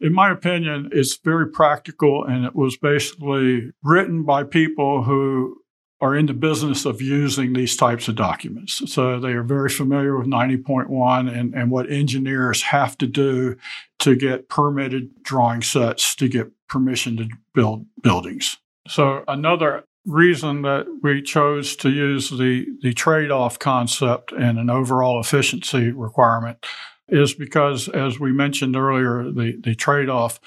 In 0.00 0.14
my 0.14 0.32
opinion, 0.32 0.88
it's 0.90 1.18
very 1.18 1.46
practical 1.46 2.24
and 2.24 2.46
it 2.46 2.56
was 2.56 2.78
basically 2.78 3.72
written 3.82 4.22
by 4.24 4.44
people 4.44 5.02
who 5.02 5.58
are 6.00 6.16
in 6.16 6.24
the 6.24 6.34
business 6.34 6.86
of 6.86 7.02
using 7.02 7.52
these 7.52 7.76
types 7.76 8.08
of 8.08 8.16
documents. 8.16 8.90
So 8.90 9.20
they 9.20 9.32
are 9.32 9.42
very 9.42 9.68
familiar 9.68 10.16
with 10.16 10.26
90.1 10.26 11.38
and, 11.38 11.54
and 11.54 11.70
what 11.70 11.90
engineers 11.90 12.62
have 12.62 12.96
to 12.98 13.06
do 13.06 13.56
to 13.98 14.16
get 14.16 14.48
permitted 14.48 15.22
drawing 15.22 15.60
sets 15.60 16.14
to 16.16 16.28
get 16.28 16.50
permission 16.74 17.16
to 17.16 17.28
build 17.54 17.86
buildings. 18.02 18.56
So 18.88 19.22
another 19.28 19.84
reason 20.04 20.62
that 20.62 20.86
we 21.02 21.22
chose 21.22 21.76
to 21.76 21.88
use 21.88 22.30
the, 22.30 22.66
the 22.82 22.92
trade-off 22.92 23.60
concept 23.60 24.32
and 24.32 24.58
an 24.58 24.68
overall 24.68 25.20
efficiency 25.20 25.92
requirement 25.92 26.66
is 27.08 27.32
because, 27.32 27.88
as 27.88 28.18
we 28.18 28.32
mentioned 28.32 28.74
earlier, 28.74 29.30
the, 29.30 29.56
the 29.62 29.76
trade-off, 29.76 30.40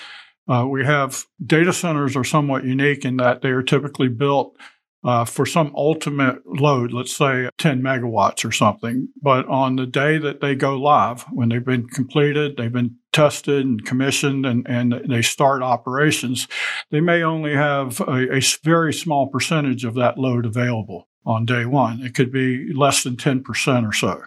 uh, 0.49 0.65
we 0.69 0.84
have 0.86 1.25
data 1.43 1.71
centers 1.71 2.17
are 2.17 2.25
somewhat 2.25 2.65
unique 2.65 3.05
in 3.05 3.17
that 3.17 3.41
they 3.41 3.49
are 3.49 3.63
typically 3.63 4.09
built 4.09 4.57
uh, 5.03 5.23
for 5.23 5.45
some 5.45 5.71
ultimate 5.75 6.45
load, 6.45 6.91
let's 6.91 7.15
say 7.15 7.49
10 7.57 7.82
megawatts 7.82 8.43
or 8.43 8.51
something. 8.51 9.07
But 9.21 9.47
on 9.47 9.78
the 9.78 9.86
day 9.86 10.17
that 10.17 10.41
they 10.41 10.55
go 10.55 10.78
live, 10.78 11.23
when 11.32 11.49
they've 11.49 11.63
been 11.63 11.88
completed, 11.88 12.57
they've 12.57 12.71
been 12.71 12.97
tested 13.18 13.65
and 13.65 13.84
commissioned, 13.84 14.45
and, 14.45 14.65
and 14.68 14.93
they 15.09 15.22
start 15.22 15.63
operations, 15.63 16.47
they 16.91 17.01
may 17.01 17.24
only 17.24 17.53
have 17.53 17.99
a, 18.01 18.38
a 18.38 18.41
very 18.63 18.93
small 18.93 19.28
percentage 19.28 19.84
of 19.84 19.95
that 19.95 20.18
load 20.18 20.45
available 20.45 21.07
on 21.26 21.45
day 21.45 21.65
one. 21.65 22.01
It 22.01 22.13
could 22.13 22.32
be 22.32 22.72
less 22.74 23.03
than 23.03 23.15
10% 23.15 23.88
or 23.88 23.93
so 23.93 24.22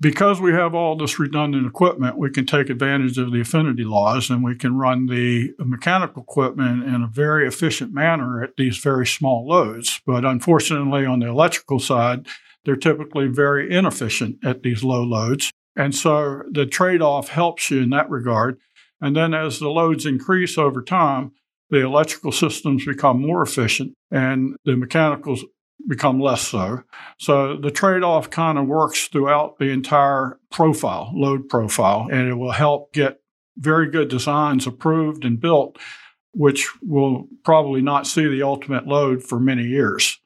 because 0.00 0.40
we 0.40 0.52
have 0.52 0.74
all 0.74 0.96
this 0.96 1.18
redundant 1.18 1.66
equipment, 1.66 2.18
we 2.18 2.30
can 2.30 2.44
take 2.44 2.68
advantage 2.68 3.16
of 3.16 3.32
the 3.32 3.40
affinity 3.40 3.84
laws 3.84 4.28
and 4.28 4.42
we 4.42 4.56
can 4.56 4.76
run 4.76 5.06
the 5.06 5.52
mechanical 5.58 6.22
equipment 6.22 6.84
in 6.84 7.02
a 7.02 7.06
very 7.08 7.46
efficient 7.46 7.92
manner 7.92 8.42
at 8.42 8.56
these 8.56 8.78
very 8.78 9.06
small 9.06 9.46
loads. 9.46 10.00
But 10.04 10.24
unfortunately, 10.24 11.06
on 11.06 11.20
the 11.20 11.28
electrical 11.28 11.78
side, 11.78 12.26
they're 12.64 12.76
typically 12.76 13.28
very 13.28 13.72
inefficient 13.74 14.44
at 14.44 14.62
these 14.62 14.82
low 14.82 15.02
loads. 15.02 15.52
And 15.76 15.94
so 15.94 16.42
the 16.50 16.66
trade 16.66 17.02
off 17.02 17.28
helps 17.28 17.70
you 17.70 17.82
in 17.82 17.90
that 17.90 18.10
regard. 18.10 18.58
And 19.00 19.16
then 19.16 19.34
as 19.34 19.58
the 19.58 19.68
loads 19.68 20.06
increase 20.06 20.56
over 20.56 20.82
time, 20.82 21.32
the 21.70 21.84
electrical 21.84 22.32
systems 22.32 22.86
become 22.86 23.20
more 23.20 23.42
efficient 23.42 23.94
and 24.10 24.56
the 24.64 24.76
mechanicals 24.76 25.44
become 25.88 26.20
less 26.20 26.42
so. 26.42 26.82
So 27.18 27.56
the 27.56 27.70
trade 27.70 28.02
off 28.02 28.30
kind 28.30 28.58
of 28.58 28.66
works 28.66 29.08
throughout 29.08 29.58
the 29.58 29.70
entire 29.70 30.38
profile, 30.50 31.10
load 31.14 31.48
profile, 31.48 32.08
and 32.10 32.28
it 32.28 32.34
will 32.34 32.52
help 32.52 32.92
get 32.92 33.20
very 33.56 33.90
good 33.90 34.08
designs 34.08 34.66
approved 34.66 35.24
and 35.24 35.40
built, 35.40 35.76
which 36.32 36.68
will 36.82 37.28
probably 37.44 37.82
not 37.82 38.06
see 38.06 38.26
the 38.26 38.42
ultimate 38.42 38.86
load 38.86 39.22
for 39.22 39.38
many 39.38 39.64
years. 39.64 40.20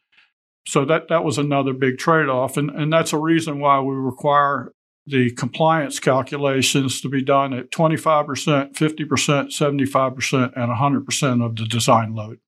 So 0.66 0.84
that, 0.84 1.08
that 1.08 1.24
was 1.24 1.38
another 1.38 1.72
big 1.72 1.98
trade 1.98 2.28
off. 2.28 2.56
And, 2.56 2.70
and 2.70 2.92
that's 2.92 3.12
a 3.12 3.18
reason 3.18 3.58
why 3.58 3.80
we 3.80 3.94
require 3.94 4.72
the 5.08 5.30
compliance 5.30 5.98
calculations 5.98 7.00
to 7.00 7.08
be 7.08 7.22
done 7.22 7.52
at 7.52 7.70
25%, 7.70 8.74
50%, 8.74 8.76
75%, 8.76 10.52
and 10.56 11.08
100% 11.08 11.44
of 11.44 11.56
the 11.56 11.64
design 11.64 12.14
load. 12.14 12.38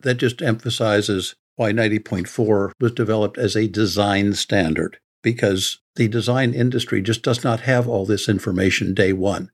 That 0.00 0.16
just 0.16 0.42
emphasizes 0.42 1.34
why 1.56 1.72
90.4 1.72 2.72
was 2.80 2.92
developed 2.92 3.38
as 3.38 3.54
a 3.54 3.68
design 3.68 4.32
standard, 4.34 4.98
because 5.22 5.80
the 5.96 6.08
design 6.08 6.52
industry 6.52 7.00
just 7.00 7.22
does 7.22 7.44
not 7.44 7.60
have 7.60 7.88
all 7.88 8.04
this 8.04 8.28
information 8.28 8.92
day 8.92 9.12
one. 9.12 9.50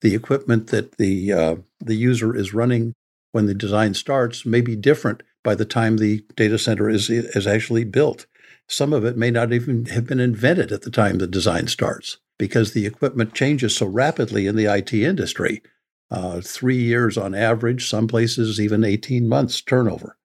The 0.00 0.14
equipment 0.14 0.68
that 0.68 0.96
the, 0.96 1.32
uh, 1.32 1.56
the 1.80 1.96
user 1.96 2.36
is 2.36 2.54
running 2.54 2.92
when 3.32 3.46
the 3.46 3.54
design 3.54 3.94
starts 3.94 4.46
may 4.46 4.60
be 4.60 4.76
different 4.76 5.22
by 5.42 5.54
the 5.56 5.64
time 5.64 5.96
the 5.96 6.24
data 6.36 6.58
center 6.58 6.88
is, 6.88 7.10
is 7.10 7.46
actually 7.46 7.84
built. 7.84 8.26
Some 8.68 8.92
of 8.92 9.04
it 9.04 9.16
may 9.16 9.30
not 9.30 9.52
even 9.52 9.86
have 9.86 10.06
been 10.06 10.20
invented 10.20 10.72
at 10.72 10.82
the 10.82 10.90
time 10.90 11.18
the 11.18 11.26
design 11.26 11.68
starts 11.68 12.18
because 12.38 12.72
the 12.72 12.86
equipment 12.86 13.34
changes 13.34 13.76
so 13.76 13.86
rapidly 13.86 14.46
in 14.46 14.56
the 14.56 14.72
IT 14.72 14.92
industry. 14.92 15.62
Uh, 16.10 16.40
three 16.40 16.78
years 16.78 17.16
on 17.16 17.34
average, 17.34 17.88
some 17.88 18.08
places 18.08 18.60
even 18.60 18.84
18 18.84 19.28
months 19.28 19.60
turnover. 19.60 20.16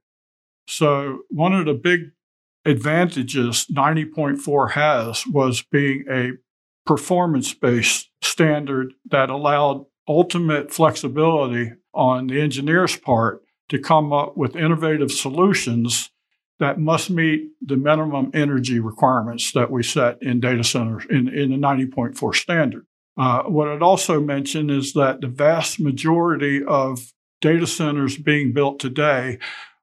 So, 0.68 1.22
one 1.30 1.54
of 1.54 1.66
the 1.66 1.74
big 1.74 2.12
advantages 2.66 3.66
90.4 3.74 4.72
has 4.72 5.24
was 5.28 5.64
being 5.64 6.06
a 6.10 6.32
performance 6.86 7.54
based 7.54 8.10
standard 8.22 8.94
that 9.10 9.30
allowed 9.30 9.86
ultimate 10.08 10.72
flexibility 10.72 11.72
on 11.94 12.28
the 12.28 12.42
engineer's 12.42 12.96
part 12.96 13.42
to 13.70 13.80
come 13.80 14.12
up 14.12 14.36
with 14.36 14.56
innovative 14.56 15.12
solutions 15.12 16.10
that 16.60 16.80
must 16.80 17.10
meet 17.10 17.49
the 17.62 17.78
minimum 17.78 18.32
energy 18.34 18.80
requirements 18.80 19.51
that 19.53 19.72
we 19.72 19.82
set 19.84 20.22
in 20.22 20.39
data 20.39 20.64
centers 20.64 21.05
in, 21.10 21.28
in 21.30 21.51
the 21.51 21.57
90.4 21.57 22.36
standard. 22.36 22.86
Uh, 23.18 23.43
what 23.43 23.68
I'd 23.68 23.82
also 23.82 24.20
mention 24.20 24.70
is 24.70 24.93
that 24.93 25.22
the 25.22 25.28
vast 25.28 25.80
majority 25.80 26.64
of 26.64 27.12
data 27.41 27.68
centers 27.68 28.18
being 28.18 28.53
built 28.53 28.80
today 28.80 29.39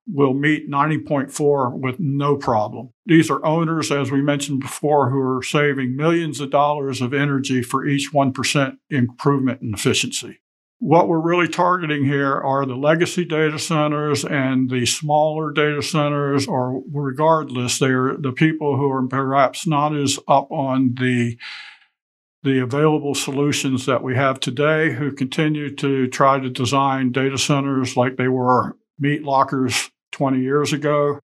will 0.07 0.35
meet 0.35 0.71
90.4 0.71 1.73
with 1.79 1.99
no 1.99 2.37
problem. 2.37 2.91
These 3.07 3.31
are 3.31 3.45
owners, 3.45 3.91
as 3.91 4.11
we 4.11 4.23
mentioned 4.23 4.61
before, 4.61 5.11
who 5.11 5.21
are 5.21 5.43
saving 5.43 5.97
millions 5.97 6.41
of 6.41 6.51
dollars 6.51 7.01
of 7.01 7.13
energy 7.13 7.63
for 7.63 7.85
each 7.85 8.13
1% 8.13 8.77
improvement 8.91 9.63
in 9.63 9.75
efficiency. 9.75 10.39
What 10.79 11.09
we're 11.09 11.21
really 11.21 11.49
targeting 11.49 12.05
here 12.05 12.35
are 12.35 12.67
the 12.67 12.77
legacy 12.77 13.25
data 13.25 13.59
centers 13.59 14.25
and 14.25 14.69
the 14.69 14.85
smaller 14.85 15.51
data 15.51 15.83
centers, 15.83 16.47
or 16.47 16.83
regardless, 16.93 17.79
they're 17.79 18.17
the 18.19 18.33
people 18.33 18.77
who 18.77 18.91
are 18.91 19.07
perhaps 19.07 19.67
not 19.67 19.97
as 19.97 20.19
up 20.29 20.51
on 20.51 20.95
the 20.99 21.39
the 22.43 22.61
available 22.61 23.15
solutions 23.15 23.87
that 23.87 24.05
we 24.05 24.15
have 24.15 24.39
today 24.39 24.93
who 24.93 25.11
continue 25.11 25.75
to 25.75 26.07
try 26.07 26.39
to 26.39 26.49
design 26.49 27.11
data 27.11 27.37
centers 27.37 27.97
like 27.97 28.17
they 28.17 28.29
were 28.29 28.77
meat 29.01 29.25
lockers 29.25 29.91
20 30.13 30.41
years 30.41 30.73
ago 30.73 31.19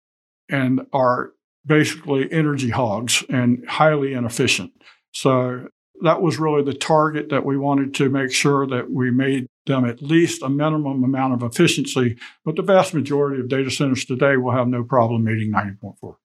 and 0.49 0.81
are 0.91 1.33
basically 1.65 2.31
energy 2.31 2.69
hogs 2.69 3.23
and 3.29 3.63
highly 3.69 4.13
inefficient. 4.13 4.71
So 5.11 5.67
that 6.01 6.21
was 6.21 6.39
really 6.39 6.63
the 6.63 6.73
target 6.73 7.29
that 7.29 7.45
we 7.45 7.57
wanted 7.57 7.93
to 7.95 8.09
make 8.09 8.31
sure 8.31 8.65
that 8.67 8.91
we 8.91 9.11
made 9.11 9.47
them 9.65 9.85
at 9.85 10.01
least 10.01 10.41
a 10.41 10.49
minimum 10.49 11.03
amount 11.03 11.33
of 11.33 11.43
efficiency. 11.43 12.17
But 12.43 12.55
the 12.55 12.63
vast 12.63 12.93
majority 12.93 13.39
of 13.39 13.49
data 13.49 13.69
centers 13.69 14.05
today 14.05 14.37
will 14.37 14.53
have 14.53 14.67
no 14.67 14.83
problem 14.83 15.23
meeting 15.23 15.51
90.4. 15.51 16.15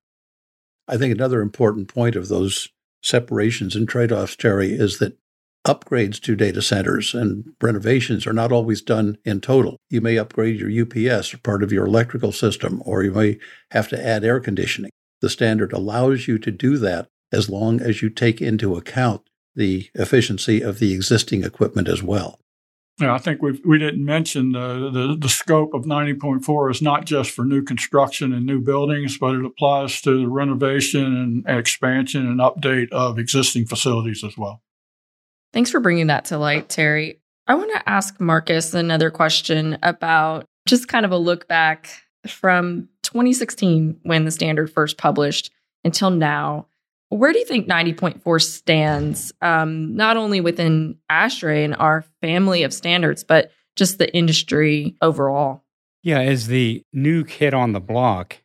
I 0.89 0.97
think 0.97 1.13
another 1.13 1.43
important 1.43 1.89
point 1.89 2.17
of 2.17 2.29
those 2.29 2.69
separations 3.03 3.77
and 3.77 3.89
trade 3.89 4.13
offs, 4.13 4.37
Terry, 4.37 4.73
is 4.73 4.99
that 4.99 5.19
upgrades 5.67 6.21
to 6.21 6.37
data 6.37 6.63
centers 6.63 7.13
and 7.13 7.53
renovations 7.61 8.27
are 8.27 8.33
not 8.33 8.53
always 8.53 8.81
done 8.81 9.19
in 9.25 9.41
total. 9.41 9.77
You 9.91 10.01
may 10.01 10.17
upgrade 10.17 10.61
your 10.61 10.71
UPS 10.71 11.35
or 11.35 11.39
part 11.39 11.63
of 11.65 11.73
your 11.73 11.87
electrical 11.87 12.31
system, 12.31 12.81
or 12.87 13.03
you 13.03 13.11
may 13.11 13.39
have 13.73 13.89
to 13.89 14.07
add 14.07 14.25
air 14.25 14.39
conditioning. 14.39 14.93
The 15.21 15.29
standard 15.29 15.73
allows 15.73 16.29
you 16.29 16.39
to 16.39 16.53
do 16.53 16.79
that 16.79 17.09
as 17.33 17.51
long 17.51 17.81
as 17.81 18.01
you 18.01 18.11
take 18.11 18.41
into 18.41 18.77
account 18.77 19.29
the 19.57 19.91
efficiency 19.95 20.61
of 20.61 20.79
the 20.79 20.95
existing 20.95 21.43
equipment 21.43 21.89
as 21.89 22.03
well. 22.03 22.39
Yeah, 23.01 23.15
I 23.15 23.19
think 23.19 23.43
we 23.43 23.61
we 23.65 23.79
didn't 23.79 24.05
mention 24.05 24.53
the, 24.53 24.91
the, 24.91 25.17
the 25.21 25.29
scope 25.29 25.75
of 25.75 25.85
90.4 25.85 26.71
is 26.71 26.81
not 26.81 27.05
just 27.05 27.31
for 27.31 27.45
new 27.45 27.63
construction 27.63 28.33
and 28.33 28.47
new 28.47 28.61
buildings, 28.61 29.19
but 29.19 29.35
it 29.35 29.45
applies 29.45 30.01
to 30.03 30.19
the 30.19 30.29
renovation 30.29 31.45
and 31.45 31.59
expansion 31.59 32.27
and 32.27 32.41
update 32.41 32.91
of 32.93 33.19
existing 33.19 33.67
facilities 33.67 34.25
as 34.25 34.39
well. 34.39 34.63
Thanks 35.53 35.71
for 35.71 35.81
bringing 35.81 36.07
that 36.07 36.27
to 36.27 36.39
light, 36.39 36.71
Terry. 36.71 37.21
I 37.47 37.55
want 37.55 37.71
to 37.75 37.89
ask 37.89 38.19
Marcus 38.19 38.73
another 38.73 39.11
question 39.11 39.79
about 39.83 40.47
just 40.67 40.89
kind 40.89 41.05
of 41.05 41.13
a 41.13 41.19
look 41.19 41.47
back 41.49 41.91
from 42.27 42.89
2016 43.03 44.01
when 44.03 44.25
the 44.25 44.31
standard 44.31 44.71
first 44.71 44.97
published 44.97 45.51
until 45.85 46.11
now. 46.11 46.67
Where 47.09 47.33
do 47.33 47.39
you 47.39 47.45
think 47.45 47.69
90.4 47.69 48.43
stands, 48.43 49.33
um, 49.41 49.95
not 49.95 50.17
only 50.17 50.41
within 50.41 50.97
ASHRAE 51.11 51.65
and 51.65 51.77
our 51.77 52.05
family 52.21 52.65
of 52.65 52.75
standards, 52.75 53.23
but 53.23 53.53
just 53.77 53.99
the 53.99 54.13
industry 54.15 54.97
overall? 55.01 55.63
Yeah, 56.03 56.21
as 56.21 56.49
the 56.49 56.83
new 56.93 57.25
kid 57.25 57.55
on 57.55 57.73
the 57.73 57.81
block, 57.81 58.39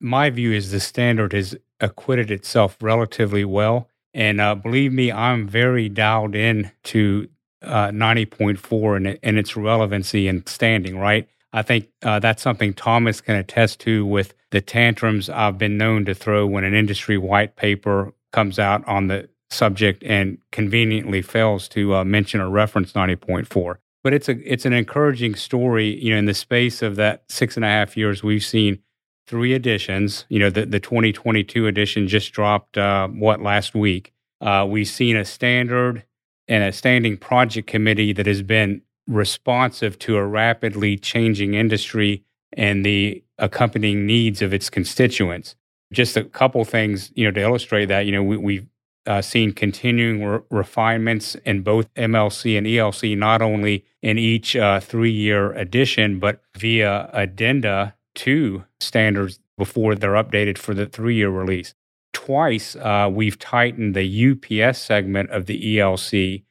my 0.00 0.30
view 0.30 0.52
is 0.52 0.70
the 0.70 0.80
standard 0.80 1.32
has 1.32 1.56
acquitted 1.80 2.30
itself 2.30 2.76
relatively 2.82 3.44
well. 3.44 3.88
And 4.14 4.40
uh, 4.40 4.54
believe 4.56 4.92
me, 4.92 5.10
I'm 5.10 5.48
very 5.48 5.88
dialed 5.88 6.34
in 6.34 6.70
to 6.84 7.28
uh, 7.62 7.88
90.4 7.88 8.96
and, 8.96 9.18
and 9.22 9.38
its 9.38 9.56
relevancy 9.56 10.28
and 10.28 10.46
standing, 10.48 10.98
right? 10.98 11.28
I 11.52 11.62
think 11.62 11.88
uh, 12.02 12.18
that's 12.18 12.42
something 12.42 12.72
Thomas 12.72 13.20
can 13.20 13.36
attest 13.36 13.80
to 13.80 14.06
with 14.06 14.34
the 14.50 14.60
tantrums 14.60 15.28
I've 15.28 15.58
been 15.58 15.76
known 15.76 16.04
to 16.06 16.14
throw 16.14 16.46
when 16.46 16.64
an 16.64 16.74
industry 16.74 17.18
white 17.18 17.56
paper 17.56 18.12
comes 18.32 18.58
out 18.58 18.86
on 18.88 19.08
the 19.08 19.28
subject 19.50 20.02
and 20.02 20.38
conveniently 20.50 21.20
fails 21.22 21.68
to 21.68 21.96
uh, 21.96 22.04
mention 22.04 22.40
or 22.40 22.48
reference 22.48 22.92
90.4. 22.92 23.76
But 24.02 24.14
it's 24.14 24.28
a 24.28 24.52
it's 24.52 24.64
an 24.64 24.72
encouraging 24.72 25.36
story. 25.36 26.02
You 26.02 26.12
know, 26.12 26.18
in 26.18 26.24
the 26.24 26.34
space 26.34 26.82
of 26.82 26.96
that 26.96 27.24
six 27.28 27.56
and 27.56 27.64
a 27.64 27.68
half 27.68 27.96
years, 27.96 28.22
we've 28.22 28.42
seen 28.42 28.80
three 29.28 29.52
editions. 29.52 30.24
You 30.28 30.40
know, 30.40 30.50
the 30.50 30.66
the 30.66 30.80
2022 30.80 31.68
edition 31.68 32.08
just 32.08 32.32
dropped 32.32 32.76
uh, 32.76 33.06
what 33.08 33.40
last 33.40 33.74
week. 33.74 34.12
Uh, 34.40 34.66
we've 34.68 34.88
seen 34.88 35.16
a 35.16 35.24
standard 35.24 36.04
and 36.48 36.64
a 36.64 36.72
standing 36.72 37.16
project 37.16 37.68
committee 37.68 38.12
that 38.12 38.26
has 38.26 38.42
been 38.42 38.82
responsive 39.06 39.98
to 40.00 40.16
a 40.16 40.26
rapidly 40.26 40.96
changing 40.96 41.54
industry 41.54 42.24
and 42.52 42.84
the 42.84 43.22
accompanying 43.38 44.06
needs 44.06 44.42
of 44.42 44.52
its 44.52 44.70
constituents. 44.70 45.56
Just 45.92 46.16
a 46.16 46.24
couple 46.24 46.64
things, 46.64 47.12
you 47.14 47.24
know, 47.24 47.30
to 47.30 47.40
illustrate 47.40 47.86
that, 47.86 48.06
you 48.06 48.12
know, 48.12 48.22
we, 48.22 48.56
have 48.56 48.66
uh, 49.06 49.20
seen 49.20 49.52
continuing 49.52 50.24
re- 50.24 50.40
refinements 50.50 51.34
in 51.44 51.62
both 51.62 51.92
MLC 51.94 52.56
and 52.56 52.66
ELC, 52.66 53.18
not 53.18 53.42
only 53.42 53.84
in 54.00 54.16
each 54.16 54.54
uh, 54.54 54.78
three-year 54.80 55.52
edition, 55.54 56.20
but 56.20 56.40
via 56.56 57.10
addenda 57.12 57.94
to 58.14 58.64
standards 58.80 59.40
before 59.58 59.94
they're 59.94 60.12
updated 60.12 60.56
for 60.56 60.72
the 60.72 60.86
three-year 60.86 61.30
release. 61.30 61.74
Twice, 62.12 62.76
uh, 62.76 63.10
we've 63.12 63.38
tightened 63.38 63.94
the 63.94 64.62
UPS 64.62 64.78
segment 64.78 65.30
of 65.30 65.46
the 65.46 65.76
ELC 65.76 66.44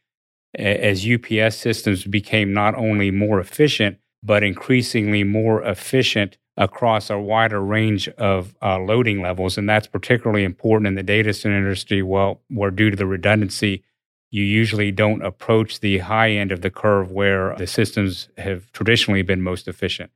as 0.56 1.08
UPS 1.08 1.58
systems 1.58 2.06
became 2.06 2.54
not 2.54 2.76
only 2.76 3.12
more 3.12 3.40
efficient, 3.40 3.98
but 4.24 4.44
increasingly 4.44 5.24
more 5.24 5.64
efficient 5.64 6.38
across 6.58 7.10
a 7.10 7.18
wider 7.18 7.62
range 7.62 8.08
of 8.10 8.56
uh, 8.62 8.78
loading 8.78 9.22
levels. 9.22 9.58
And 9.58 9.68
that's 9.68 9.88
particularly 9.88 10.44
important 10.44 10.88
in 10.88 10.96
the 10.96 11.04
data 11.04 11.34
center 11.34 11.58
industry, 11.58 12.02
well, 12.02 12.42
where 12.50 12.72
due 12.72 12.90
to 12.90 12.96
the 12.96 13.06
redundancy, 13.06 13.84
you 14.30 14.44
usually 14.44 14.92
don't 14.92 15.24
approach 15.24 15.80
the 15.80 16.00
high 16.00 16.32
end 16.32 16.52
of 16.52 16.62
the 16.62 16.70
curve 16.70 17.12
where 17.12 17.56
the 17.58 17.68
systems 17.68 18.30
have 18.38 18.72
traditionally 18.72 19.22
been 19.22 19.42
most 19.42 19.68
efficient. 19.68 20.12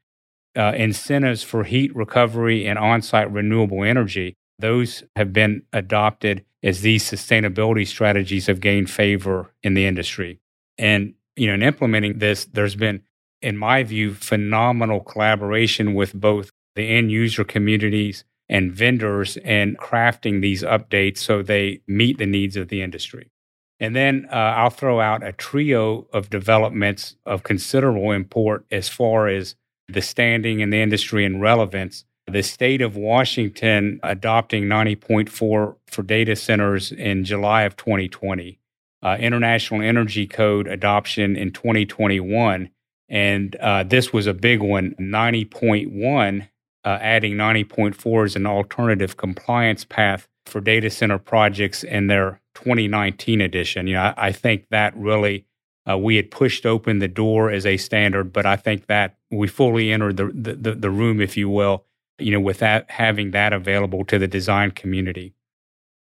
Uh, 0.57 0.71
incentives 0.75 1.43
for 1.43 1.65
heat 1.65 1.93
recovery 1.95 2.65
and 2.65 2.79
on 2.79 3.01
site 3.01 3.29
renewable 3.31 3.83
energy, 3.83 4.37
those 4.59 5.03
have 5.17 5.33
been 5.33 5.63
adopted 5.73 6.45
as 6.65 6.81
these 6.81 7.09
sustainability 7.09 7.87
strategies 7.87 8.47
have 8.47 8.59
gained 8.59 8.89
favor 8.89 9.53
in 9.63 9.75
the 9.75 9.85
industry. 9.85 10.39
And, 10.77 11.13
you 11.37 11.47
know, 11.47 11.53
in 11.53 11.63
implementing 11.63 12.17
this, 12.17 12.45
there's 12.45 12.75
been, 12.75 13.03
in 13.41 13.55
my 13.55 13.83
view, 13.83 14.15
phenomenal 14.15 14.99
collaboration 14.99 15.93
with 15.93 16.13
both 16.13 16.49
the 16.75 16.89
end 16.89 17.11
user 17.11 17.43
communities 17.43 18.25
and 18.49 18.73
vendors 18.73 19.37
and 19.37 19.77
crafting 19.77 20.41
these 20.41 20.63
updates 20.63 21.19
so 21.19 21.41
they 21.41 21.81
meet 21.87 22.17
the 22.17 22.25
needs 22.25 22.57
of 22.57 22.69
the 22.69 22.81
industry. 22.81 23.31
And 23.79 23.95
then 23.95 24.27
uh, 24.31 24.35
I'll 24.35 24.69
throw 24.69 24.99
out 24.99 25.25
a 25.25 25.33
trio 25.33 26.07
of 26.11 26.29
developments 26.29 27.15
of 27.25 27.43
considerable 27.43 28.11
import 28.11 28.65
as 28.71 28.89
far 28.89 29.27
as 29.27 29.55
the 29.87 30.01
standing 30.01 30.61
in 30.61 30.71
the 30.71 30.81
industry 30.81 31.25
and 31.25 31.41
relevance. 31.41 32.05
The 32.27 32.41
state 32.41 32.81
of 32.81 32.95
Washington 32.95 33.99
adopting 34.01 34.63
90.4 34.63 35.29
for 35.29 36.03
data 36.03 36.35
centers 36.35 36.91
in 36.91 37.23
July 37.23 37.63
of 37.63 37.75
2020, 37.75 38.59
uh, 39.03 39.17
International 39.19 39.81
Energy 39.81 40.25
Code 40.25 40.67
adoption 40.67 41.35
in 41.35 41.51
2021. 41.51 42.69
And 43.07 43.55
uh, 43.57 43.83
this 43.83 44.11
was 44.11 44.25
a 44.25 44.33
big 44.33 44.61
one 44.61 44.95
90.1, 44.99 46.47
uh, 46.83 46.97
adding 46.99 47.33
90.4 47.35 48.25
as 48.25 48.35
an 48.35 48.47
alternative 48.47 49.17
compliance 49.17 49.85
path 49.85 50.27
for 50.47 50.61
data 50.61 50.89
center 50.89 51.19
projects 51.19 51.83
in 51.83 52.07
their 52.07 52.41
2019 52.55 53.39
edition. 53.39 53.85
You 53.85 53.93
know, 53.95 54.01
I, 54.01 54.13
I 54.17 54.31
think 54.31 54.65
that 54.71 54.97
really 54.97 55.45
uh, 55.87 55.97
we 55.97 56.15
had 56.15 56.31
pushed 56.31 56.65
open 56.65 56.97
the 56.97 57.07
door 57.07 57.51
as 57.51 57.67
a 57.67 57.77
standard, 57.77 58.33
but 58.33 58.47
I 58.47 58.55
think 58.55 58.87
that 58.87 59.15
we 59.29 59.47
fully 59.47 59.91
entered 59.91 60.17
the, 60.17 60.55
the, 60.55 60.73
the 60.73 60.89
room, 60.89 61.21
if 61.21 61.37
you 61.37 61.49
will, 61.49 61.85
you 62.19 62.31
know, 62.31 62.39
with 62.39 62.59
that 62.59 62.89
having 62.89 63.31
that 63.31 63.53
available 63.53 64.05
to 64.05 64.19
the 64.19 64.27
design 64.27 64.71
community. 64.71 65.33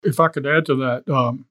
If 0.03 0.21
I 0.21 0.29
could 0.29 0.47
add 0.47 0.67
to 0.67 0.75
that, 0.77 1.09
um, 1.09 1.47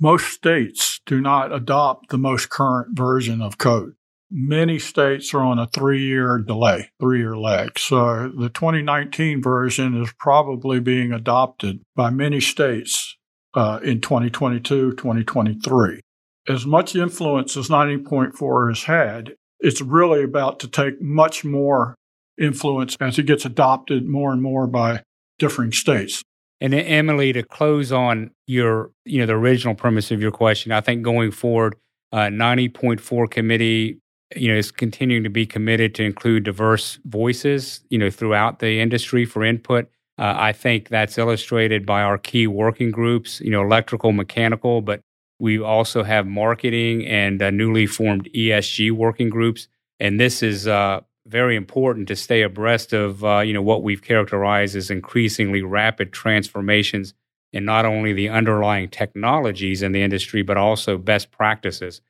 most 0.00 0.32
states 0.32 1.00
do 1.06 1.20
not 1.20 1.52
adopt 1.52 2.10
the 2.10 2.18
most 2.18 2.50
current 2.50 2.96
version 2.96 3.42
of 3.42 3.58
code. 3.58 3.94
Many 4.30 4.78
states 4.78 5.32
are 5.32 5.40
on 5.40 5.58
a 5.58 5.66
three 5.66 6.02
year 6.02 6.38
delay, 6.38 6.90
three 7.00 7.18
year 7.18 7.36
lag. 7.36 7.78
So 7.78 8.28
the 8.28 8.50
2019 8.50 9.42
version 9.42 10.00
is 10.00 10.12
probably 10.18 10.80
being 10.80 11.12
adopted 11.12 11.80
by 11.96 12.10
many 12.10 12.40
states 12.40 13.16
uh, 13.54 13.80
in 13.82 14.00
2022, 14.00 14.92
2023. 14.92 16.00
As 16.46 16.66
much 16.66 16.94
influence 16.94 17.56
as 17.56 17.68
90.4 17.68 18.68
has 18.68 18.84
had, 18.84 19.34
it's 19.60 19.80
really 19.80 20.22
about 20.22 20.60
to 20.60 20.68
take 20.68 21.00
much 21.00 21.44
more 21.44 21.94
influence 22.38 22.96
as 23.00 23.18
it 23.18 23.26
gets 23.26 23.44
adopted 23.44 24.06
more 24.06 24.32
and 24.32 24.42
more 24.42 24.66
by 24.66 25.02
differing 25.38 25.72
states. 25.72 26.22
And 26.60 26.72
then, 26.72 26.84
Emily, 26.84 27.32
to 27.32 27.42
close 27.42 27.92
on 27.92 28.30
your, 28.46 28.90
you 29.04 29.20
know, 29.20 29.26
the 29.26 29.34
original 29.34 29.74
premise 29.74 30.10
of 30.10 30.20
your 30.20 30.32
question, 30.32 30.72
I 30.72 30.80
think 30.80 31.02
going 31.02 31.30
forward, 31.30 31.76
uh, 32.12 32.28
90.4 32.28 33.30
committee, 33.30 34.00
you 34.34 34.48
know, 34.48 34.58
is 34.58 34.70
continuing 34.70 35.22
to 35.22 35.30
be 35.30 35.46
committed 35.46 35.94
to 35.96 36.04
include 36.04 36.44
diverse 36.44 36.98
voices, 37.04 37.80
you 37.90 37.98
know, 37.98 38.10
throughout 38.10 38.58
the 38.58 38.80
industry 38.80 39.24
for 39.24 39.44
input. 39.44 39.88
Uh, 40.18 40.34
I 40.36 40.52
think 40.52 40.88
that's 40.88 41.16
illustrated 41.16 41.86
by 41.86 42.02
our 42.02 42.18
key 42.18 42.48
working 42.48 42.90
groups, 42.90 43.40
you 43.40 43.50
know, 43.50 43.62
electrical, 43.62 44.10
mechanical, 44.10 44.82
but 44.82 45.00
we 45.38 45.60
also 45.60 46.02
have 46.02 46.26
marketing 46.26 47.06
and 47.06 47.40
uh, 47.40 47.50
newly 47.50 47.86
formed 47.86 48.28
ESG 48.34 48.90
working 48.90 49.30
groups. 49.30 49.68
And 50.00 50.18
this 50.18 50.42
is 50.42 50.66
uh, 50.66 51.00
very 51.28 51.56
important 51.56 52.08
to 52.08 52.16
stay 52.16 52.42
abreast 52.42 52.92
of, 52.92 53.24
uh, 53.24 53.40
you 53.40 53.52
know, 53.52 53.62
what 53.62 53.82
we've 53.82 54.02
characterized 54.02 54.74
as 54.74 54.90
increasingly 54.90 55.62
rapid 55.62 56.12
transformations 56.12 57.14
in 57.52 57.64
not 57.64 57.84
only 57.84 58.12
the 58.12 58.28
underlying 58.28 58.88
technologies 58.88 59.82
in 59.82 59.92
the 59.92 60.02
industry, 60.02 60.42
but 60.42 60.56
also 60.56 60.98
best 60.98 61.30
practices. 61.30 62.00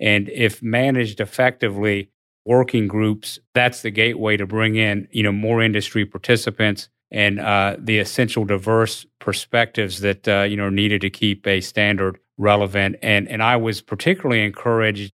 And 0.00 0.28
if 0.28 0.62
managed 0.62 1.20
effectively, 1.20 2.10
working 2.44 2.86
groups, 2.86 3.38
that's 3.54 3.82
the 3.82 3.90
gateway 3.90 4.36
to 4.36 4.46
bring 4.46 4.76
in, 4.76 5.08
you 5.10 5.22
know, 5.22 5.32
more 5.32 5.62
industry 5.62 6.06
participants 6.06 6.88
and 7.10 7.40
uh, 7.40 7.76
the 7.78 7.98
essential 7.98 8.44
diverse 8.44 9.06
perspectives 9.18 10.00
that 10.00 10.26
uh, 10.26 10.42
you 10.42 10.56
know 10.56 10.64
are 10.64 10.70
needed 10.70 11.00
to 11.02 11.10
keep 11.10 11.46
a 11.46 11.60
standard 11.60 12.18
relevant. 12.38 12.96
And 13.02 13.28
and 13.28 13.42
I 13.42 13.56
was 13.56 13.80
particularly 13.82 14.44
encouraged. 14.44 15.12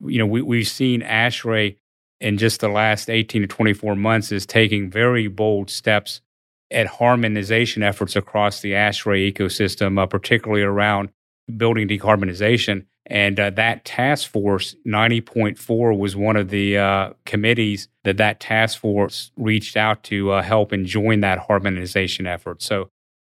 You 0.00 0.18
know, 0.18 0.26
we 0.26 0.42
we've 0.42 0.68
seen 0.68 1.00
ASHRAE 1.02 1.76
in 2.20 2.38
just 2.38 2.60
the 2.60 2.68
last 2.68 3.10
eighteen 3.10 3.42
to 3.42 3.48
twenty 3.48 3.72
four 3.72 3.94
months 3.94 4.32
is 4.32 4.46
taking 4.46 4.90
very 4.90 5.28
bold 5.28 5.70
steps 5.70 6.20
at 6.70 6.86
harmonization 6.86 7.82
efforts 7.82 8.16
across 8.16 8.60
the 8.60 8.72
ASHRAE 8.72 9.32
ecosystem, 9.32 10.00
uh, 10.00 10.06
particularly 10.06 10.62
around 10.62 11.10
building 11.56 11.88
decarbonization. 11.88 12.84
And 13.06 13.38
uh, 13.38 13.50
that 13.50 13.84
task 13.84 14.30
force, 14.30 14.74
90.4, 14.86 15.96
was 15.96 16.16
one 16.16 16.36
of 16.36 16.48
the 16.48 16.78
uh, 16.78 17.10
committees 17.26 17.88
that 18.02 18.16
that 18.16 18.40
task 18.40 18.78
force 18.78 19.30
reached 19.36 19.76
out 19.76 20.02
to 20.04 20.32
uh, 20.32 20.42
help 20.42 20.72
and 20.72 20.86
join 20.86 21.20
that 21.20 21.38
harmonization 21.38 22.26
effort. 22.26 22.62
So, 22.62 22.88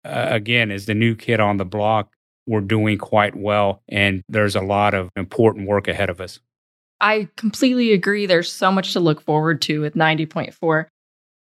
uh, 0.04 0.26
again, 0.28 0.70
as 0.70 0.84
the 0.84 0.94
new 0.94 1.14
kid 1.14 1.40
on 1.40 1.56
the 1.56 1.64
block, 1.64 2.12
we're 2.46 2.60
doing 2.60 2.98
quite 2.98 3.34
well, 3.34 3.82
and 3.88 4.22
there's 4.28 4.54
a 4.54 4.60
lot 4.60 4.92
of 4.92 5.08
important 5.16 5.66
work 5.66 5.88
ahead 5.88 6.10
of 6.10 6.20
us. 6.20 6.40
I 7.04 7.28
completely 7.36 7.92
agree. 7.92 8.26
There's 8.26 8.50
so 8.50 8.72
much 8.72 8.94
to 8.94 9.00
look 9.00 9.20
forward 9.20 9.62
to 9.62 9.80
with 9.80 9.94
90.4. 9.94 10.86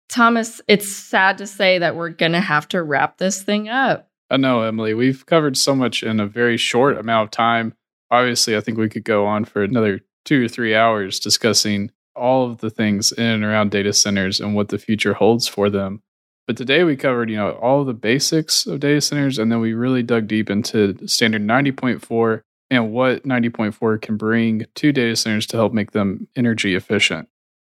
Thomas, 0.10 0.62
it's 0.68 0.92
sad 0.92 1.38
to 1.40 1.48
say 1.48 1.80
that 1.80 1.96
we're 1.96 2.10
going 2.10 2.34
to 2.34 2.40
have 2.40 2.68
to 2.70 2.84
wrap 2.84 3.18
this 3.18 3.42
thing 3.42 3.70
up. 3.70 4.10
I 4.30 4.38
know, 4.38 4.62
Emily. 4.62 4.94
We've 4.94 5.26
covered 5.26 5.58
so 5.58 5.76
much 5.76 6.04
in 6.04 6.20
a 6.20 6.28
very 6.28 6.58
short 6.58 6.98
amount 6.98 7.28
of 7.28 7.32
time 7.32 7.74
obviously, 8.14 8.56
I 8.56 8.62
think 8.62 8.78
we 8.78 8.90
could 8.90 9.04
go 9.04 9.26
on 9.26 9.44
for 9.44 9.64
another 9.64 10.02
two 10.24 10.46
or 10.46 10.48
three 10.48 10.76
hours 10.76 11.20
discussing 11.20 11.92
all 12.16 12.46
of 12.46 12.60
the 12.60 12.70
things 12.70 13.12
in 13.12 13.26
and 13.26 13.44
around 13.44 13.72
data 13.72 13.92
centers 13.92 14.40
and 14.40 14.56
what 14.56 14.70
the 14.70 14.78
future 14.78 15.16
holds 15.16 15.48
for 15.48 15.70
them. 15.70 16.02
But 16.46 16.56
today 16.56 16.84
we 16.84 16.96
covered, 16.96 17.30
you 17.30 17.38
know, 17.38 17.52
all 17.54 17.84
the 17.84 17.94
basics 17.94 18.68
of 18.68 18.80
data 18.80 19.02
centers, 19.02 19.40
and 19.40 19.52
then 19.52 19.60
we 19.60 19.74
really 19.74 20.04
dug 20.04 20.28
deep 20.28 20.50
into 20.50 20.96
standard 21.08 21.42
90.4 21.42 22.42
and 22.74 22.92
what 22.92 23.24
90.4 23.24 24.02
can 24.02 24.18
bring 24.18 24.66
to 24.76 24.92
data 24.92 25.16
centers 25.16 25.46
to 25.48 25.58
help 25.58 25.74
make 25.74 25.92
them 25.92 26.28
energy 26.36 26.76
efficient. 26.76 27.30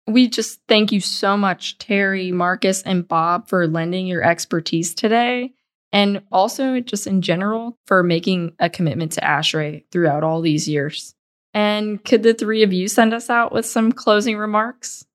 We 0.07 0.27
just 0.27 0.59
thank 0.67 0.91
you 0.91 0.99
so 0.99 1.37
much, 1.37 1.77
Terry, 1.77 2.31
Marcus, 2.31 2.81
and 2.81 3.07
Bob, 3.07 3.47
for 3.47 3.67
lending 3.67 4.07
your 4.07 4.23
expertise 4.23 4.93
today 4.93 5.53
and 5.91 6.21
also 6.31 6.79
just 6.79 7.07
in 7.07 7.21
general 7.21 7.77
for 7.85 8.03
making 8.03 8.53
a 8.59 8.69
commitment 8.69 9.13
to 9.13 9.21
ASHRAE 9.21 9.83
throughout 9.91 10.23
all 10.23 10.41
these 10.41 10.67
years. 10.67 11.13
And 11.53 12.03
could 12.03 12.23
the 12.23 12.33
three 12.33 12.63
of 12.63 12.71
you 12.71 12.87
send 12.87 13.13
us 13.13 13.29
out 13.29 13.51
with 13.51 13.65
some 13.65 13.91
closing 13.91 14.37
remarks? 14.37 15.05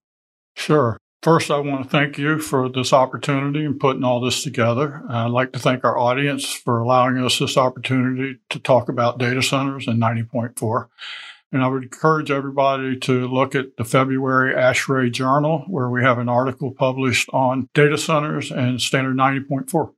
Sure. 0.55 0.99
First, 1.27 1.51
I 1.51 1.59
want 1.59 1.83
to 1.83 1.91
thank 1.91 2.19
you 2.19 2.39
for 2.39 2.69
this 2.69 2.93
opportunity 2.93 3.65
and 3.65 3.81
putting 3.81 4.05
all 4.05 4.21
this 4.21 4.45
together. 4.45 5.03
I'd 5.09 5.33
like 5.33 5.53
to 5.55 5.59
thank 5.59 5.83
our 5.83 5.99
audience 5.99 6.53
for 6.53 6.79
allowing 6.79 7.19
us 7.19 7.41
this 7.41 7.57
opportunity 7.57 8.39
to 8.51 8.61
talk 8.61 8.89
about 8.89 9.19
data 9.19 9.43
centers 9.43 9.89
and 9.89 10.01
90.4. 10.01 10.87
And 11.51 11.65
I 11.65 11.67
would 11.67 11.83
encourage 11.83 12.31
everybody 12.31 12.97
to 13.01 13.27
look 13.27 13.57
at 13.57 13.77
the 13.77 13.85
February 13.85 14.55
ASHRAE 14.55 15.11
Journal, 15.11 15.65
where 15.67 15.91
we 15.91 16.01
have 16.05 16.19
an 16.19 16.29
article 16.29 16.71
published 16.71 17.29
on 17.33 17.69
data 17.75 17.99
centers 17.99 18.53
and 18.53 18.81
standard 18.81 19.17
90.4. 19.17 19.95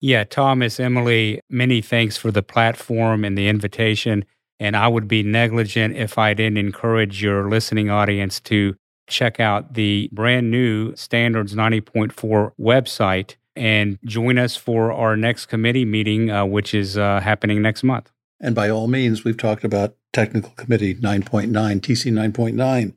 Yeah, 0.00 0.22
Thomas, 0.22 0.78
Emily, 0.78 1.40
many 1.50 1.82
thanks 1.82 2.16
for 2.16 2.30
the 2.30 2.44
platform 2.44 3.24
and 3.24 3.36
the 3.36 3.48
invitation. 3.48 4.24
And 4.60 4.76
I 4.76 4.86
would 4.86 5.08
be 5.08 5.24
negligent 5.24 5.96
if 5.96 6.18
I 6.18 6.34
didn't 6.34 6.58
encourage 6.58 7.20
your 7.20 7.50
listening 7.50 7.90
audience 7.90 8.38
to 8.42 8.76
check 9.08 9.40
out 9.40 9.74
the 9.74 10.08
brand 10.12 10.50
new 10.50 10.94
Standards 10.94 11.54
90.4 11.54 12.52
website 12.60 13.36
and 13.56 13.98
join 14.04 14.38
us 14.38 14.56
for 14.56 14.92
our 14.92 15.16
next 15.16 15.46
committee 15.46 15.84
meeting, 15.84 16.30
uh, 16.30 16.44
which 16.44 16.74
is 16.74 16.96
uh, 16.96 17.20
happening 17.20 17.60
next 17.60 17.82
month. 17.82 18.10
And 18.40 18.54
by 18.54 18.70
all 18.70 18.86
means, 18.86 19.24
we've 19.24 19.36
talked 19.36 19.64
about 19.64 19.96
Technical 20.12 20.50
Committee 20.52 20.94
9.9, 20.94 21.50
TC 21.50 22.12
9.9. 22.12 22.94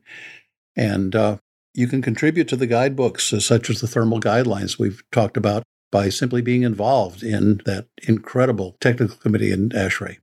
And 0.76 1.16
uh, 1.16 1.38
you 1.74 1.88
can 1.88 2.00
contribute 2.00 2.48
to 2.48 2.56
the 2.56 2.66
guidebooks, 2.66 3.32
uh, 3.32 3.40
such 3.40 3.68
as 3.70 3.80
the 3.80 3.88
thermal 3.88 4.20
guidelines 4.20 4.78
we've 4.78 5.02
talked 5.10 5.36
about 5.36 5.64
by 5.90 6.08
simply 6.08 6.42
being 6.42 6.62
involved 6.62 7.22
in 7.22 7.60
that 7.66 7.86
incredible 8.08 8.76
technical 8.80 9.16
committee 9.16 9.52
in 9.52 9.70
ASHRAE. 9.70 10.18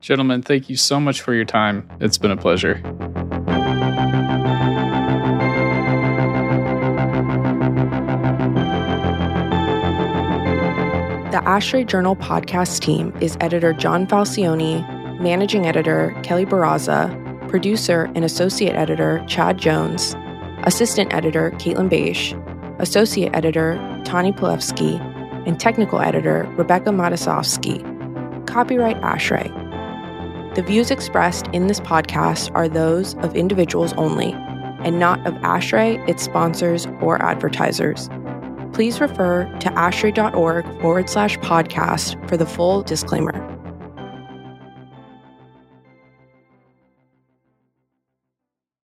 Gentlemen, 0.00 0.40
thank 0.40 0.70
you 0.70 0.76
so 0.76 0.98
much 0.98 1.20
for 1.20 1.34
your 1.34 1.44
time. 1.44 1.88
It's 2.00 2.16
been 2.16 2.30
a 2.30 2.36
pleasure. 2.36 2.80
The 11.30 11.40
ASHRAE 11.42 11.86
Journal 11.86 12.16
podcast 12.16 12.80
team 12.80 13.14
is 13.20 13.36
editor 13.40 13.72
John 13.72 14.04
Falcione, 14.04 14.80
managing 15.20 15.64
editor 15.64 16.12
Kelly 16.24 16.44
Barraza, 16.44 17.08
producer 17.48 18.10
and 18.16 18.24
associate 18.24 18.74
editor 18.74 19.24
Chad 19.28 19.56
Jones, 19.56 20.16
assistant 20.64 21.14
editor 21.14 21.52
Caitlin 21.52 21.88
Beisch, 21.88 22.34
associate 22.80 23.32
editor 23.32 23.76
Tani 24.04 24.32
Palefski, 24.32 24.98
and 25.46 25.60
technical 25.60 26.00
editor 26.00 26.52
Rebecca 26.58 26.90
Matyasovsky. 26.90 27.78
Copyright 28.48 29.00
ASHRAE. 29.00 30.56
The 30.56 30.62
views 30.62 30.90
expressed 30.90 31.46
in 31.52 31.68
this 31.68 31.78
podcast 31.78 32.50
are 32.56 32.68
those 32.68 33.14
of 33.18 33.36
individuals 33.36 33.92
only, 33.92 34.32
and 34.82 34.98
not 34.98 35.24
of 35.28 35.34
ASHRAE, 35.34 36.08
its 36.08 36.24
sponsors, 36.24 36.88
or 37.00 37.22
advertisers. 37.22 38.10
Please 38.72 39.00
refer 39.00 39.44
to 39.60 39.68
ashrae.org 39.70 40.80
forward 40.80 41.08
slash 41.10 41.38
podcast 41.38 42.28
for 42.28 42.36
the 42.36 42.46
full 42.46 42.82
disclaimer. 42.82 43.59